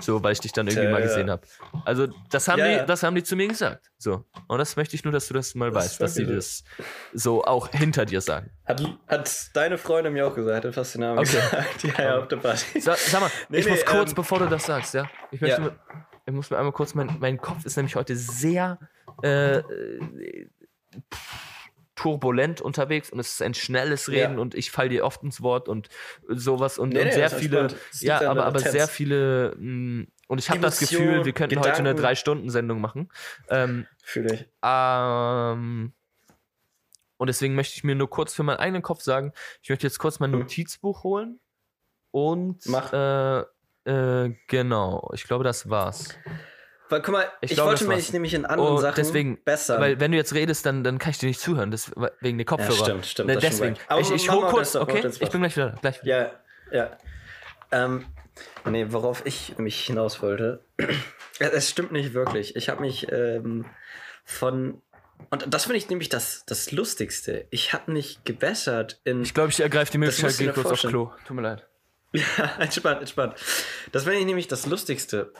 [0.00, 1.42] So, weil ich dich dann irgendwie ja, mal gesehen habe.
[1.84, 3.90] Also, das haben, ja, die, das haben die zu mir gesagt.
[3.98, 4.24] So.
[4.48, 6.64] Und das möchte ich nur, dass du das mal das weißt, dass sie das
[7.12, 8.50] so auch hinter dir sagen.
[8.64, 11.32] Hat, hat deine Freundin mir auch gesagt, hat fast den Namen okay.
[11.32, 11.84] gesagt.
[11.98, 12.80] Ja, ja, auf der Party.
[12.80, 15.10] Sa sag mal, nee, ich nee, muss kurz, ähm, bevor du das sagst, ja?
[15.30, 15.76] Ich möchte, ja.
[16.24, 18.78] ich muss mir einmal kurz, mein, mein Kopf ist nämlich heute sehr
[19.22, 20.48] äh, äh,
[22.02, 24.40] turbulent unterwegs und es ist ein schnelles Reden Ja.
[24.40, 25.88] und ich falle dir oft ins Wort und
[26.28, 27.68] sowas und, Nee, und sehr viele,
[28.00, 31.78] ja, aber, aber sehr viele, mh, und ich habe das Gefühl, wir könnten heute eine
[31.90, 32.02] Gedanken.
[32.02, 33.10] Drei-Stunden-Sendung machen.
[33.48, 34.48] Ähm, Fühle ich.
[34.64, 35.92] ähm,
[37.18, 39.32] und deswegen möchte ich mir nur kurz für meinen eigenen Kopf sagen,
[39.62, 40.40] ich möchte jetzt kurz mein Hm.
[40.40, 41.38] Notizbuch holen
[42.10, 42.92] und Mach.
[42.92, 43.44] Äh,
[43.84, 46.16] äh, genau, ich glaube, das war's.
[46.88, 49.80] Weil, guck mal, Ich ich, glaube, wollte mich nämlich in anderen Oh, Sachen deswegen, besser.
[49.80, 52.44] Weil wenn du jetzt redest, dann, dann kann ich dir nicht zuhören, das, wegen der
[52.44, 52.84] ja, Kopfhörer.
[52.84, 53.28] stimmt, stimmt.
[53.28, 53.76] Ne, deswegen.
[53.88, 55.00] Aber ich ich mach hol mal kurz, okay?
[55.00, 55.74] das Ich bin gleich wieder.
[55.80, 56.32] Gleich wieder.
[56.70, 56.98] Ja, ja.
[57.70, 58.04] Ähm,
[58.66, 60.64] nee, worauf ich mich hinaus wollte.
[61.40, 62.56] Ja, Es stimmt nicht wirklich.
[62.56, 63.64] Ich habe mich ähm,
[64.24, 64.82] von.
[65.30, 67.46] Und das finde ich nämlich das, das Lustigste.
[67.50, 69.22] Ich habe mich gebessert in.
[69.22, 70.82] Ich glaube, ich ergreife die Möglichkeit, gehe dir kurz aufs.
[70.82, 71.10] Klo.
[71.26, 71.66] Tut mir leid.
[72.14, 73.36] Ja, entspannt, entspannt.
[73.90, 75.32] Das finde ich nämlich das Lustigste.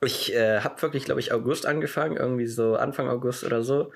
[0.00, 3.92] Ich äh, habe wirklich, glaube ich, August angefangen, irgendwie so Anfang August oder so.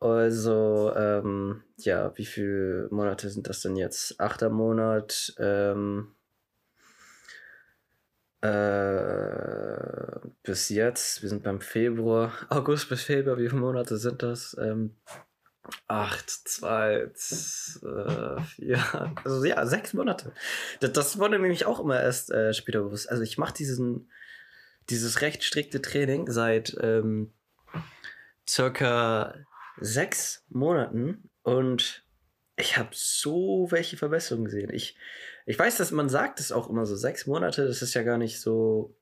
[0.00, 4.20] Also, ähm, ja, wie viele Monate sind das denn jetzt?
[4.20, 6.14] Achter Monat, ähm,
[8.42, 14.56] äh, bis jetzt, wir sind beim Februar, August bis Februar, wie viele Monate sind das?
[14.60, 14.96] Ähm,
[15.88, 18.78] acht, zwei, z- äh, vier,
[19.24, 20.32] also ja, sechs Monate.
[20.80, 23.10] Das, das wurde nämlich auch immer erst äh, später bewusst.
[23.10, 24.10] Also ich mache diesen,
[24.90, 27.32] dieses recht strikte Training seit ähm,
[28.48, 29.34] circa
[29.78, 32.04] sechs Monaten und
[32.56, 34.70] ich habe so welche Verbesserungen gesehen.
[34.72, 34.96] Ich,
[35.46, 38.18] ich weiß, dass man sagt es auch immer so, sechs Monate, das ist ja gar
[38.18, 38.94] nicht so,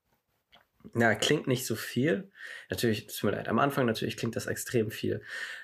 [0.94, 2.30] ja, klingt nicht so viel.
[2.70, 5.22] Natürlich, tut mir leid, am Anfang natürlich klingt das extrem viel.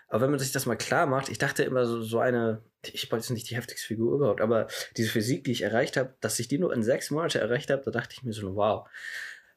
[0.08, 3.10] Aber wenn man sich das mal klar macht, ich dachte immer so, so eine, ich
[3.10, 6.38] wollte jetzt nicht die heftigste Figur überhaupt, aber diese Physik, die ich erreicht habe, dass
[6.38, 8.88] ich die nur in sechs Monate erreicht habe, da dachte ich mir so, wow,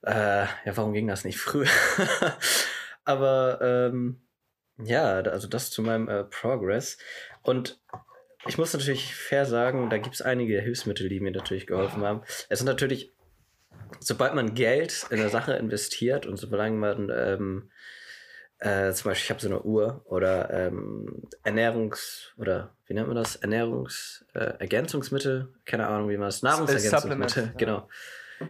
[0.03, 1.67] äh, ja, warum ging das nicht früher?
[3.05, 4.21] aber ähm,
[4.83, 6.97] ja, also das zu meinem äh, Progress.
[7.43, 7.79] Und
[8.47, 12.23] ich muss natürlich fair sagen, da gibt es einige Hilfsmittel, die mir natürlich geholfen haben.
[12.49, 13.13] Es sind natürlich,
[13.99, 17.71] sobald man Geld in eine Sache investiert und solange man ähm,
[18.57, 23.15] äh, zum Beispiel, ich habe so eine Uhr oder ähm, Ernährungs- oder wie nennt man
[23.15, 23.41] das?
[23.41, 27.87] Ernährungs-, äh, Ergänzungsmittel, keine Ahnung, wie man das, Nahrungsergänzungsmittel, Supplements, ja.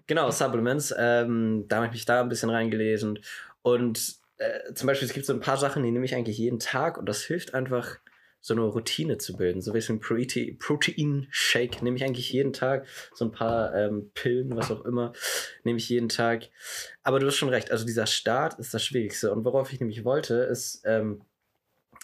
[0.08, 0.32] Genau.
[0.32, 3.20] Supplements, ähm, da habe ich mich da ein bisschen reingelesen
[3.62, 6.60] und äh, zum Beispiel, es gibt so ein paar Sachen, die nehme ich eigentlich jeden
[6.60, 8.00] Tag und das hilft einfach,
[8.42, 9.62] so eine Routine zu bilden.
[9.62, 12.88] So wie so ein Prote- Protein-Shake nehme ich eigentlich jeden Tag.
[13.14, 15.14] So ein paar ähm, Pillen, was auch immer,
[15.64, 16.50] nehme ich jeden Tag.
[17.04, 19.32] Aber du hast schon recht, also dieser Start ist das Schwierigste.
[19.32, 21.22] Und worauf ich nämlich wollte, ist, ähm,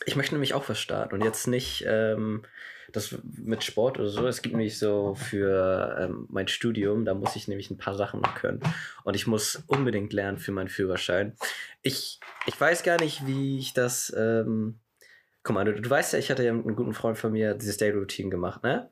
[0.05, 2.43] ich möchte nämlich auch was starten und jetzt nicht ähm,
[2.91, 4.25] das mit Sport oder so.
[4.27, 8.21] Es gibt nämlich so für ähm, mein Studium, da muss ich nämlich ein paar Sachen
[8.21, 8.61] noch können.
[9.03, 11.35] Und ich muss unbedingt lernen für meinen Führerschein.
[11.81, 14.13] Ich, ich weiß gar nicht, wie ich das.
[14.17, 14.79] Ähm,
[15.43, 17.53] guck mal, du, du weißt ja, ich hatte ja mit einem guten Freund von mir
[17.53, 18.89] dieses Daily Routine gemacht, ne?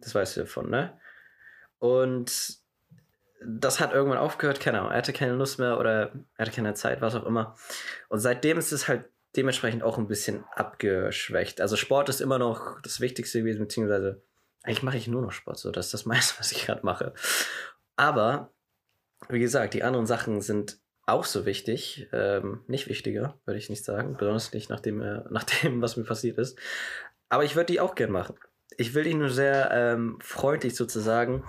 [0.00, 0.98] Das weißt du davon, ne?
[1.78, 2.58] Und
[3.44, 6.74] das hat irgendwann aufgehört, keine Ahnung, er hatte keine Lust mehr oder er hatte keine
[6.74, 7.56] Zeit, was auch immer.
[8.08, 9.04] Und seitdem ist es halt
[9.36, 11.60] dementsprechend auch ein bisschen abgeschwächt.
[11.60, 14.22] Also Sport ist immer noch das Wichtigste gewesen, beziehungsweise
[14.62, 17.14] eigentlich mache ich nur noch Sport, so das ist das meiste, was ich gerade mache.
[17.96, 18.52] Aber
[19.28, 23.84] wie gesagt, die anderen Sachen sind auch so wichtig, ähm, nicht wichtiger, würde ich nicht
[23.84, 26.58] sagen, besonders nicht nach dem, äh, nach dem, was mir passiert ist.
[27.28, 28.36] Aber ich würde die auch gern machen.
[28.76, 31.44] Ich will die nur sehr ähm, freundlich sozusagen,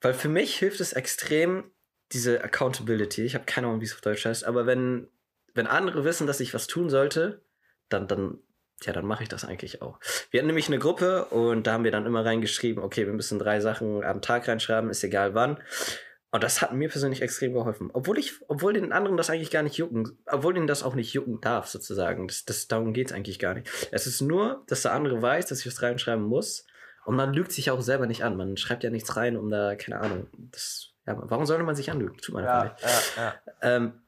[0.00, 1.70] weil für mich hilft es extrem,
[2.12, 3.22] diese Accountability.
[3.24, 5.08] Ich habe keine Ahnung, wie es auf Deutsch heißt, aber wenn,
[5.54, 7.42] wenn andere wissen, dass ich was tun sollte,
[7.88, 8.38] dann, dann,
[8.82, 9.98] ja, dann mache ich das eigentlich auch.
[10.30, 13.38] Wir hatten nämlich eine Gruppe und da haben wir dann immer reingeschrieben, okay, wir müssen
[13.38, 15.58] drei Sachen am Tag reinschreiben, ist egal wann.
[16.34, 17.90] Und das hat mir persönlich extrem geholfen.
[17.92, 21.12] Obwohl ich, obwohl den anderen das eigentlich gar nicht jucken, obwohl ihnen das auch nicht
[21.12, 22.26] jucken darf, sozusagen.
[22.26, 23.70] Das, das, darum geht es eigentlich gar nicht.
[23.92, 26.66] Es ist nur, dass der andere weiß, dass ich was reinschreiben muss.
[27.04, 28.36] Und man lügt sich auch selber nicht an.
[28.36, 30.26] Man schreibt ja nichts rein, um da, keine Ahnung.
[30.50, 32.16] Das, ja, warum sollte man sich anlügen?
[32.16, 32.82] Tut man nicht.
[32.82, 33.34] ja, ja.
[33.62, 34.03] Ähm, äh,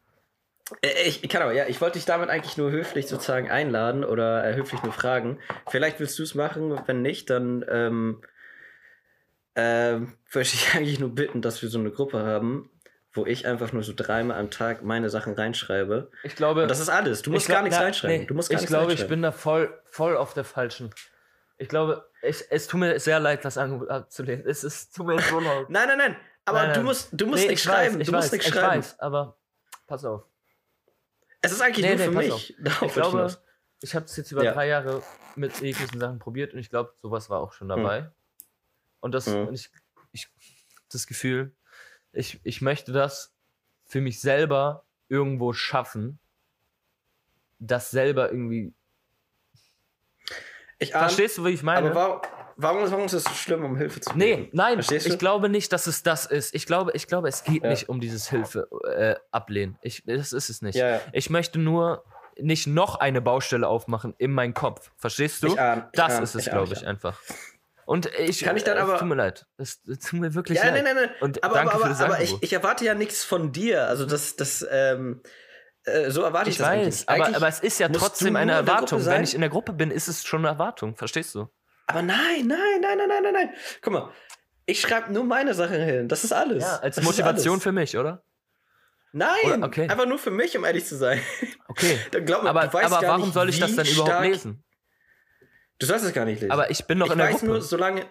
[1.04, 4.54] ich, keine Ahnung, ja, ich wollte dich damit eigentlich nur höflich sozusagen einladen oder äh,
[4.56, 5.38] höflich nur fragen.
[5.68, 8.22] Vielleicht willst du es machen, wenn nicht, dann ähm,
[9.54, 12.70] ähm, würde ich eigentlich nur bitten, dass wir so eine Gruppe haben,
[13.12, 16.10] wo ich einfach nur so dreimal am Tag meine Sachen reinschreibe.
[16.22, 17.22] Ich glaube, Und das ist alles.
[17.22, 18.20] Du musst ich glaub- gar nichts na, reinschreiben.
[18.22, 20.90] nee, du musst gar ich glaube, ich bin da voll, voll auf der falschen.
[21.58, 24.44] Ich glaube, ich, es tut mir sehr leid, das Angebot abzulehnen.
[24.46, 25.70] Es ist, tut mir so leid.
[25.70, 26.16] Nein, nein, nein.
[26.44, 27.94] Aber Nein, du musst, du musst Nee, nichts ich schreiben.
[27.94, 28.78] Weiß, ich du musst nichts ich schreiben.
[28.78, 29.36] weiß, aber
[29.86, 30.22] pass auf.
[31.42, 32.56] Es ist eigentlich Nee, nur nee, für mich.
[32.82, 33.40] Ich glaube, hinaus.
[33.82, 34.52] ich habe es jetzt über Ja.
[34.52, 35.02] drei Jahre
[35.36, 38.10] mit jeglichen Sachen probiert und ich glaube, sowas war auch schon dabei.
[39.00, 39.48] Und das, Mhm.
[39.48, 39.70] und ich,
[40.12, 40.28] ich
[40.90, 41.54] das Gefühl,
[42.12, 43.34] ich, ich möchte das
[43.84, 46.18] für mich selber irgendwo schaffen,
[47.58, 48.74] das selber irgendwie.
[50.78, 51.90] Ich ahn, Verstehst du, wie ich meine?
[51.90, 52.20] Aber warum,
[52.56, 54.56] warum, warum ist es so schlimm, um Hilfe zu Nee, bitten?
[54.56, 55.10] nein, Verstehst du?
[55.10, 56.54] ich glaube nicht, dass es das ist.
[56.54, 57.70] Ich glaube, ich glaube, es geht Ja.
[57.70, 59.78] nicht um dieses Hilfe äh, ablehnen.
[59.82, 60.76] Ich, das ist es nicht.
[60.76, 61.00] Ja.
[61.12, 62.04] Ich möchte nur
[62.38, 64.90] nicht noch eine Baustelle aufmachen in meinen Kopf.
[64.96, 65.46] Verstehst du?
[65.48, 65.58] Ich ich
[65.94, 67.18] das ahn, ist es, ich glaube ich ich, einfach.
[67.86, 69.46] Und ich Kann ich dann äh, aber- Es tut mir leid.
[69.58, 70.82] Es, tut mir wirklich Ja, leid.
[70.82, 71.10] nein, nein, nein.
[71.20, 73.86] Und aber, danke aber, für das aber, ich, ich erwarte ja nichts von dir.
[73.86, 75.22] Also das, das, ähm,
[75.84, 77.08] äh, so erwarte ich, Ich das weiß, eigentlich.
[77.08, 79.06] aber, Eigentlich aber es ist ja trotzdem du eine Erwartung.
[79.06, 80.96] Wenn ich in der Gruppe bin, ist es schon eine Erwartung.
[80.96, 81.48] Verstehst du?
[81.86, 83.50] Aber nein, nein, nein, nein, nein, nein, nein.
[83.80, 84.12] Guck mal,
[84.66, 86.08] ich schreibe nur meine Sachen hin.
[86.08, 86.62] Das ist alles.
[86.64, 88.22] Ja, als das Motivation für mich, oder?
[89.12, 89.88] Nein, Oder- okay.
[89.88, 91.20] einfach nur für mich, um ehrlich zu sein.
[91.68, 91.98] Okay.
[92.10, 94.62] Dann glaub Aber, aber gar warum nicht, soll ich das dann überhaupt lesen?
[95.78, 96.50] Du sollst es gar nicht lesen.
[96.50, 97.46] Aber ich bin doch ich in der weiß Gruppe.
[97.46, 98.06] nur, solange.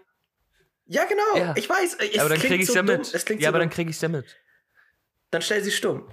[0.87, 1.35] Ja, genau.
[1.35, 1.53] Ja.
[1.57, 1.95] Ich weiß.
[1.99, 3.13] Es aber dann kriege ich so ja mit.
[3.13, 4.25] Es klingt Ja, so aber dann kriege ich ja mit.
[5.31, 6.07] Dann stell sie stumm.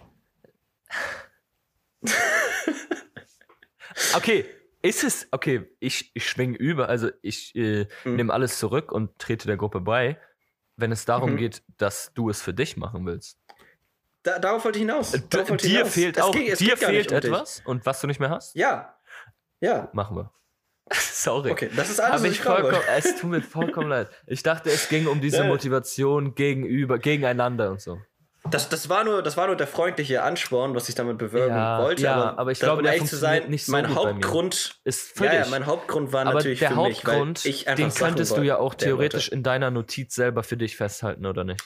[4.15, 4.45] Okay,
[4.83, 5.29] ist es.
[5.31, 6.89] Okay, ich, ich schwing über.
[6.89, 8.17] Also ich äh, Mhm.
[8.17, 10.19] nehme alles zurück und trete der Gruppe bei,
[10.77, 11.37] wenn es darum Mhm.
[11.37, 13.39] geht, dass du es für dich machen willst.
[14.25, 15.13] Da, darauf wollte ich hinaus.
[15.13, 15.93] D Darauf wollte dir hinaus.
[15.95, 16.33] fehlt Es auch.
[16.33, 17.31] ging- dir fehlt um dich.
[17.31, 18.97] etwas und was du nicht mehr hast, Ja.
[19.61, 19.89] Ja.
[19.93, 20.33] machen wir.
[20.93, 21.51] Sorry.
[21.53, 24.11] Okay, das ist alles, was ich vollkommen, es tut mir vollkommen leid.
[24.27, 25.45] Ich dachte, es ging um diese.
[25.45, 28.01] Motivation gegenüber, gegeneinander und so.
[28.53, 31.83] Das, das, war nur, das war nur der freundliche Ansporn, was ich damit bewirken Ja,
[31.83, 32.03] wollte.
[32.03, 33.95] ja, aber, aber ich glaube, der zu sein, nicht so mein.
[33.95, 34.81] Hauptgrund.
[34.85, 37.85] Ist für Ja, ja, mein Hauptgrund war Aber natürlich der für mich, Hauptgrund, ich einfach
[37.85, 41.45] den Sachen könntest du ja auch theoretisch in deiner Notiz selber für dich festhalten, oder
[41.45, 41.63] nicht?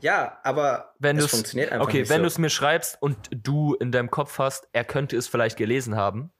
[0.00, 2.22] Ja, aber Wenn es funktioniert einfach Okay, nicht wenn so.
[2.22, 5.96] du es mir schreibst und du in deinem Kopf hast, er könnte es vielleicht gelesen
[5.96, 6.30] haben,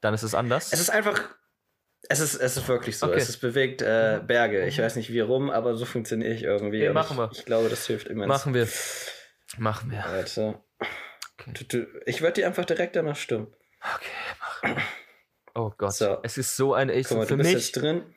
[0.00, 0.72] dann ist es anders.
[0.72, 1.20] Es ist einfach.
[2.08, 3.06] Es ist, es ist wirklich so.
[3.06, 3.18] Okay.
[3.18, 4.66] Es ist bewegt äh, Berge.
[4.66, 6.82] Ich weiß nicht wie rum, aber so funktioniere ich irgendwie.
[6.82, 7.30] Okay, machen ich, wir.
[7.32, 8.28] Ich glaube, das hilft immens.
[8.28, 8.66] Machen wir.
[9.58, 10.04] Machen wir.
[10.06, 10.60] Warte.
[11.40, 11.86] Okay.
[12.06, 13.48] Ich werde die einfach direkt danach stimmen.
[13.80, 14.82] Okay, machen.
[15.54, 16.18] Oh Gott, So.
[16.22, 16.92] es ist so eine.
[16.92, 17.74] Ich, mal, für mich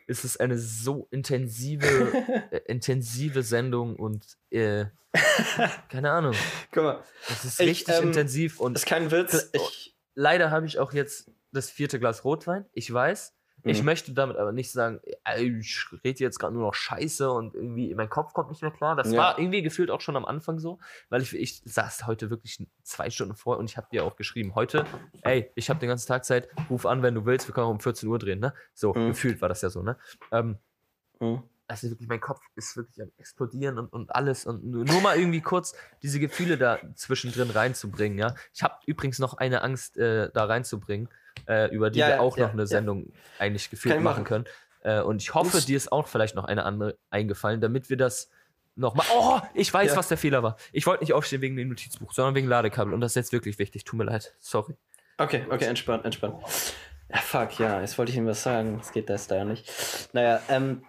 [0.08, 1.88] ist es eine so intensive,
[2.52, 4.86] äh, intensive Sendung und äh,
[5.90, 6.36] keine Ahnung.
[6.72, 9.50] Guck mal, Es ist Ich, richtig ähm, intensiv und ist kein Witz.
[9.54, 12.66] Ich, leider habe ich auch jetzt das vierte Glas Rotwein.
[12.74, 13.34] Ich weiß.
[13.66, 13.86] Ich Mhm.
[13.86, 17.96] möchte damit aber nicht sagen, ey, ich rede jetzt gerade nur noch Scheiße und irgendwie
[17.96, 18.96] mein Kopf kommt nicht mehr klar.
[18.96, 19.18] Das Ja.
[19.18, 23.10] war irgendwie gefühlt auch schon am Anfang so, weil ich, ich saß heute wirklich zwei
[23.10, 24.86] Stunden vor und ich habe dir auch geschrieben, heute,
[25.22, 27.72] ey, ich habe den ganzen Tag Zeit, ruf an, wenn du willst, wir können auch
[27.72, 28.54] um 14 Uhr drehen, ne?
[28.74, 29.08] So, Mhm.
[29.08, 29.98] gefühlt war das ja so, ne?
[30.32, 30.58] Ähm,
[31.20, 31.44] Hm.
[31.74, 35.18] Also wirklich, mein Kopf ist wirklich am explodieren und, und alles und nur, nur mal
[35.18, 38.36] irgendwie kurz diese Gefühle da zwischendrin reinzubringen, ja.
[38.54, 41.10] Ich habe übrigens noch eine Angst, äh, da reinzubringen,
[41.48, 42.68] äh, über die Ja, wir auch ja, noch eine.
[42.68, 44.24] Sendung eigentlich gefühlt machen machen.
[44.24, 44.46] können.
[44.82, 45.66] Äh, und ich hoffe, Ups.
[45.66, 48.30] dir ist auch vielleicht noch eine andere eingefallen, damit wir das
[48.76, 49.06] nochmal.
[49.16, 50.58] Oh, ich weiß, was der Fehler war.
[50.72, 52.94] Ich wollte nicht aufstehen wegen dem Notizbuch, sondern wegen Ladekabel.
[52.94, 53.84] Und das ist jetzt wirklich wichtig.
[53.84, 54.36] Tut mir leid.
[54.40, 54.76] Sorry.
[55.18, 56.44] Okay, okay, entspannt, entspannt.
[57.10, 58.78] Ja, fuck, ja, jetzt wollte ich ihm was sagen.
[58.80, 59.72] Das geht das da ja nicht.
[60.14, 60.84] Naja, ähm,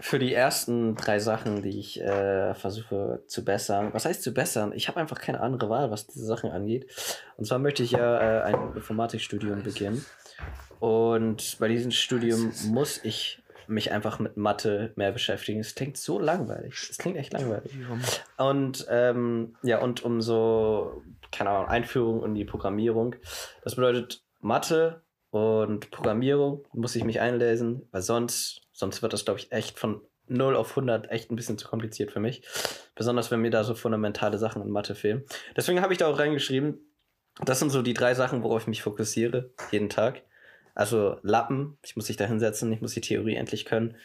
[0.00, 3.90] für die ersten drei Sachen, die ich äh, versuche zu bessern.
[3.92, 4.72] Was heißt zu bessern?
[4.74, 6.90] Ich habe einfach keine andere Wahl, was diese Sachen angeht.
[7.36, 10.04] Und zwar möchte ich ja äh, ein Informatikstudium beginnen.
[10.80, 15.60] Und bei diesem Studium muss ich mich einfach mit Mathe mehr beschäftigen.
[15.60, 16.74] Es klingt so langweilig.
[16.90, 17.72] Es klingt echt langweilig.
[18.36, 23.16] Und ähm, ja, und um so, keine Ahnung, Einführung in die Programmierung.
[23.62, 29.40] Das bedeutet Mathe und Programmierung muss ich mich einlesen, weil sonst, sonst wird das, glaube
[29.40, 32.42] ich, echt von 0 auf 100 echt ein bisschen zu kompliziert für mich.
[32.94, 35.24] Besonders wenn mir da so fundamentale Sachen in Mathe fehlen.
[35.56, 36.78] Deswegen habe ich da auch reingeschrieben,
[37.44, 40.22] das sind so die drei Sachen, worauf ich mich fokussiere, jeden Tag.
[40.74, 43.96] Also Lappen, ich muss mich da hinsetzen, ich muss die Theorie endlich können.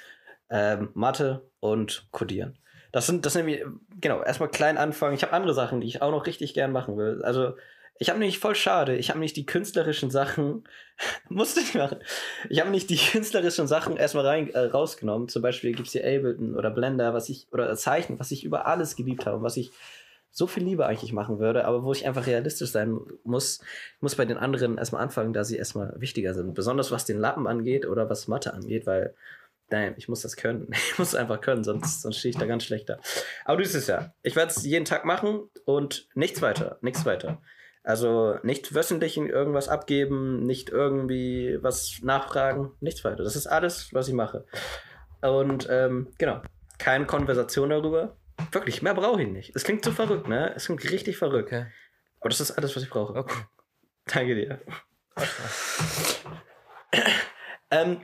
[0.50, 2.58] Ähm, Mathe und Codieren.
[2.92, 3.64] Das sind, das sind nämlich,
[4.02, 5.14] genau, erstmal klein anfangen.
[5.14, 7.22] Ich habe andere Sachen, die ich auch noch richtig gern machen will.
[7.24, 7.56] Also,
[8.02, 10.64] ich habe nämlich voll schade, ich habe nicht die künstlerischen Sachen,
[11.30, 12.00] musste ich machen.
[12.50, 15.28] Ich habe nicht die künstlerischen Sachen erstmal rein, äh, rausgenommen.
[15.28, 18.66] Zum Beispiel gibt es hier Ableton oder Blender, was ich, oder Zeichen, was ich über
[18.66, 19.72] alles geliebt habe, was ich
[20.32, 23.60] so viel Liebe eigentlich machen würde, aber wo ich einfach realistisch sein muss,
[24.00, 26.54] muss bei den anderen erstmal anfangen, da sie erstmal wichtiger sind.
[26.54, 29.14] Besonders was den Lappen angeht oder was Mathe angeht, weil,
[29.70, 30.70] damn, ich muss das können.
[30.92, 33.00] Ich muss es einfach können, sonst, sonst stehe ich da ganz schlecht da.
[33.44, 34.14] Aber du siehst es ja.
[34.22, 36.78] Ich werde es jeden Tag machen und nichts weiter.
[36.82, 37.42] Nichts weiter.
[37.84, 43.24] Also nicht wöchentlich irgendwas abgeben, nicht irgendwie was nachfragen, nichts weiter.
[43.24, 44.46] Das ist alles, was ich mache.
[45.22, 46.42] Und ähm, genau,
[46.78, 48.18] keine Konversation darüber.
[48.52, 49.56] Wirklich, mehr brauche ich nicht.
[49.56, 50.54] Es klingt so verrückt, ne?
[50.56, 51.48] Es klingt richtig verrückt.
[51.48, 51.66] Okay.
[52.20, 53.14] Aber das ist alles, was ich brauche.
[53.16, 53.44] Okay.
[54.06, 54.60] Danke dir.
[57.72, 58.02] ähm,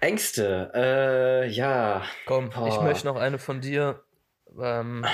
[0.00, 0.70] Ängste.
[0.74, 2.02] Äh, ja.
[2.26, 2.82] Komm, ich Boah.
[2.82, 4.02] möchte noch eine von dir.
[4.60, 5.04] Ähm,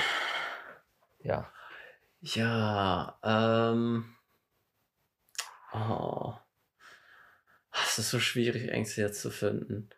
[1.19, 1.51] ja.
[2.35, 4.15] Ja, ähm.
[5.73, 6.33] Oh.
[7.71, 9.89] Es ist so schwierig, Ängste jetzt zu finden.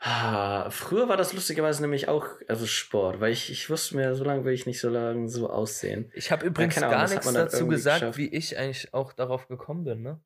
[0.00, 4.22] Ah, früher war das lustigerweise nämlich auch, also Sport, weil ich, ich wusste mir, so
[4.22, 6.12] lange will ich nicht so lange so aussehen.
[6.14, 8.18] Ich habe übrigens Ahnung, gar nichts dazu gesagt, geschafft.
[8.18, 10.20] wie ich eigentlich auch darauf gekommen bin, ne?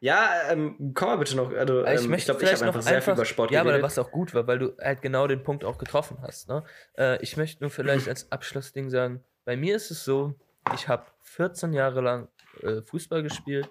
[0.00, 1.52] Ja, ähm, komm mal bitte noch.
[1.52, 3.82] Also, ich ähm, möchte glaub, vielleicht hab noch sehr viel einfach, über Sport ja, aber
[3.82, 6.48] was auch gut war, weil du halt genau den Punkt auch getroffen hast.
[6.48, 6.64] Ne?
[6.96, 10.36] Äh, ich möchte nur vielleicht als Abschlussding sagen, bei mir ist es so,
[10.76, 12.28] ich habe 14 Jahre lang
[12.62, 13.68] äh, Fußball gespielt,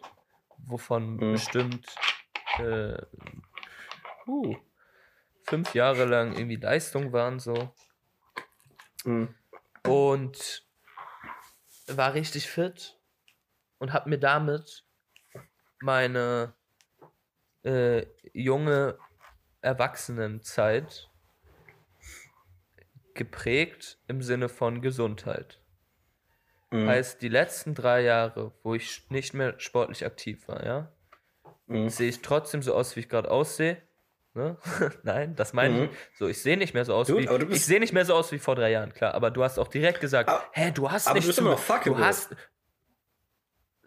[0.68, 1.32] wovon Mhm.
[1.32, 1.86] bestimmt
[2.58, 2.98] äh,
[4.28, 4.58] uh,
[5.44, 7.54] fünf Jahre lang irgendwie Leistung waren so
[9.06, 9.34] Mhm.
[9.86, 10.68] und
[11.88, 13.00] war richtig fit
[13.78, 14.86] und habe mir damit
[15.80, 16.56] meine
[17.64, 19.00] äh, junge
[19.62, 21.10] Erwachsenenzeit
[23.14, 25.59] geprägt im Sinne von Gesundheit.
[26.72, 26.88] Mhm.
[26.88, 30.92] Heißt, die letzten drei Jahre, wo ich nicht mehr sportlich aktiv war, ja,
[31.68, 31.90] Mhm.
[31.90, 33.78] sehe ich trotzdem so aus, wie ich gerade aussehe.
[34.36, 34.58] Ne?
[35.04, 35.84] Nein, das meine Mhm.
[35.86, 35.90] ich.
[36.18, 37.26] So, ich sehe nicht mehr so aus Gut, wie.
[37.26, 39.14] du Ich sehe nicht mehr so aus wie vor drei Jahren, klar.
[39.16, 41.52] Aber du hast auch direkt gesagt, Aber- hä, du hast aber nicht du bist immer
[41.52, 42.06] noch Du fuckable.
[42.06, 42.36] hast.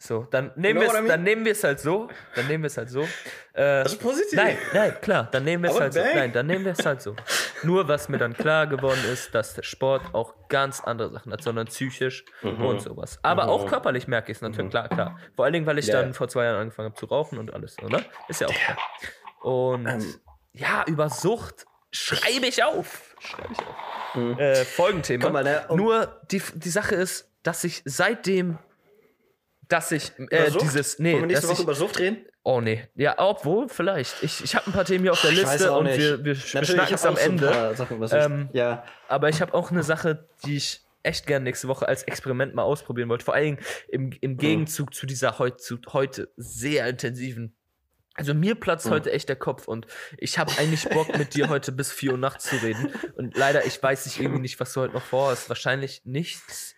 [0.05, 2.09] So, dann nehmen know wir es, dann nehmen wir es halt so.
[2.35, 3.03] Dann nehmen wir es halt so.
[3.53, 4.33] Äh, Das ist positiv.
[4.37, 6.01] Nein, nein, klar, dann nehmen wir es halt so.
[6.01, 6.11] bang.
[6.17, 7.15] Nein, dann nehmen wir es halt so.
[7.63, 11.41] Nur was mir dann klar geworden ist, dass der Sport auch ganz andere Sachen hat,
[11.45, 12.65] sondern psychisch Mhm.
[12.67, 13.21] und sowas.
[13.23, 13.51] Aber Mhm.
[13.51, 15.19] auch körperlich merke ich es natürlich, klar, klar.
[15.37, 16.03] Vor allen Dingen, weil ich Ja.
[16.03, 18.05] dann vor zwei Jahren angefangen habe zu rauchen und alles so, ne?
[18.27, 18.79] Ist ja auch klar.
[19.41, 20.15] Und Ähm.
[20.53, 23.15] ja, über Sucht schreibe ich auf.
[23.21, 24.15] Schreibe ich auf.
[24.17, 24.37] Mhm.
[24.41, 25.31] Äh, Folgenthema.
[25.31, 28.59] Mal, ne, Nur die, die Sache ist, dass ich seitdem,
[29.69, 32.27] dass ich äh, dieses, nee, Wollen wir nächste Woche ich, über Sucht reden?
[32.43, 32.89] Oh nee.
[32.97, 34.23] Ja, obwohl, vielleicht.
[34.23, 35.99] Ich, ich habe ein paar Themen hier auf der Liste und nicht.
[35.99, 37.77] wir, wir schnacken es am so Ende.
[38.13, 38.85] Ähm, ja.
[39.09, 42.63] Aber ich habe auch eine Sache, die ich echt gerne nächste Woche als Experiment mal
[42.63, 43.25] ausprobieren wollte.
[43.25, 43.59] Vor allem
[43.89, 44.13] im, Mhm.
[44.21, 47.55] im Gegenzug zu dieser heut, zu heute sehr intensiven.
[48.15, 48.91] Also mir platzt Mhm.
[48.91, 49.87] heute echt der Kopf und
[50.19, 52.93] ich habe eigentlich Bock mit dir heute bis 4 Uhr nachts zu reden.
[53.17, 55.49] Und leider, ich weiß nicht irgendwie nicht, was du heute noch vorhast.
[55.49, 56.75] Wahrscheinlich nichts.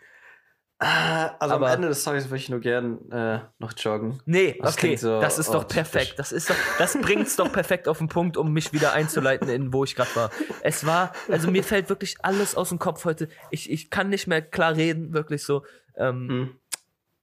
[0.85, 4.21] Ah, Also aber- am Ende des Tages würde ich nur gern äh, noch joggen.
[4.27, 5.91] Nee, Das okay, so das ist doch ortstypisch.
[5.93, 6.19] perfekt.
[6.19, 9.73] Das ist doch, das bringt's doch perfekt auf den Punkt, um mich wieder einzuleiten, in
[9.73, 10.31] wo ich gerade war.
[10.63, 13.29] Es war, also mir fällt wirklich alles aus dem Kopf heute.
[13.51, 15.65] Ich, ich kann nicht mehr klar reden, wirklich so.
[15.97, 16.59] Ähm, Mhm.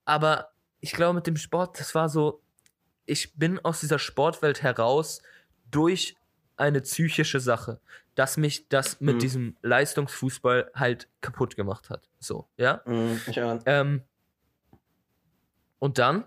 [0.04, 0.48] Aber
[0.80, 2.42] ich glaube, mit dem Sport, das war so,
[3.06, 5.22] ich bin aus dieser Sportwelt heraus
[5.70, 6.16] durch
[6.62, 7.80] eine psychische Sache,
[8.14, 9.20] dass mich das mit Mhm.
[9.20, 12.08] diesem Leistungsfußball halt kaputt gemacht hat.
[12.18, 12.82] So, ja.
[12.86, 13.20] Mhm.
[13.66, 14.02] Ähm,
[15.78, 16.24] und dann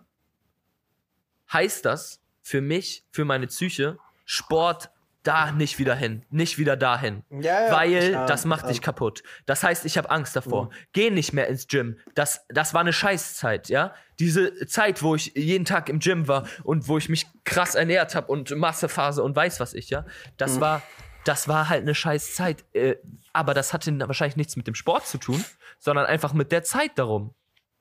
[1.51, 4.89] heißt das für mich, für meine Psyche, Sport
[5.25, 7.23] da nicht wieder hin, nicht wieder dahin.
[7.29, 9.23] Ja, ja, Weil ahn, das macht ich dich kaputt.
[9.45, 10.65] Das heißt, ich habe Angst davor.
[10.65, 10.69] Mhm.
[10.93, 11.97] Geh nicht mehr ins Gym.
[12.13, 13.93] Das, das war eine Scheißzeit, ja.
[14.19, 18.15] Diese Zeit, wo ich jeden Tag im Gym war und wo ich mich krass ernährt
[18.15, 20.05] habe und Massephase und weiß was ich, ja.
[20.37, 20.61] Das Mhm.
[20.61, 20.81] war,
[21.25, 22.63] das war halt eine Scheißzeit.
[22.73, 22.95] Äh,
[23.33, 25.43] aber das hatte wahrscheinlich nichts mit dem Sport zu tun,
[25.79, 27.33] sondern einfach mit der Zeit darum.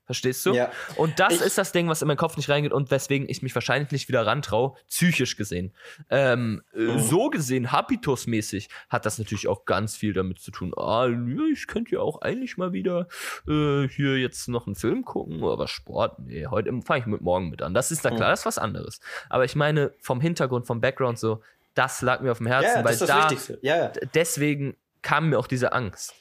[0.07, 0.53] Verstehst du?
[0.53, 0.71] Ja.
[0.97, 3.43] Und das Ich- ist das Ding, was in meinen Kopf nicht reingeht und weswegen ich
[3.43, 5.73] mich wahrscheinlich nicht wieder rantraue, psychisch gesehen.
[6.11, 6.99] Ähm, äh, Mhm.
[7.01, 10.73] So gesehen, habitusmäßig, hat das natürlich auch ganz viel damit zu tun.
[10.77, 11.09] Ah,
[11.53, 13.09] ich könnte ja auch eigentlich mal wieder
[13.49, 17.49] äh, hier jetzt noch einen Film gucken, aber Sport, nee, heute fange ich mit morgen
[17.49, 17.73] mit an.
[17.75, 18.33] Das ist da klar, Mhm.
[18.33, 19.01] das ist was anderes.
[19.31, 21.43] Aber ich meine, vom Hintergrund, vom Background so,
[21.75, 23.89] das lag mir auf dem Herzen, Ja, weil das ist das da, ja.
[24.15, 26.15] deswegen kam mir auch diese Angst.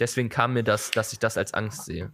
[0.00, 2.10] Deswegen kam mir das, dass ich das als Angst sehe.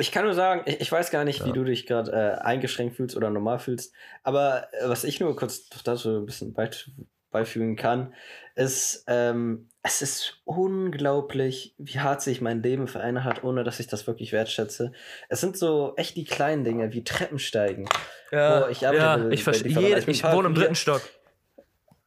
[0.00, 1.54] Ich kann nur sagen, ich, ich weiß gar nicht, wie Ja.
[1.54, 5.68] du dich gerade äh, eingeschränkt fühlst oder normal fühlst, aber äh, was ich nur kurz
[5.84, 6.90] dazu ein bisschen beit-
[7.30, 8.12] beifügen kann,
[8.56, 13.86] ist, ähm, es ist unglaublich, wie hart sich mein Leben verändert hat, ohne dass ich
[13.86, 14.92] das wirklich wertschätze.
[15.28, 17.88] Es sind so echt die kleinen Dinge, wie Treppensteigen.
[18.32, 19.98] Ja, Wo ich arbeite ja ich verstehe.
[19.98, 20.74] Ich Ich wohne im dritten.
[20.74, 21.02] Stock.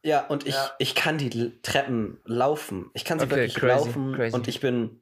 [0.02, 0.70] Ja, und ich, Ja.
[0.78, 2.90] ich kann die Treppen laufen.
[2.92, 4.34] Ich kann sie Okay, wirklich crazy, laufen crazy.
[4.36, 5.00] und ich bin.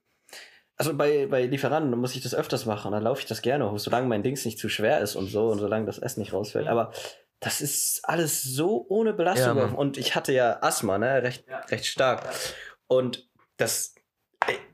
[0.76, 3.78] Also bei, bei Lieferanten muss ich das öfters machen, dann laufe ich das gerne hoch,
[3.78, 6.66] solange mein Dings nicht zu schwer ist und so und solange das Essen nicht rausfällt.
[6.66, 6.92] Aber
[7.40, 9.58] das ist alles so ohne Belastung.
[9.58, 11.22] Ja, und ich hatte ja Asthma, ne?
[11.22, 12.28] Recht, recht stark.
[12.86, 13.94] Und das.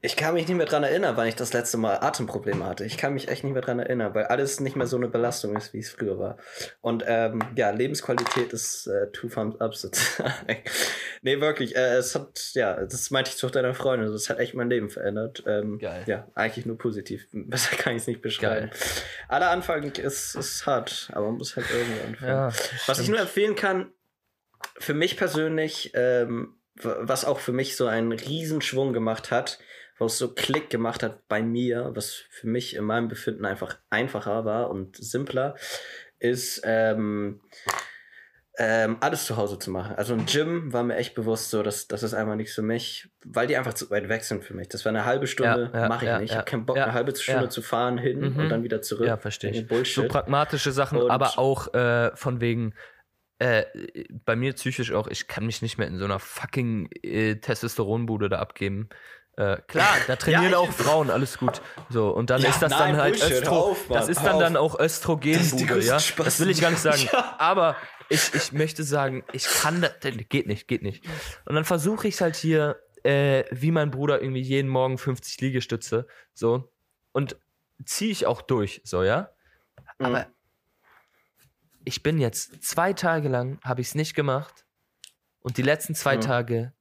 [0.01, 2.85] Ich kann mich nicht mehr dran erinnern, wann ich das letzte Mal Atemprobleme hatte.
[2.85, 5.57] Ich kann mich echt nicht mehr dran erinnern, weil alles nicht mehr so eine Belastung
[5.57, 6.39] ist, wie es früher war.
[6.81, 10.32] Und ähm, ja, Lebensqualität ist äh, two thumbs up sozusagen.
[11.23, 11.74] nee, wirklich.
[11.74, 14.12] Äh, es hat, ja, das meinte ich zu deiner Freundin.
[14.12, 15.43] Das hat echt mein Leben verändert.
[15.47, 16.05] Ähm, Geil.
[16.07, 17.27] Ja, eigentlich nur positiv.
[17.32, 18.70] Besser kann ich es nicht beschreiben.
[19.28, 22.31] Aller Anfang ist, ist hart, aber man muss halt irgendwie anfangen.
[22.31, 22.53] Ja,
[22.86, 23.93] Was ich nur empfehlen kann,
[24.78, 29.59] für mich persönlich, ähm, was auch für mich so einen Riesenschwung gemacht hat,
[29.99, 33.77] wo es so Klick gemacht hat bei mir, was für mich in meinem Befinden einfach
[33.91, 35.57] einfacher war und simpler,
[36.21, 37.41] ist ähm,
[38.61, 39.95] ähm, alles zu Hause zu machen.
[39.95, 43.09] Also ein Gym war mir echt bewusst so, dass das ist einfach nichts für mich,
[43.25, 44.69] weil die einfach zu weit weg sind für mich.
[44.69, 46.31] Das war eine halbe Stunde, Ja, ja, mache ich ja, nicht.
[46.33, 48.37] Ich habe keinen Bock, eine halbe Stunde zu fahren hin Mhm.
[48.37, 49.07] und dann wieder zurück.
[49.07, 49.69] Ja, verstehe ich.
[49.69, 49.95] Bullshit.
[50.05, 52.75] So pragmatische Sachen, Und- aber auch äh, von wegen,
[53.39, 53.65] äh,
[54.24, 58.28] bei mir psychisch auch, ich kann mich nicht mehr in so einer fucking äh, Testosteronbude
[58.28, 58.89] da abgeben.
[59.36, 61.62] Äh, klar, da trainieren ich- auch Frauen, alles gut.
[61.90, 64.23] So, und dann Ja, ist das nein, dann halt Bullshit, Östro, auf, Mann, das ist
[64.23, 66.01] dann dann auch Östrogenbude, ja.
[66.01, 66.24] Spaß.
[66.24, 67.09] Das will ich gar nicht sagen.
[67.12, 67.36] Ja.
[67.39, 67.77] Aber
[68.09, 69.93] ich, ich möchte sagen, ich kann das,
[70.28, 71.05] geht nicht, geht nicht.
[71.44, 76.06] Und dann versuche ich halt hier, äh, wie mein Bruder irgendwie jeden Morgen 50 Liegestütze,
[76.35, 76.73] so.
[77.12, 77.36] Und
[77.85, 79.31] ziehe ich auch durch, so, ja.
[79.98, 80.27] Aber
[81.85, 84.65] ich bin jetzt zwei Tage lang, habe ich es nicht gemacht.
[85.41, 86.21] Und die letzten zwei Mhm.
[86.23, 86.73] Tage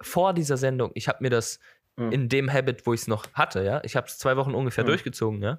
[0.00, 1.58] vor dieser Sendung, ich habe mir das
[1.96, 2.12] Mhm.
[2.12, 4.84] in dem Habit, wo ich es noch hatte, ja, ich habe es zwei Wochen ungefähr
[4.84, 4.88] Mhm.
[4.88, 5.58] durchgezogen, ja,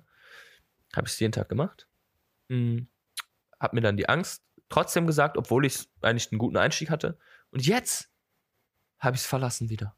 [0.96, 1.88] habe ich es jeden Tag gemacht.
[2.48, 2.88] Mhm.
[3.60, 7.18] Habe mir dann die Angst trotzdem gesagt, obwohl ich eigentlich einen guten Einstieg hatte.
[7.52, 8.10] Und jetzt
[9.00, 9.96] habe ich es verlassen wieder.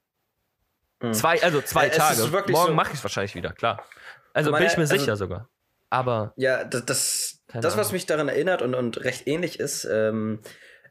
[1.11, 2.21] Zwei, also zwei Äh, Tage.
[2.27, 3.85] Morgen so- mache ich es wahrscheinlich wieder, klar.
[4.33, 5.49] Also Meine- bin ich mir also- sicher sogar.
[5.89, 9.85] Aber Ja, das, das, Keine das was mich daran erinnert und, und recht ähnlich ist,
[9.85, 10.39] ähm,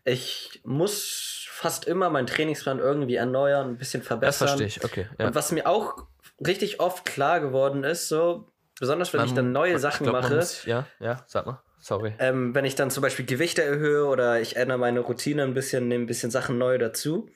[0.04, 4.48] ich muss fast immer meinen Trainingsplan irgendwie erneuern, ein bisschen das verbessern.
[4.48, 5.06] verstehe ich, okay.
[5.18, 5.26] Ja.
[5.26, 6.06] Und was mir auch
[6.44, 8.48] richtig oft klar geworden ist, so,
[8.80, 11.62] besonders wenn Man- ich dann neue Sachen glaub, mache, Muss, ja, ja, sag mal.
[11.78, 12.14] Sorry.
[12.20, 15.88] ähm, wenn ich dann zum Beispiel Gewichte erhöhe oder ich ändere meine Routine ein bisschen,
[15.88, 17.28] nehme ein bisschen Sachen neu dazu.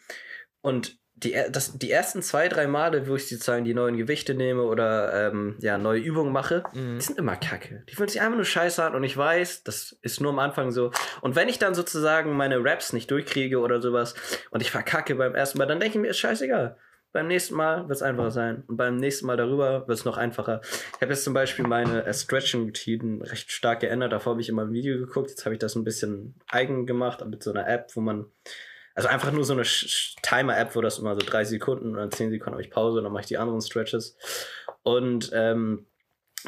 [0.60, 4.62] Und die, das, die ersten zwei, drei Male, wo ich sozusagen die neuen Gewichte nehme
[4.64, 6.98] oder ähm, ja, neue Übungen mache, Mhm.
[6.98, 7.84] die sind immer kacke.
[7.88, 10.70] Die fühlen sich einfach nur scheiße an und ich weiß, das ist nur am Anfang
[10.72, 10.90] so.
[11.22, 14.14] Und wenn ich dann sozusagen meine Raps nicht durchkriege oder sowas
[14.50, 16.76] und ich verkacke beim ersten Mal, dann denke ich mir, ist scheißegal.
[17.12, 18.64] Beim nächsten Mal wird es einfacher sein.
[18.66, 20.60] Und beim nächsten Mal darüber wird es noch einfacher.
[20.96, 24.12] Ich habe jetzt zum Beispiel meine äh, Stretching-Routinen recht stark geändert.
[24.12, 25.30] Davor habe ich immer ein Video geguckt.
[25.30, 28.26] Jetzt habe ich das ein bisschen eigen gemacht mit so einer App, wo man.
[28.96, 32.54] Also einfach nur so eine Timer-App, wo das immer so drei Sekunden oder zehn Sekunden
[32.54, 34.16] habe ich Pause und dann mache ich die anderen Stretches.
[34.82, 35.86] Und ähm,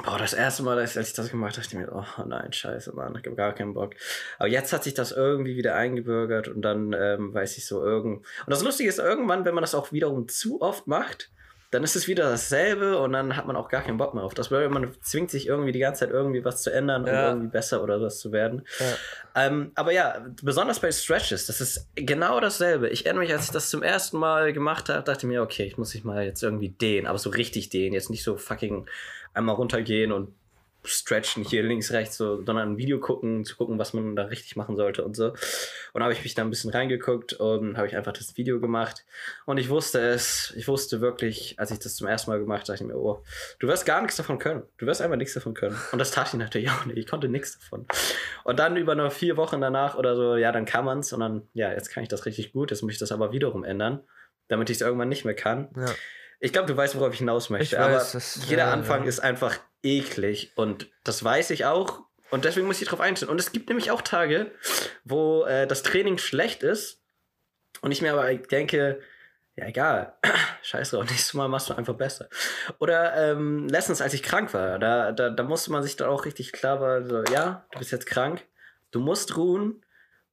[0.03, 2.53] boah, das erste Mal, als als ich das gemacht habe, dachte ich mir, oh nein,
[2.53, 3.95] scheiße, Mann, ich habe gar keinen Bock.
[4.39, 8.19] Aber jetzt hat sich das irgendwie wieder eingebürgert und dann ähm, weiß ich so irgend.
[8.19, 11.31] Und das Lustige ist, irgendwann, wenn man das auch wiederum zu oft macht,
[11.70, 14.32] dann ist es wieder dasselbe und dann hat man auch gar keinen Bock mehr auf
[14.32, 17.28] das, weil man zwingt sich irgendwie die ganze Zeit irgendwie was zu ändern und Ja.
[17.28, 18.66] irgendwie besser oder was zu werden.
[18.78, 19.47] Ja.
[19.47, 22.89] Ähm, aber ja, besonders bei Stretches, das ist genau dasselbe.
[22.89, 25.65] Ich erinnere mich, als ich das zum ersten Mal gemacht habe, dachte ich mir, okay,
[25.65, 28.86] ich muss mich mal jetzt irgendwie dehnen, aber so richtig dehnen, jetzt nicht so fucking
[29.35, 30.32] einmal runtergehen und
[30.84, 34.56] stretchen hier links, rechts, so, sondern ein Video gucken, zu gucken, was man da richtig
[34.56, 35.34] machen sollte und so.
[35.92, 39.05] Und habe ich mich da ein bisschen reingeguckt und habe ich einfach das Video gemacht.
[39.44, 42.72] Und ich wusste es, ich wusste wirklich, als ich das zum ersten Mal gemacht habe,
[42.72, 43.22] dachte ich mir, oh,
[43.59, 44.62] du wirst gar nichts davon können.
[44.78, 45.76] Du wirst einfach nichts davon können.
[45.92, 46.96] Und das tat ich natürlich auch nicht.
[46.96, 47.86] Ich konnte nichts davon.
[48.44, 51.48] Und dann über noch vier Wochen danach oder so, ja, dann kann man's und dann,
[51.55, 52.70] ja, jetzt kann ich das richtig gut.
[52.70, 54.00] Jetzt muss ich das aber wiederum ändern,
[54.48, 55.68] damit ich es irgendwann nicht mehr kann.
[55.76, 55.86] Ja.
[56.40, 57.74] Ich glaube, du weißt, worauf ich hinaus möchte.
[57.76, 59.09] Ich weiß, aber das- jeder ja, Anfang ja.
[59.09, 62.02] ist einfach eklig und das weiß ich auch.
[62.30, 63.30] Und deswegen muss ich darauf einstellen.
[63.30, 64.52] Und es gibt nämlich auch Tage,
[65.05, 67.02] wo äh, das Training schlecht ist
[67.80, 69.00] und ich mir aber denke,
[69.56, 70.14] ja, egal,
[70.62, 72.28] scheiß drauf, nächstes Mal machst du einfach besser.
[72.78, 76.26] Oder ähm, letztens, als ich krank war, da, da, da musste man sich dann auch
[76.26, 78.46] richtig klar war, so, ja, du bist jetzt krank,
[78.90, 79.84] du musst ruhen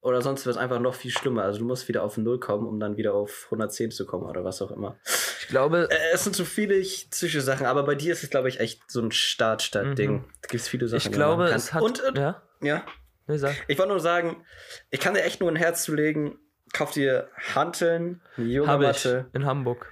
[0.05, 1.43] oder sonst wird es einfach noch viel schlimmer.
[1.43, 4.43] Also du musst wieder auf Null kommen, um dann wieder auf 110 zu kommen oder
[4.43, 4.99] was auch immer.
[5.41, 8.47] Ich glaube, Äh, es sind so viele psychische Sachen, aber bei dir ist es, glaube
[8.47, 10.11] ich, echt so ein Start-Stadt-Ding.
[10.11, 10.25] Mhm.
[10.43, 11.01] Da gibt es viele Sachen.
[11.07, 11.81] ich glaube, es hat.
[11.81, 12.85] Und, und ja, ja,
[13.25, 13.35] nee,
[13.67, 14.45] ich wollte nur sagen,
[14.91, 16.37] ich kann dir echt nur ein Herz zulegen.
[16.71, 19.91] Kauf dir Hanteln, Yogamatte, in Hamburg.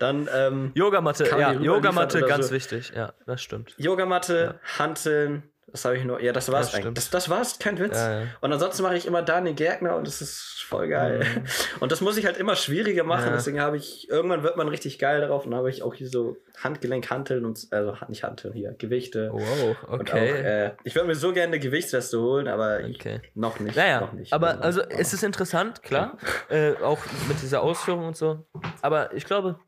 [0.00, 2.54] dann ähm, Yogamatte, ja, Yogamatte, ganz so?
[2.54, 2.92] wichtig.
[2.94, 3.74] Ja, das stimmt.
[3.78, 6.20] Yogamatte, Hanteln, das habe ich nur.
[6.22, 6.94] Ja, das war's Das eigentlich.
[6.94, 7.96] Das, das war's, kein Witz.
[7.96, 8.26] Ja, ja.
[8.40, 11.24] Und ansonsten mache ich immer Daniel Gärtner und das ist voll geil.
[11.80, 13.22] Und das muss ich halt immer schwieriger machen.
[13.24, 13.30] Mhm.
[13.30, 13.36] Ja.
[13.36, 16.36] Deswegen habe ich, irgendwann wird man richtig geil darauf und habe ich auch hier so
[16.62, 19.30] Handgelenkhanteln und, also nicht Hanteln hier, Gewichte.
[19.32, 20.28] Wow, Und auch, okay.
[20.66, 23.20] äh, ich würde mir so gerne eine Gewichtsweste holen, aber ich, Okay.
[23.34, 23.76] noch nicht.
[23.76, 24.30] Naja, noch nicht.
[24.32, 24.86] aber also Oh.
[24.90, 26.18] es ist interessant, klar,
[26.50, 28.44] äh, auch mit dieser Ausführung und so.
[28.82, 29.58] Aber ich glaube,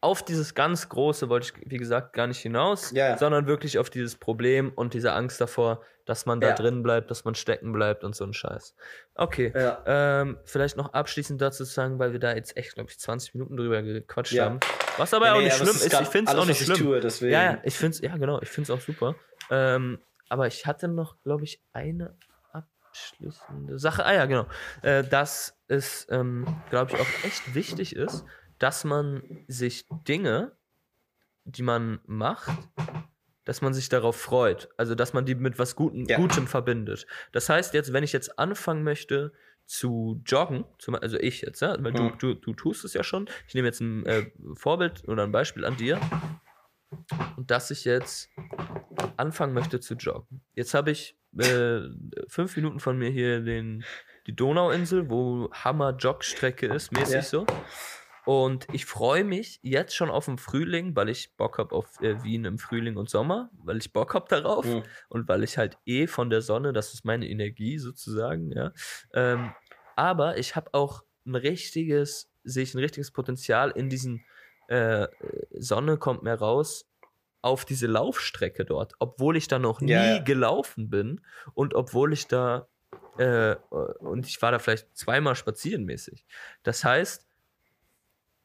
[0.00, 3.18] auf dieses ganz Große wollte ich, wie gesagt, gar nicht hinaus, Ja, ja.
[3.18, 6.54] sondern wirklich auf dieses Problem und diese Angst davor, dass man da Ja.
[6.54, 8.74] drin bleibt, dass man stecken bleibt und so ein Scheiß.
[9.14, 9.52] Okay,
[9.86, 13.34] ähm, vielleicht noch abschließend dazu zu sagen, weil wir da jetzt echt, glaube ich, 20
[13.34, 14.60] Minuten drüber gequatscht haben.
[14.98, 16.74] Was aber Ja, auch nicht schlimm ist, grad ich finde es auch nicht was ich
[16.74, 16.86] schlimm.
[16.86, 17.32] Tue, deswegen.
[17.32, 19.16] Ja, ja, ich finde es, ja genau, ich finde es auch super.
[19.50, 19.98] Ähm,
[20.28, 22.16] aber ich hatte noch, glaube ich, eine
[22.52, 24.04] abschließende Sache.
[24.04, 24.46] Ah ja, genau.
[24.82, 28.24] Äh, dass es, ähm, glaube ich, auch echt wichtig ist,
[28.58, 30.52] dass man sich Dinge,
[31.44, 32.56] die man macht,
[33.44, 34.68] dass man sich darauf freut.
[34.76, 36.18] Also, dass man die mit was Gutem, Ja.
[36.18, 37.06] Gutem verbindet.
[37.32, 39.32] Das heißt, jetzt, wenn ich jetzt anfangen möchte
[39.64, 41.96] zu joggen, zum, also ich jetzt, ja, weil Mhm.
[41.96, 43.28] du, du, du tust es ja schon.
[43.46, 45.98] Ich nehme jetzt ein äh, Vorbild oder ein Beispiel an dir.
[47.36, 48.30] Und dass ich jetzt
[49.16, 50.40] anfangen möchte zu joggen.
[50.54, 51.80] Jetzt habe ich äh,
[52.28, 53.84] fünf Minuten von mir hier den,
[54.26, 57.22] die Donauinsel, wo Hammer-Jogstrecke ist, mäßig Ja.
[57.22, 57.46] so.
[58.28, 62.22] Und ich freue mich jetzt schon auf den Frühling, weil ich Bock habe auf äh,
[62.22, 64.82] Wien im Frühling und Sommer, weil ich Bock habe darauf Mhm.
[65.08, 68.72] und weil ich halt eh von der Sonne, das ist meine Energie sozusagen, ja.
[69.14, 69.54] Ähm,
[69.96, 74.22] aber ich habe auch ein richtiges, sehe ich ein richtiges Potenzial in diesen
[74.68, 75.08] äh,
[75.58, 76.86] Sonne kommt mehr raus
[77.40, 80.18] auf diese Laufstrecke dort, obwohl ich da noch nie Ja, ja.
[80.22, 81.22] gelaufen bin
[81.54, 82.68] und obwohl ich da
[83.16, 83.56] äh,
[84.00, 86.26] und ich war da vielleicht zweimal spazieren mäßig.
[86.62, 87.27] Das heißt,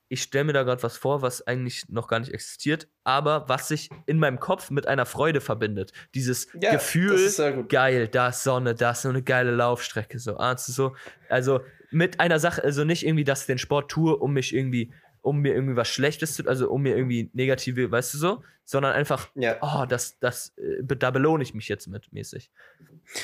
[0.10, 3.68] ich stelle mir da gerade was vor, was eigentlich noch gar nicht existiert, aber was
[3.68, 5.92] sich in meinem Kopf mit einer Freude verbindet.
[6.14, 10.68] Dieses Ja, Gefühl, geil, da ist Sonne, da ist so eine geile Laufstrecke, so, ahnst
[10.68, 10.96] du so,
[11.30, 11.62] also
[11.92, 15.40] mit einer Sache, also nicht irgendwie, dass ich den Sport tue, um mich irgendwie, um
[15.40, 19.30] mir irgendwie was Schlechtes zu, also um mir irgendwie negative, weißt du so, sondern einfach,
[19.36, 19.58] Ja.
[19.62, 22.50] oh, das, das, äh, da belohne ich mich jetzt mit, mäßig.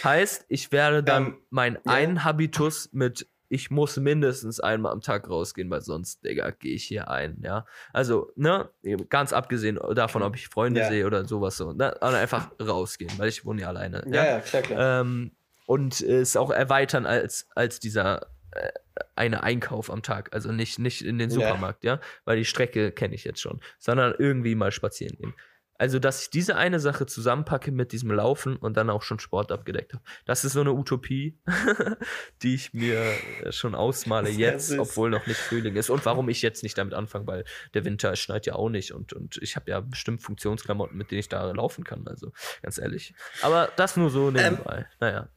[0.04, 1.82] Heißt, ich werde dann Ähm, mein ja.
[1.86, 6.86] einen Habitus mit ich muss mindestens einmal am Tag rausgehen, weil sonst, Digga, gehe ich
[6.86, 7.66] hier ein, ja.
[7.92, 8.70] Also, ne,
[9.10, 10.88] ganz abgesehen davon, ob ich Freunde Ja.
[10.88, 14.04] sehe oder sowas so, ne, aber einfach rausgehen, weil ich wohne ja alleine.
[14.08, 15.02] Ja, ja, klar, klar.
[15.02, 15.32] Ähm,
[15.66, 18.70] und es auch erweitern als, als dieser äh,
[19.16, 20.34] eine Einkauf am Tag.
[20.34, 21.36] Also nicht, nicht in den Ja.
[21.36, 25.34] Supermarkt, ja, weil die Strecke kenne ich jetzt schon, sondern irgendwie mal spazieren gehen.
[25.80, 29.52] Also, dass ich diese eine Sache zusammenpacke mit diesem Laufen und dann auch schon Sport
[29.52, 30.04] abgedeckt habe.
[30.26, 31.40] Das ist so eine Utopie,
[32.44, 33.02] die ich mir
[33.44, 34.80] äh, schon ausmale jetzt, süß.
[34.80, 35.90] obwohl noch nicht Frühling ist.
[35.90, 39.14] Und warum ich jetzt nicht damit anfange, weil der Winter schneit ja auch nicht und,
[39.14, 42.06] und ich habe ja bestimmt Funktionsklamotten, mit denen ich da laufen kann.
[42.10, 43.14] Also, ganz ehrlich.
[43.42, 44.86] Aber das nur Ähm, so nebenbei.
[45.00, 45.30] naja.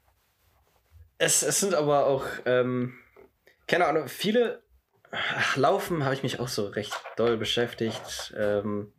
[1.18, 2.94] Es, es sind aber auch, ähm,
[3.68, 4.60] keine Ahnung, viele.
[5.12, 8.34] Ach, Laufen habe ich mich auch so recht doll beschäftigt.
[8.36, 8.92] Ähm,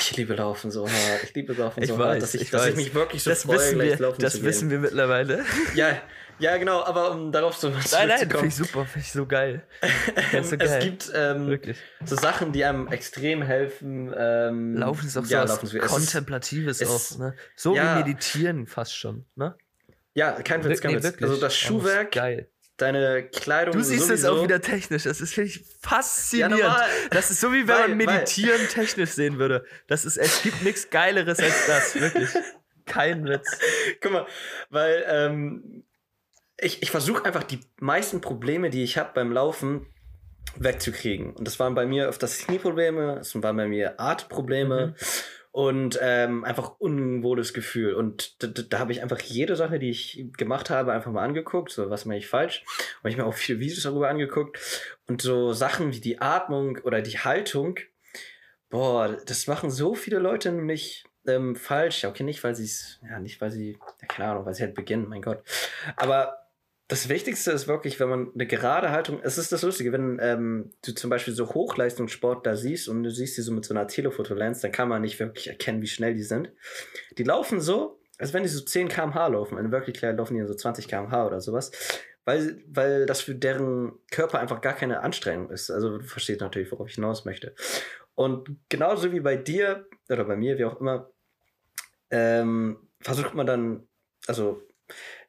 [0.00, 1.24] ich liebe Laufen so hart.
[1.24, 3.30] Ich liebe Laufen Ich so weiß, hart, dass ich, ich dass ich mich wirklich so
[3.30, 4.82] Das freue, wissen wir, laufen das zu wissen gehen.
[4.82, 5.44] wir mittlerweile.
[5.74, 6.00] Ja,
[6.40, 9.66] ja, genau, aber um darauf zu Nein, nein, finde ich super, finde ich so geil.
[10.32, 10.82] So es geil.
[10.82, 11.60] gibt ähm,
[12.04, 14.14] so Sachen, die einem extrem helfen.
[14.16, 17.18] Ähm, Laufen ist auch so ja, was ist- es ist- Kontemplatives es- auch.
[17.18, 17.34] Ne?
[17.56, 17.96] So ja.
[17.96, 19.24] wie Meditieren fast schon.
[19.34, 19.56] Ne?
[20.14, 21.20] Ja, kein Witz, kein Witz.
[21.20, 22.48] Also das Oh, Schuhwerk, Geil.
[22.78, 23.74] Deine Kleidung.
[23.74, 24.40] Du siehst es sowieso.
[24.40, 25.02] auch wieder technisch.
[25.04, 26.58] Das ist, finde ich, faszinierend.
[26.58, 29.64] Ja, das ist so wie wenn Weil- man Meditieren technisch sehen würde.
[29.86, 31.94] Das ist, es gibt nichts Geileres als das.
[32.00, 32.30] Wirklich.
[32.86, 33.58] Kein Witz.
[34.00, 34.26] Guck mal,
[34.70, 35.84] weil ähm,
[36.58, 39.86] ich, ich versuche einfach die meisten Probleme, die ich habe beim Laufen,
[40.56, 41.34] wegzukriegen.
[41.34, 44.94] Und das waren bei mir öfters Knieprobleme, es waren bei mir Artprobleme
[45.58, 47.94] und ähm, einfach unwohles Gefühl.
[47.94, 51.72] Und da, da, habe ich einfach jede Sache, die ich gemacht habe, einfach mal angeguckt,
[51.72, 52.64] so was mache ich falsch.
[53.02, 54.56] Und ich mir auch viele Videos darüber angeguckt.
[55.08, 57.80] Und so Sachen wie die Atmung oder die Haltung,
[58.70, 62.04] boah, das machen so viele Leute nämlich ähm, falsch.
[62.04, 64.62] Ja, okay, nicht, weil sie es, ja, nicht, weil sie, ja, keine Ahnung, weil sie
[64.62, 65.42] halt beginnen, mein Gott.
[65.96, 66.38] Aber
[66.88, 70.70] das Wichtigste ist wirklich, wenn man eine gerade Haltung, es ist das Lustige, wenn ähm,
[70.82, 73.86] du zum Beispiel so Hochleistungssport da siehst und du siehst die so mit so einer
[73.86, 76.50] Telefotolenz, dann kann man nicht wirklich erkennen, wie schnell die sind.
[77.18, 79.58] Die laufen so, als wenn die so 10 km/h laufen.
[79.58, 81.70] In Wirklichkeit laufen die so 20 km/h oder sowas.
[82.24, 85.70] Weil, weil das für deren Körper einfach gar keine Anstrengung ist.
[85.70, 87.54] Also du verstehst natürlich, worauf ich hinaus möchte.
[88.14, 91.10] Und genauso wie bei dir oder bei mir, wie auch immer,
[92.10, 93.88] ähm, versucht man dann,
[94.26, 94.62] also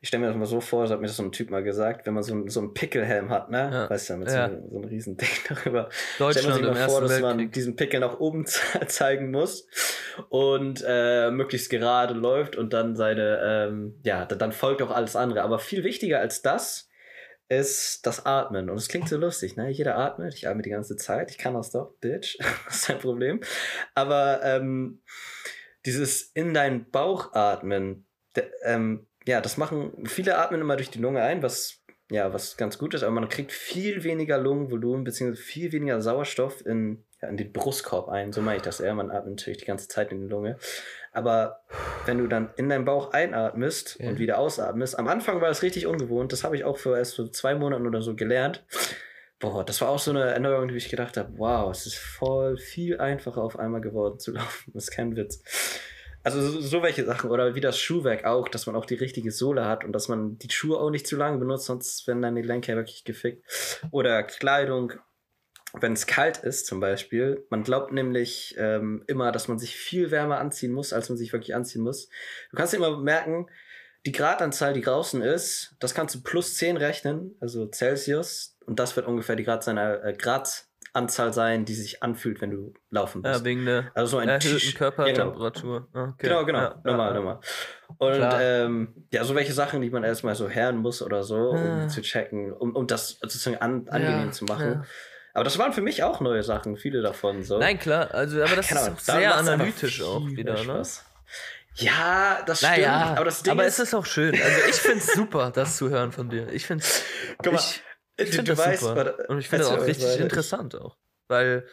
[0.02, 1.62] ich stelle mir das mal so vor, so hat mir das so ein Typ mal
[1.64, 3.70] gesagt, wenn man so, einen- so einen Pickelhelm hat, ne?
[3.72, 3.90] Ja.
[3.90, 4.50] Weißt du, mit Ja.
[4.50, 5.90] so, so einem riesen Ding darüber.
[6.18, 7.52] Deutschland sich im mal vor, dass man Weltkrieg.
[7.54, 9.68] diesen Pickel nach oben ze- zeigen muss
[10.30, 13.40] und äh, möglichst gerade läuft und dann seine,
[13.70, 15.42] ähm, ja, da- dann folgt auch alles andere.
[15.42, 16.88] Aber viel wichtiger als das
[17.50, 18.70] ist das Atmen.
[18.70, 19.70] Und es klingt so lustig, ne?
[19.70, 23.00] Jeder atmet, ich atme die ganze Zeit, ich kann das doch, Bitch, das ist kein
[23.00, 23.42] Problem.
[23.96, 25.02] Aber ähm,
[25.86, 28.06] dieses in deinen Bauch atmen,
[28.64, 31.76] ähm, ja, das machen, viele atmen immer durch die Lunge ein, was
[32.12, 36.66] ja, was ganz gut ist, aber man kriegt viel weniger Lungenvolumen beziehungsweise viel weniger Sauerstoff
[36.66, 38.34] in, ja, in den Brustkorb ein.
[38.34, 38.96] So meine ich das eher.
[38.96, 40.58] Man atmet natürlich die ganze Zeit in die Lunge.
[41.12, 41.60] Aber
[42.08, 44.10] wenn du dann in deinen Bauch einatmest Ja.
[44.10, 46.34] und wieder ausatmest, am Anfang war das richtig ungewohnt.
[46.34, 48.66] Das habe ich auch für erst so zwei Monaten oder so gelernt.
[49.38, 52.58] Boah, das war auch so eine Erinnerung, die ich gedacht habe, wow, es ist voll
[52.58, 54.72] viel einfacher auf einmal geworden zu laufen.
[54.74, 55.44] Das ist kein Witz.
[56.24, 59.32] Also so, so welche Sachen oder wie das Schuhwerk auch, dass man auch die richtige
[59.32, 62.36] Sohle hat und dass man die Schuhe auch nicht zu lange benutzt, sonst werden dann
[62.36, 63.46] die Lenker wirklich gefickt.
[63.92, 64.94] Oder Kleidung.
[65.80, 70.10] wenn es kalt ist zum Beispiel, man glaubt nämlich ähm, immer, dass man sich viel
[70.12, 72.10] wärmer anziehen muss, als man sich wirklich anziehen muss.
[72.52, 73.48] Du kannst immer merken,
[74.06, 78.96] die Gradanzahl, die draußen ist, das kannst du plus 10 rechnen, also Celsius, und das
[78.96, 80.14] wird ungefähr die Grad seiner, äh,
[80.94, 83.46] Gradanzahl sein, die sich anfühlt, wenn du laufen Ja, musst.
[83.46, 85.88] wegen der also so ein erhöhten Tisch- Körpertemperatur.
[85.94, 86.28] Ah, okay.
[86.28, 87.14] Genau, genau, Ja, normal, ja, ja.
[87.20, 87.40] normal.
[87.98, 91.82] Und ähm, ja, so welche Sachen, die man erstmal so hören muss oder so, um
[91.84, 91.88] Ah.
[91.88, 94.72] zu checken, um, um das sozusagen an, angenehm Ja, zu machen.
[94.74, 94.84] ja.
[95.34, 97.44] Aber das waren für mich auch neue Sachen, viele davon.
[97.44, 97.60] So.
[97.60, 100.82] Nein, klar, also aber das Keine ist auch sehr analytisch auch wieder, ne?
[101.76, 102.74] Ja, das stimmt.
[102.78, 104.34] Naja, aber das Ding aber ist, es ist auch schön.
[104.42, 106.50] Also ich finde es super, das zu hören von dir.
[106.52, 107.04] Ich finde es
[107.38, 107.89] guck mal, ich, du,
[108.20, 109.30] ich find du das weißt, super.
[109.30, 110.22] Und ich finde das auch richtig weiter.
[110.24, 110.98] interessant auch.
[111.28, 111.66] Weil,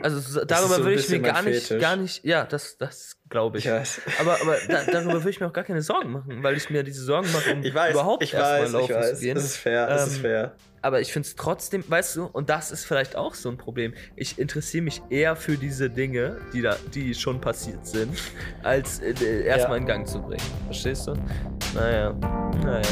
[0.00, 1.80] also so- ist darüber so würde ich mir gar nicht, Fetisch.
[1.82, 3.66] gar nicht, ja, das, das glaube ich.
[3.66, 4.00] Ich weiß.
[4.20, 6.82] Aber, aber da, darüber würde ich mir auch gar keine Sorgen machen, weil ich mir
[6.82, 9.14] diese Sorgen mache, um Ich weiß, überhaupt ich erstmal weiß, ich laufen weiß.
[9.14, 9.36] zu gehen.
[9.36, 10.56] Es ist fair, ist Ähm, fair.
[10.84, 13.94] Aber ich finde es trotzdem, weißt du, und das ist vielleicht auch so ein Problem.
[14.16, 18.18] Ich interessiere mich eher für diese Dinge, die da, die schon passiert sind,
[18.64, 19.82] als äh, erstmal Ja.
[19.82, 20.42] in Gang zu bringen.
[20.66, 21.14] Verstehst du?
[21.74, 22.12] Naja,
[22.64, 22.82] naja.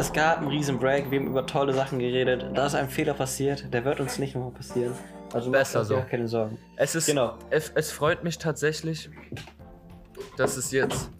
[0.00, 2.46] Es gab einen riesen Break, wir haben über tolle Sachen geredet.
[2.54, 4.94] Da ist ein Fehler passiert, der wird uns nicht nochmal passieren.
[5.34, 6.02] Also Besser so.
[6.08, 6.56] keine Sorgen.
[6.76, 7.36] Es ist, Genau.
[7.50, 9.10] es, es freut mich tatsächlich,
[10.38, 11.10] dass es jetzt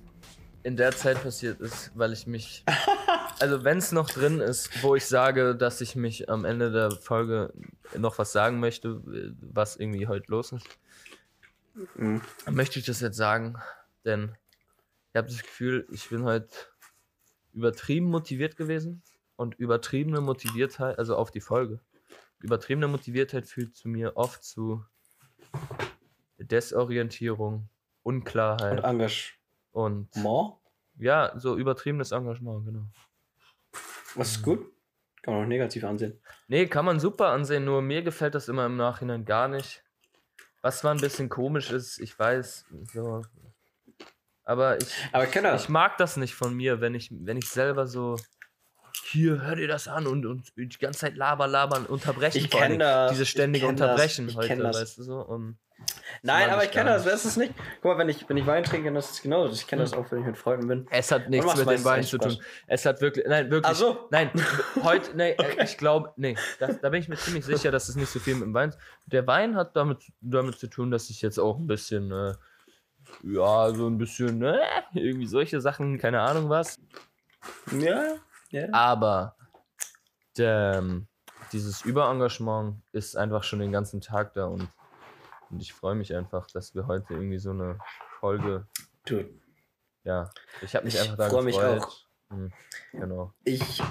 [0.63, 2.65] in der Zeit passiert ist, weil ich mich,
[3.41, 6.91] also wenn es noch drin ist, wo ich sage, dass ich mich am Ende der
[6.91, 7.53] Folge
[7.99, 9.03] noch was sagen möchte,
[9.43, 10.67] was irgendwie heute los ist,
[11.97, 12.23] Mhm.
[12.47, 13.57] dann möchte ich das jetzt sagen,
[14.07, 14.35] denn
[15.13, 16.49] ich habe das Gefühl, ich bin heute
[17.61, 19.03] übertrieben motiviert gewesen
[19.37, 21.81] und übertriebene Motiviertheit, also auf die Folge,
[22.39, 24.83] übertriebene Motiviertheit führt zu mir oft zu
[26.39, 27.69] Desorientierung,
[28.03, 29.39] Und Unklarheit Engagement.
[29.73, 30.09] und
[30.97, 32.87] ja, so übertriebenes Engagement, genau.
[34.15, 34.73] Was ist gut?
[35.23, 36.19] Kann man auch negativ ansehen.
[36.49, 39.85] Nee, kann man super ansehen, nur mir gefällt das immer im Nachhinein gar nicht.
[40.63, 43.23] Was zwar ein bisschen komisch ist, ich weiß, so.
[44.51, 45.69] Aber ich, Aber ich kenne das.
[45.69, 48.17] mag das nicht von mir, wenn ich, wenn ich selber so.
[49.13, 52.39] Hier, hör dir das an und, und die ganze Zeit laber, labern, unterbrechen.
[52.39, 52.91] Ich vor allen kenn Dingen.
[52.91, 54.81] das, Dieses ich ständige das, Unterbrechen ich heute, das.
[54.81, 55.21] weißt du so.
[55.21, 55.57] Und
[56.23, 57.05] Nein, aber ich kenne das.
[57.05, 57.55] Das ist nicht.
[57.81, 59.55] Guck mal, wenn ich, wenn ich Wein trinke, dann ist es genauso.
[59.55, 60.87] Ich kenne das auch, wenn ich mit Freunden bin.
[60.91, 62.37] es hat nichts mit dem Wein zu tun.
[62.67, 63.71] Es hat wirklich, nein, wirklich.
[63.73, 64.09] Ach so.
[64.11, 64.31] Nein,
[64.83, 67.95] heute, nee, äh, ich glaube, nee, das, da bin ich mir ziemlich sicher, dass es
[67.95, 68.75] nicht so viel mit dem Wein.
[69.07, 72.35] Der Wein hat damit, damit zu tun, dass ich jetzt auch ein bisschen, äh,
[73.23, 74.59] ja, so ein bisschen, äh,
[74.95, 76.81] irgendwie solche Sachen, keine Ahnung was.
[77.79, 78.17] Ja,
[78.51, 78.69] ja.
[78.73, 79.37] Aber
[80.39, 81.07] ähm,
[81.53, 84.69] dieses Überengagement ist einfach schon den ganzen Tag da und,
[85.51, 87.79] und ich freue mich einfach, dass wir heute irgendwie so eine
[88.21, 88.67] Folge,
[89.07, 89.25] Du,
[90.05, 90.31] ja,
[90.63, 91.83] ich habe mich Ich einfach da freu mich gefreut.
[91.83, 91.97] auch.
[92.31, 92.53] Hm,
[92.93, 93.33] genau.
[93.45, 93.83] ich.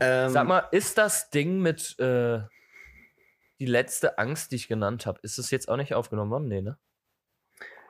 [0.00, 2.40] Ähm, Sag mal, ist das Ding mit äh,
[3.58, 6.48] die letzte Angst, die ich genannt habe, ist es jetzt auch nicht aufgenommen worden?
[6.48, 6.76] Nee, ne?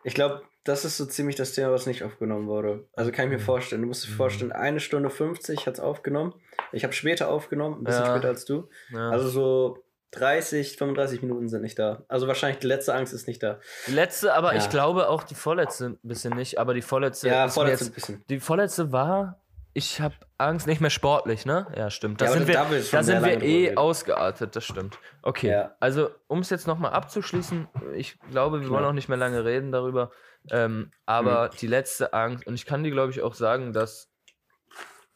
[0.07, 2.89] Ich glaube, das ist so ziemlich das Thema, was nicht aufgenommen wurde.
[2.95, 3.43] Also kann ich mir Mhm.
[3.45, 3.83] vorstellen.
[3.83, 4.15] Du musst dir Mhm.
[4.17, 6.35] vorstellen, eine Stunde 50 hat es aufgenommen.
[6.73, 8.11] Ich habe später aufgenommen, ein bisschen Ja.
[8.13, 8.69] später als du.
[8.93, 9.11] Ja.
[9.11, 9.79] Also so
[10.13, 12.05] 30, 35 Minuten sind nicht da.
[12.09, 13.59] Also wahrscheinlich die letzte Angst ist nicht da.
[13.87, 14.59] die letzte, aber Ja.
[14.59, 17.29] ich glaube auch die vorletzte ein bisschen nicht, aber die vorletzte.
[17.29, 18.25] Ja, vorletzte jetzt- ein bisschen.
[18.31, 19.41] Die vorletzte war,
[19.77, 21.67] ich habe Angst, nicht mehr sportlich, ne?
[21.77, 22.23] Ja, stimmt.
[22.23, 22.55] Da Ja, sind wir,
[22.91, 24.99] da sind wir eh ausgeartet, das stimmt.
[25.21, 25.77] Okay, Ja.
[25.81, 29.73] also um es jetzt nochmal abzuschließen, ich glaube, wir wollen auch nicht mehr lange reden
[29.73, 30.13] darüber,
[30.51, 31.57] ähm, aber Mhm.
[31.59, 34.11] die letzte Angst, und ich kann dir, glaube ich, auch sagen, dass,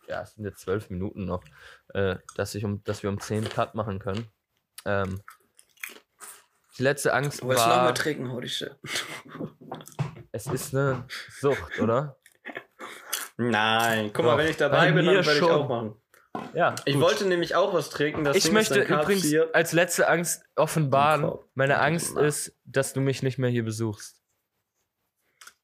[0.07, 1.43] ja, es sind jetzt zwölf Minuten noch,
[1.95, 4.27] äh, dass, ich um, dass wir um 10 Cut machen können.
[4.85, 5.23] Ähm,
[6.77, 8.77] die letzte Angst Du war, mal trinken, holy shit.
[10.33, 12.17] es ist eine Sucht, oder?
[13.43, 15.95] Nein, guck mal, wenn ich dabei bei bin, dann werde ich auch machen.
[16.55, 16.75] Ja.
[16.85, 17.03] Ich gut.
[17.03, 18.23] wollte nämlich auch was trinken.
[18.25, 19.49] Das Ich Ding möchte übrigens hier.
[19.55, 24.21] als letzte Angst offenbaren, meine Angst ist, dass du mich nicht mehr hier besuchst.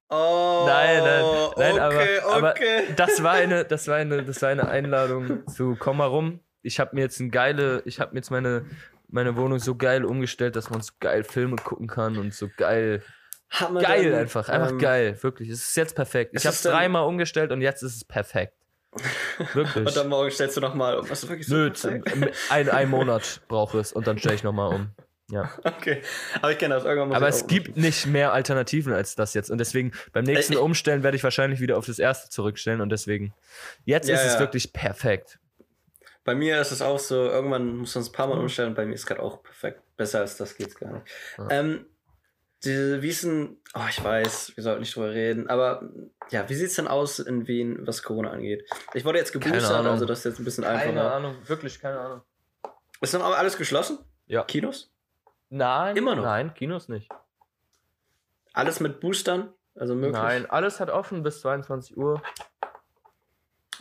[0.08, 1.24] Oh, Nein, nein,
[1.56, 2.84] nein, okay, aber, aber okay.
[2.94, 6.40] das war eine, das war eine, das war eine Einladung zu komm mal rum.
[6.62, 8.66] Ich habe mir jetzt ein geile, ich habe mir jetzt meine,
[9.08, 13.02] meine Wohnung so geil umgestellt, dass man so geil Filme gucken kann und so geil,
[13.48, 15.48] Hat man geil denn, einfach, einfach ähm, geil, wirklich.
[15.50, 16.32] Es ist jetzt perfekt.
[16.34, 18.54] Ich habe es dreimal umgestellt und jetzt ist es perfekt.
[19.52, 19.86] Wirklich.
[19.86, 21.08] Und dann morgen stellst du nochmal um.
[21.10, 21.70] Was du wirklich so Nö,
[22.48, 24.90] ein, ein Monat brauche es und dann stelle ich nochmal um.
[25.30, 25.50] Ja.
[25.64, 26.00] Okay,
[26.40, 26.84] aber ich kenne das.
[26.84, 29.50] Irgendwann muss Aber es gibt nicht mehr Alternativen als das jetzt.
[29.50, 32.80] Und deswegen, beim nächsten ich- Umstellen werde ich wahrscheinlich wieder auf das erste zurückstellen.
[32.80, 33.34] Und deswegen,
[33.84, 34.40] jetzt Ja, ist es ja.
[34.40, 35.38] wirklich perfekt.
[36.24, 38.42] Bei mir ist es auch so, irgendwann muss man es ein paar Mal Mhm.
[38.42, 38.74] umstellen.
[38.74, 39.82] Bei mir ist gerade auch perfekt.
[39.98, 41.06] Besser als das geht's gar nicht.
[41.38, 41.48] Ja.
[41.50, 41.86] Ähm,
[42.66, 45.88] die, wie ist denn, oh, ich weiß, wir sollten nicht drüber reden, aber
[46.30, 48.68] ja, wie sieht's denn aus in Wien, was Corona angeht?
[48.94, 51.14] Ich wurde jetzt Keine geboostert, also das ist jetzt ein bisschen einfacher.
[51.14, 52.22] Ahnung, wirklich keine Ahnung.
[53.00, 53.98] Ist dann aber alles geschlossen?
[54.26, 54.44] Ja.
[54.44, 54.92] Kinos?
[55.48, 55.96] Nein.
[55.96, 56.24] Immer noch?
[56.24, 57.10] Nein, Kinos nicht.
[58.52, 59.52] Alles mit Boostern?
[59.74, 60.20] Also möglich?
[60.20, 62.22] Nein, alles hat offen bis 22 Uhr.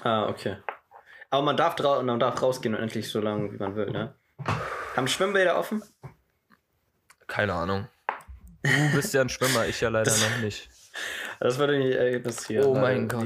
[0.04, 0.58] Ah, okay.
[1.30, 4.14] Aber man darf, drau man darf rausgehen und endlich so lange, wie man will, ne?
[4.96, 5.82] Haben Schwimmbäder offen?
[7.28, 7.88] Keine Ahnung.
[8.66, 10.70] Du bist ja ein Schwimmer, ich ja leider Das- noch nicht.
[11.40, 12.66] Das würde mich äh, interessieren.
[12.66, 13.26] Oh mein Gott.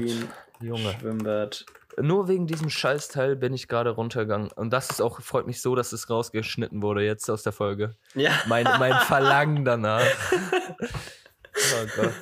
[0.60, 0.94] Junge.
[0.98, 1.64] Schwimmbad.
[2.00, 4.50] Nur wegen diesem Scheißteil bin ich gerade runtergegangen.
[4.52, 7.94] Und das ist auch, freut mich so, dass es rausgeschnitten wurde jetzt aus der Folge.
[8.14, 10.02] Ja, Mein, mein Verlangen danach.
[11.54, 12.12] Oh Gott.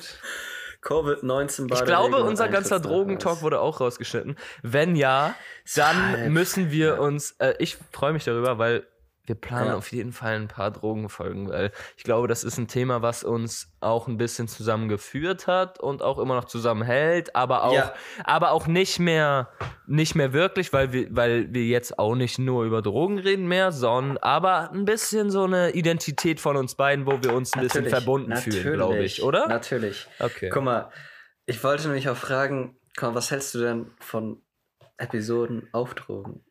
[0.83, 4.37] Covid-19 Ich glaube, unser ganzer Drogentalk wurde auch rausgeschnitten.
[4.63, 5.35] Wenn ja,
[5.75, 6.31] dann Deshalb.
[6.31, 7.35] müssen wir uns.
[7.39, 8.87] Äh, ich freue mich darüber, weil
[9.29, 9.77] wir planen Ja.
[9.77, 13.71] auf jeden Fall ein paar Drogenfolgen, weil ich glaube, das ist ein Thema, was uns
[13.79, 17.93] auch ein bisschen zusammengeführt hat und auch immer noch zusammenhält, aber auch, Ja.
[18.25, 19.49] aber auch nicht mehr,
[19.87, 23.71] nicht mehr wirklich, weil wir, weil wir jetzt auch nicht nur über Drogen reden mehr,
[23.71, 27.85] sondern aber ein bisschen so eine Identität von uns beiden, wo wir uns ein bisschen
[27.85, 29.47] verbunden fühlen, glaube ich, oder?
[29.47, 30.07] Natürlich.
[30.19, 30.49] Okay.
[30.51, 30.91] Guck mal,
[31.45, 34.41] ich wollte nämlich auch fragen, komm, was hältst du denn von
[34.97, 36.43] Episoden auf Drogen?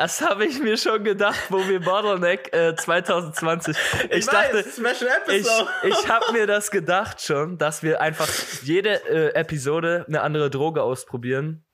[0.00, 3.76] Das habe ich mir schon gedacht, wo wir Bottleneck äh, 2020.
[4.08, 5.46] Ich, dachte, Special ich,
[5.84, 8.26] ich habe mir das gedacht schon, dass wir einfach
[8.62, 11.66] jede äh, Episode eine andere Droge ausprobieren.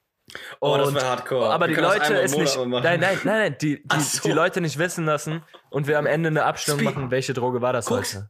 [0.58, 1.50] oh, das Und- wäre hardcore.
[1.54, 2.56] aber Wir die das Leute es nicht.
[2.56, 2.82] machen.
[2.82, 3.56] Nein, nein, nein, nein.
[3.60, 4.22] Die, die, so.
[4.28, 6.94] die Leute nicht wissen lassen und wir am Ende eine Abstimmung Speed.
[6.96, 8.16] machen, welche Droge war das Guck's.
[8.16, 8.28] heute.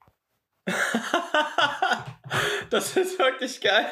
[2.69, 3.87] das ist wirklich geil.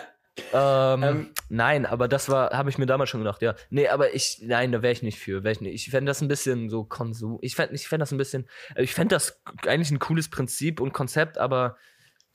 [0.53, 1.31] Ähm, Ähm.
[1.49, 3.55] nein, aber das war, habe ich mir damals schon gedacht, ja.
[3.71, 5.45] Nee, aber ich, nein, da wäre ich nicht für.
[5.45, 5.75] Ich nicht.
[5.75, 7.39] Ich fände das ein bisschen so Konsum.
[7.41, 10.93] Ich fände ich fänd das ein bisschen, ich fände das eigentlich ein cooles Prinzip und
[10.93, 11.77] Konzept, aber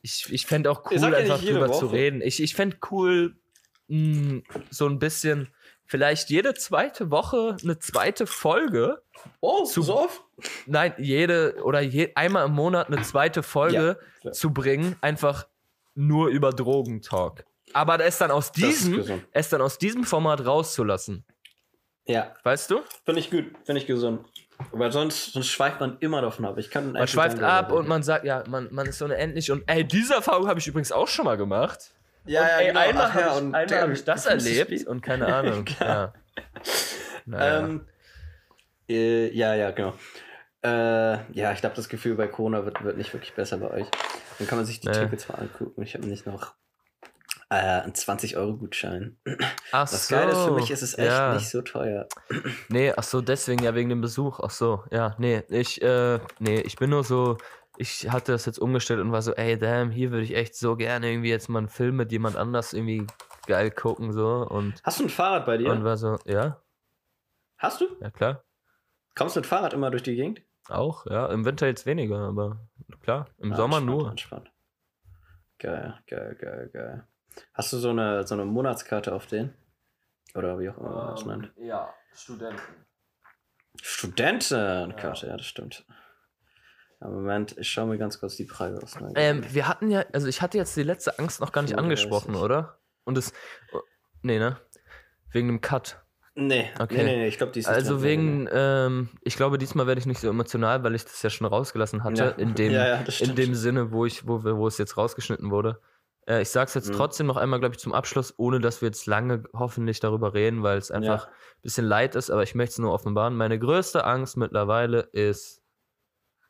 [0.02, 1.96] ich, ich fände auch cool, ja einfach drüber zu Woche.
[1.96, 2.22] reden.
[2.22, 3.36] Ich, ich fände cool,
[3.90, 5.54] mh, so ein bisschen,
[5.86, 9.02] vielleicht jede zweite Woche eine zweite Folge.
[9.42, 10.22] Oh, Zu- so oft?
[10.68, 14.32] Nein, jede oder je, einmal im Monat eine zweite Folge klar.
[14.32, 15.48] zu bringen, einfach
[15.96, 17.46] nur über Drogentalk.
[17.74, 21.26] Aber es dann aus diesem, es dann aus diesem Format rauszulassen.
[22.06, 22.82] Ja, Weißt du?
[23.06, 24.26] finde ich gut, finde ich gesund.
[24.72, 26.58] Weil sonst, sonst schweift man immer davon ab.
[26.58, 29.52] Ich kann Man schweift ab und man sagt, ja, man, man ist so unendlich.
[29.52, 31.92] Und ey, diese Erfahrung habe ich übrigens auch schon mal gemacht.
[32.26, 32.80] ja, und, ja, ey, genau.
[32.82, 35.66] einmal habe ja, ich, und einmal der- hab ich das erlebt und keine Ahnung.
[35.80, 36.14] ja.
[37.26, 37.60] Naja.
[37.60, 37.86] Ähm,
[38.90, 39.94] äh, ja, ja, genau.
[40.64, 43.88] Äh, ja, ich glaube, das Gefühl bei Corona wird, wird nicht wirklich besser bei euch.
[44.40, 44.94] Dann kann man sich die Nee.
[44.94, 45.82] Tickets mal angucken.
[45.84, 46.54] Ich habe nicht noch
[47.50, 49.18] äh, einen 20-Euro-Gutschein.
[49.72, 50.16] ach Das so.
[50.16, 51.34] Geile ist, für mich ist es echt ja.
[51.34, 52.08] nicht so teuer.
[52.70, 54.40] Nee, ach so, deswegen ja wegen dem Besuch.
[54.42, 57.38] Ach so, ja, nee, ich, äh, nee, ich bin nur so,
[57.78, 60.76] ich hatte das jetzt umgestellt und war so, ey, damn, hier würde ich echt so
[60.76, 63.08] gerne irgendwie jetzt mal einen Film mit jemand anders irgendwie
[63.48, 65.72] geil gucken, so und, Hast du ein Fahrrad bei dir?
[65.72, 66.62] und war so, ja,
[67.58, 67.88] Hast du?
[68.00, 68.44] ja klar,
[69.16, 70.42] Kommst du mit Fahrrad immer durch die Gegend?
[70.70, 72.60] auch, ja, im Winter jetzt weniger, aber
[73.02, 74.10] klar, im Ah, Sommer entspannt, nur.
[74.12, 74.52] Entspannt.
[75.58, 77.08] Geil, geil, geil, geil.
[77.54, 79.54] Hast du so eine, so eine Monatskarte auf den?
[80.36, 81.52] Oder wie auch immer man das nennt?
[81.58, 82.62] ja, Studenten.
[83.82, 85.38] Studentenkarte, ja.
[85.38, 85.86] das stimmt.
[87.02, 89.00] Ja, Moment, ich schaue mir ganz kurz die Preise aus.
[89.00, 91.72] Nein, Ähm, wir hatten ja, also ich hatte jetzt die letzte Angst noch gar nicht
[91.72, 92.06] 35.
[92.12, 92.80] angesprochen, oder?
[93.06, 93.32] Und es,
[94.22, 94.58] nee, ne?
[95.32, 96.04] Wegen dem Cut.
[96.36, 96.98] nee, Okay.
[96.98, 100.00] nee, nee, nee, ich glaube, die ist nicht Also wegen, ähm, ich glaube, diesmal werde
[100.00, 102.24] ich nicht so emotional, weil ich das ja schon rausgelassen hatte.
[102.24, 102.30] Ja.
[102.32, 105.80] In, dem, Ja, ja, in dem Sinne, wo ich, wo wo es jetzt rausgeschnitten wurde.
[106.28, 106.94] Äh, ich sage es jetzt Mhm.
[106.94, 110.64] trotzdem noch einmal, glaube ich, zum Abschluss, ohne dass wir jetzt lange hoffentlich darüber reden,
[110.64, 111.32] weil es einfach Ja.
[111.32, 113.36] ein bisschen leid ist, aber ich möchte es nur offenbaren.
[113.36, 115.62] Meine größte Angst mittlerweile ist,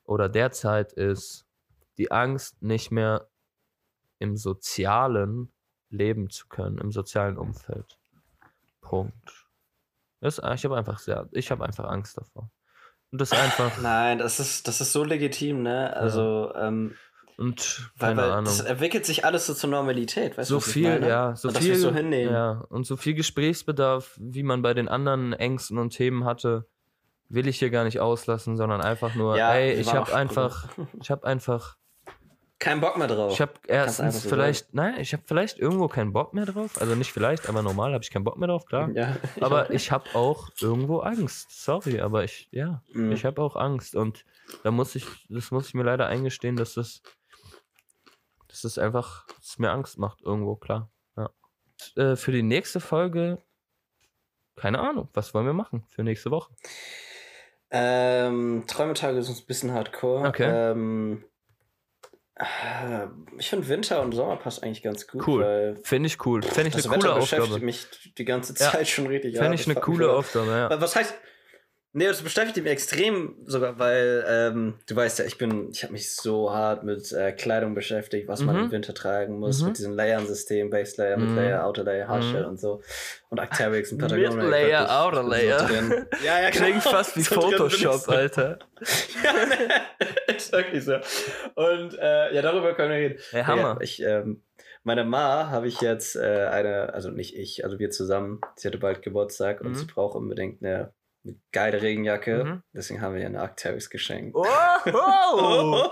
[0.03, 1.45] oder derzeit ist,
[1.97, 3.27] die Angst, nicht mehr
[4.17, 5.51] im sozialen
[5.89, 7.97] leben zu können, im sozialen Umfeld.
[8.81, 9.47] Punkt.
[10.19, 12.51] Das, ich habe einfach sehr, ich habe einfach Angst davor.
[13.11, 15.95] Und das einfach, Nein, das ist, das ist so legitim, ne?
[15.95, 16.95] Also, ähm,
[17.39, 18.45] und keine weil Ahnung.
[18.45, 20.55] das entwickelt sich alles so zur Normalität, weißt du?
[20.55, 22.33] so was ich viel, ja, so Und viel, so hinnehmen.
[22.33, 26.67] ja, und so viel Gesprächsbedarf, wie man bei den anderen Ängsten und Themen hatte,
[27.29, 30.67] will ich hier gar nicht auslassen, sondern einfach nur, Ja, ey, ich habe einfach,
[31.01, 31.77] ich habe einfach,
[32.57, 33.31] Kein Bock mehr drauf.
[33.31, 36.93] ich habe erstens so vielleicht, nein, ich habe vielleicht irgendwo keinen Bock mehr drauf, also
[36.95, 38.89] nicht vielleicht, aber normal habe ich keinen Bock mehr drauf, klar.
[38.95, 41.63] ja, Aber ich habe auch irgendwo Angst.
[41.63, 43.13] Sorry, aber ich, ja, Mhm.
[43.13, 43.95] ich habe auch Angst.
[43.95, 44.25] Und
[44.63, 47.01] da muss ich, das muss ich mir leider eingestehen, dass das,
[48.49, 50.89] das einfach, dass es mir Angst macht, irgendwo, klar.
[51.17, 51.29] Ja.
[51.95, 53.39] Äh, für die nächste Folge
[54.59, 56.53] keine Ahnung, was wollen wir machen für nächste Woche?
[57.71, 60.27] Ähm, Träumetage ist uns ein bisschen hardcore.
[60.27, 60.71] Okay.
[60.71, 61.23] Ähm,
[62.35, 63.05] äh,
[63.37, 65.25] ich finde Winter und Sommer passt eigentlich ganz gut.
[65.25, 65.79] Cool.
[65.83, 66.41] Finde ich cool.
[66.41, 67.65] Fände ich das eine coole Wetter beschäftigt Aufgabe.
[67.65, 68.71] mich die ganze Ja.
[68.71, 69.35] Zeit schon richtig.
[69.35, 69.59] Fände hart.
[69.59, 70.81] ich eine coole Aufgabe, ja.
[70.81, 71.13] Was heißt.
[71.91, 75.93] Nee, das beschäftigt mich extrem sogar, weil ähm, du weißt ja, ich bin, ich habe
[75.93, 78.63] mich so hart mit äh, Kleidung beschäftigt, was man Mhm.
[78.65, 79.67] im Winter tragen muss, Mhm.
[79.69, 81.35] mit diesem Layern-System, Base Layer, Mid Mhm.
[81.35, 82.49] Layer, Outer Layer, Hardshell Mhm.
[82.49, 82.81] und so.
[83.29, 84.31] Und Arcteryx und Patagonia.
[84.31, 85.59] Mid Layer, wirklich- Outer Layer.
[85.67, 85.73] So
[86.25, 88.11] ja, ja, Klingt fast wie So Photoshop, so.
[88.11, 88.59] Alter.
[89.23, 90.93] ja, ne, ist wirklich so.
[91.55, 93.19] Und äh, ja, darüber können wir reden.
[93.31, 93.61] Ey, Hammer.
[93.61, 94.43] Ja, ich, ähm,
[94.83, 98.77] meine Ma habe ich jetzt äh, eine, also nicht ich, also wir zusammen, sie hatte
[98.77, 99.75] bald Geburtstag und Mhm.
[99.75, 100.93] sie braucht unbedingt eine,
[101.25, 102.43] eine geile Regenjacke.
[102.43, 102.63] Mhm.
[102.73, 104.35] Deswegen haben wir ihr eine Arcteryx geschenkt.
[104.35, 104.45] Oh,
[104.85, 105.89] oh.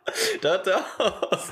[0.40, 0.84] da, da.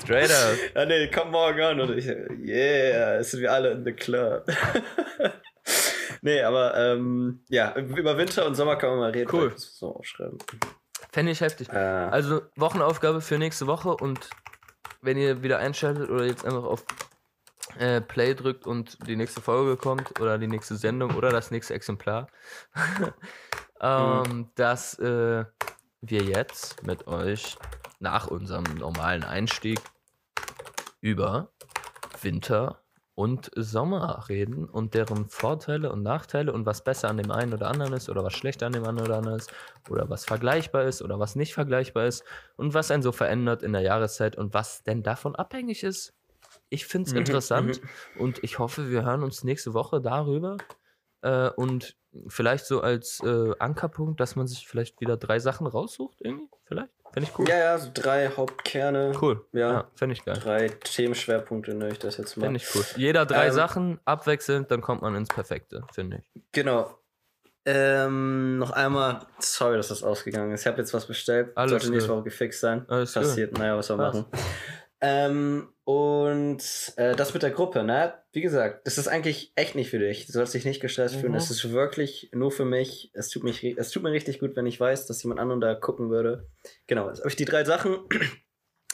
[0.00, 0.56] Straight up.
[0.74, 1.80] Ja, nee, komm morgen an.
[1.80, 4.46] Und ich, yeah, es sind wir alle in the club.
[6.22, 9.30] nee, aber ähm, ja, über Winter und Sommer kann man mal reden.
[9.32, 9.52] Cool.
[9.56, 10.38] So aufschreiben.
[11.12, 11.68] Fände ich heftig.
[11.68, 14.30] Äh, Also Wochenaufgabe für nächste Woche und
[15.02, 16.84] wenn ihr wieder einschaltet oder jetzt einfach auf
[17.78, 21.74] äh, Play drückt und die nächste Folge kommt oder die nächste Sendung oder das nächste
[21.74, 22.28] Exemplar,
[23.80, 25.44] ähm, dass äh,
[26.00, 27.56] wir jetzt mit euch
[27.98, 29.80] nach unserem normalen Einstieg
[31.00, 31.50] über
[32.22, 32.80] Winter
[33.20, 37.68] und Sommer reden und deren Vorteile und Nachteile und was besser an dem einen oder
[37.68, 39.52] anderen ist oder was schlechter an dem anderen oder anderen ist
[39.90, 42.24] oder was vergleichbar ist oder was nicht vergleichbar ist
[42.56, 46.14] und was einen so verändert in der Jahreszeit und was denn davon abhängig ist.
[46.70, 47.80] Ich finde es Mhm, interessant
[48.16, 50.56] und ich hoffe, wir hören uns nächste Woche darüber
[51.22, 51.96] äh, und
[52.28, 56.90] vielleicht so als äh, Ankerpunkt, dass man sich vielleicht wieder drei Sachen raussucht irgendwie, vielleicht.
[57.12, 57.48] Fände ich cool.
[57.48, 59.12] ja, ja, so drei Hauptkerne.
[59.20, 59.44] Cool.
[59.52, 59.72] Ja.
[59.72, 60.38] Ja, fände ich geil.
[60.40, 62.44] Drei Themenschwerpunkte nenne ich das jetzt mal.
[62.44, 62.84] Fände ich cool.
[62.96, 66.42] Jeder drei Ähm, Sachen abwechselnd, dann kommt man ins Perfekte, finde ich.
[66.52, 66.96] Genau.
[67.64, 70.60] Ähm, noch einmal, sorry, dass das ausgegangen ist.
[70.60, 71.50] Ich habe jetzt was bestellt.
[71.56, 72.16] Alles Sollte nächste gut.
[72.18, 72.88] Woche gefixt sein.
[72.88, 73.22] Alles gut.
[73.24, 74.26] Passiert, naja, was soll man machen.
[75.00, 78.14] Ähm, und äh, das mit der Gruppe, ne?
[78.32, 80.26] Wie gesagt, das ist eigentlich echt nicht für dich.
[80.26, 81.32] Du sollst dich nicht gestresst fühlen.
[81.32, 81.36] Mhm.
[81.36, 83.10] Das ist wirklich nur für mich.
[83.14, 85.74] Es tut, mich, es tut mir richtig gut, wenn ich weiß, dass jemand anderen da
[85.74, 86.46] gucken würde.
[86.86, 87.98] Genau, jetzt habe ich die drei Sachen.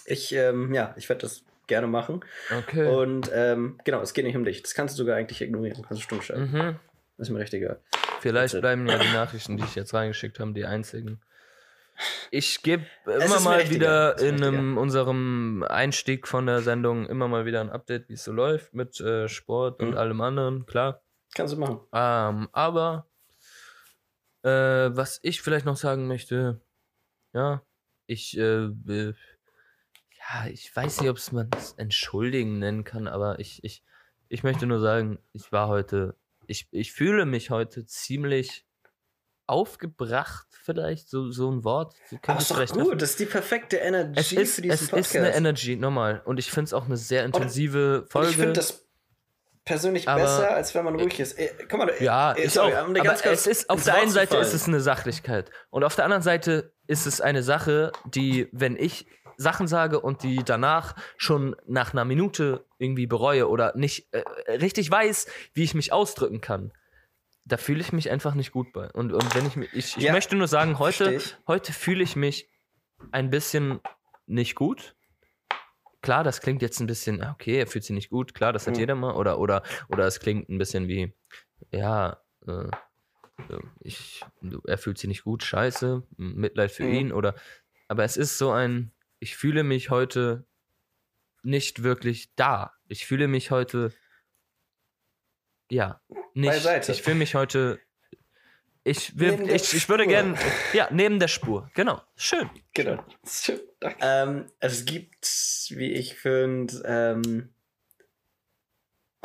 [0.09, 2.25] Ich, ähm, ja, ich werde das gerne machen.
[2.57, 2.87] Okay.
[2.87, 4.63] Und ähm, genau, es geht nicht um dich.
[4.63, 5.83] Das kannst du sogar eigentlich ignorieren.
[5.83, 6.53] Kannst du stumm stellen.
[6.53, 6.77] mhm.
[7.19, 7.81] Ist mir richtig egal.
[8.21, 11.21] Vielleicht bleiben ja die Nachrichten, die ich jetzt reingeschickt habe, die einzigen.
[12.31, 14.17] Ich gebe Es immer mal wieder.
[14.17, 18.25] Es in einem, unserem Einstieg von der Sendung immer mal wieder ein Update, wie es
[18.25, 19.99] so läuft mit äh, Sport und Mhm.
[19.99, 21.03] allem anderen, klar.
[21.35, 21.81] Kannst du machen.
[21.93, 23.07] Ähm, aber
[24.43, 24.49] äh,
[24.97, 26.61] was ich vielleicht noch sagen möchte,
[27.35, 27.63] ja,
[28.07, 29.15] ich, äh, äh,
[30.19, 33.83] ja, ich weiß nicht, ob es man das entschuldigen nennen kann, aber ich, ich,
[34.29, 36.17] ich möchte nur sagen, ich war heute,
[36.47, 38.66] ich, ich fühle mich heute ziemlich
[39.47, 41.95] aufgebracht, vielleicht, so, so ein Wort.
[42.27, 43.01] Aber es ist doch gut.
[43.03, 45.15] Das ist die perfekte Energy Es ist, für diesen es Podcast.
[45.15, 46.23] ist eine Energy, nochmal.
[46.25, 48.31] Und ich finde es auch eine sehr intensive Und Folge.
[48.31, 48.83] ich finde das
[49.65, 51.39] persönlich Aber- besser, als wenn man ruhig ist.
[51.39, 52.89] Äh, guck mal, Ja, äh, ich sorry, auch.
[52.89, 55.51] Aber ganz es ist, auf der einen Seite ist es eine Sachlichkeit.
[55.71, 59.07] Und auf der anderen Seite ist es eine Sache, die, wenn ich
[59.39, 64.91] Sachen sage und die danach schon nach einer Minute irgendwie bereue oder nicht äh, richtig
[64.91, 66.73] weiß, wie ich mich ausdrücken kann,
[67.47, 68.91] da fühle ich mich einfach nicht gut bei.
[68.91, 72.17] Und, und wenn ich mich, ich, ich Ja, möchte nur sagen, heute, heute fühle ich
[72.17, 72.51] mich
[73.13, 73.81] ein bisschen
[74.27, 74.95] nicht gut.
[76.03, 78.67] Klar, das klingt jetzt ein bisschen, ah, okay, er fühlt sich nicht gut, klar, das
[78.67, 78.81] hat Mhm.
[78.81, 79.15] jeder mal.
[79.15, 81.15] Oder, oder, oder es klingt ein bisschen wie,
[81.71, 82.53] ja, äh,
[83.49, 84.25] äh, ich,
[84.67, 86.95] er fühlt sich nicht gut, scheiße, Mitleid für Mhm.
[86.95, 87.13] ihn.
[87.13, 87.35] Oder,
[87.89, 90.47] aber es ist so ein, ich fühle mich heute
[91.43, 92.73] nicht wirklich da.
[92.89, 93.93] Ich fühle mich heute,
[95.71, 96.01] ja,
[96.35, 96.51] nicht.
[96.51, 96.93] Beiseite.
[96.93, 97.81] Ich fühle mich heute,
[98.85, 100.37] ich, will, Neben ich, ich würde gerne,
[100.73, 102.49] ja, neben der Spur, genau, schön.
[102.73, 103.05] Genau.
[104.01, 105.27] Ähm, es gibt,
[105.71, 107.55] wie ich finde, ähm,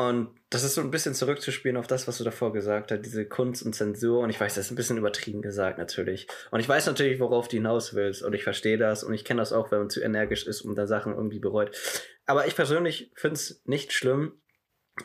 [0.07, 3.25] und das ist so ein bisschen zurückzuspielen auf das, was du davor gesagt hast, diese
[3.25, 4.21] Kunst und Zensur.
[4.21, 6.27] Und ich weiß, das ist ein bisschen übertrieben gesagt, natürlich.
[6.49, 8.23] Und ich weiß natürlich, worauf du hinaus willst.
[8.23, 9.03] Und ich verstehe das.
[9.03, 11.77] Und ich kenne das auch, wenn man zu energisch ist und da Sachen irgendwie bereut.
[12.25, 14.40] Aber ich persönlich finde es nicht schlimm,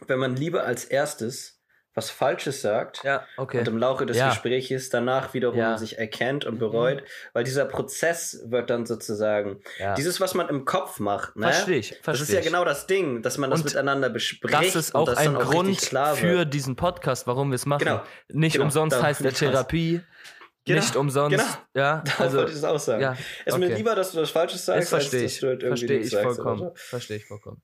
[0.06, 1.54] wenn man lieber als erstes
[1.98, 3.60] was Falsches sagt Ja, okay.
[3.60, 4.28] und im Laufe des Ja.
[4.28, 5.78] Gesprächs danach wiederum Ja.
[5.78, 7.02] sich erkennt und bereut,
[7.32, 9.62] weil dieser Prozess wird dann sozusagen
[9.96, 11.44] dieses, was man im Kopf macht, ne?
[11.50, 14.52] Verstehe ich, Das verstehe ist ja genau das Ding, dass man das Und miteinander bespricht.
[14.54, 15.80] Das ist und auch das ein auch Grund
[16.16, 17.84] für diesen Podcast, warum wir es machen.
[17.84, 18.02] Genau.
[18.28, 18.66] Nicht Genau.
[18.66, 19.32] umsonst heißt der.
[19.32, 20.02] Therapie.
[20.66, 20.80] Genau.
[20.80, 21.38] Nicht umsonst.
[21.38, 21.48] Genau.
[21.74, 23.00] Ja, Darauf also wollte ich es auch sagen.
[23.00, 25.62] ja, Es ist mir lieber, dass du das Falsches sagst, das als dass du halt
[25.62, 26.70] irgendwie Verstehe ich vollkommen.
[26.74, 27.62] Verstehe ich vollkommen.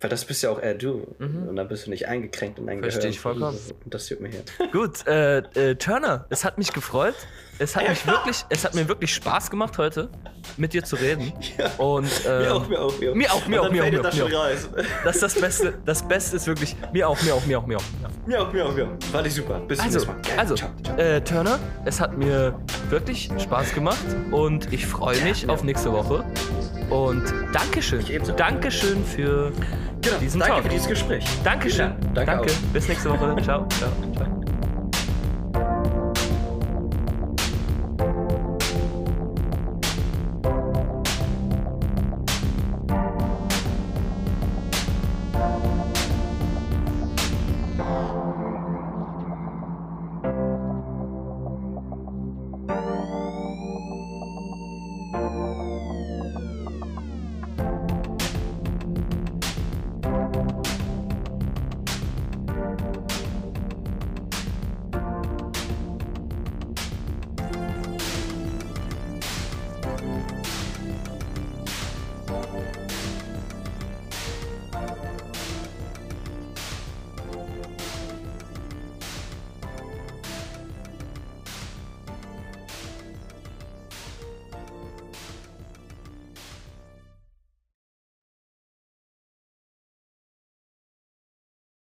[0.00, 1.16] Weil das bist ja auch eher du.
[1.18, 2.82] Und dann bist du nicht eingekränkt in dein Mhm.
[2.82, 3.12] Versteh Gehirn.
[3.14, 3.58] ich vollkommen.
[3.84, 4.44] Und das juckt mir hier.
[4.72, 7.16] Gut, äh, äh, Turner, es hat mich gefreut.
[7.60, 10.08] Es hat mich wirklich, es hat mir wirklich Spaß gemacht heute,
[10.56, 11.32] mit dir zu reden.
[11.78, 13.14] Und ähm, mir auch, mir auch, mir auch.
[13.16, 15.14] mir auch, mir Und auch, mir auch, mir auch, das raus.
[15.14, 15.74] ist das Beste.
[15.84, 17.82] Das Beste ist wirklich mir auch, mir auch, mir auch, mir auch.
[18.24, 19.12] Mir auch, mir auch, mir auch.
[19.12, 19.58] War nicht super.
[19.66, 20.38] Bis zum Also, nächsten Mal.
[20.38, 20.96] Also, Ciao, ciao.
[20.98, 22.56] äh, Turner, es hat mir
[22.90, 23.98] wirklich Spaß gemacht
[24.30, 26.24] und ich freue mich auf nächste Woche.
[26.90, 28.04] Und Dankeschön.
[28.36, 29.50] Dankeschön für
[30.08, 30.62] Genau, diesen danke Talk.
[30.64, 31.24] für dieses Gespräch.
[31.44, 31.90] Dankeschön.
[31.90, 32.52] Ja, danke danke.
[32.72, 33.36] Bis nächste Woche.
[33.42, 33.66] Ciao.
[33.68, 33.90] Ciao.
[34.16, 34.37] Ciao.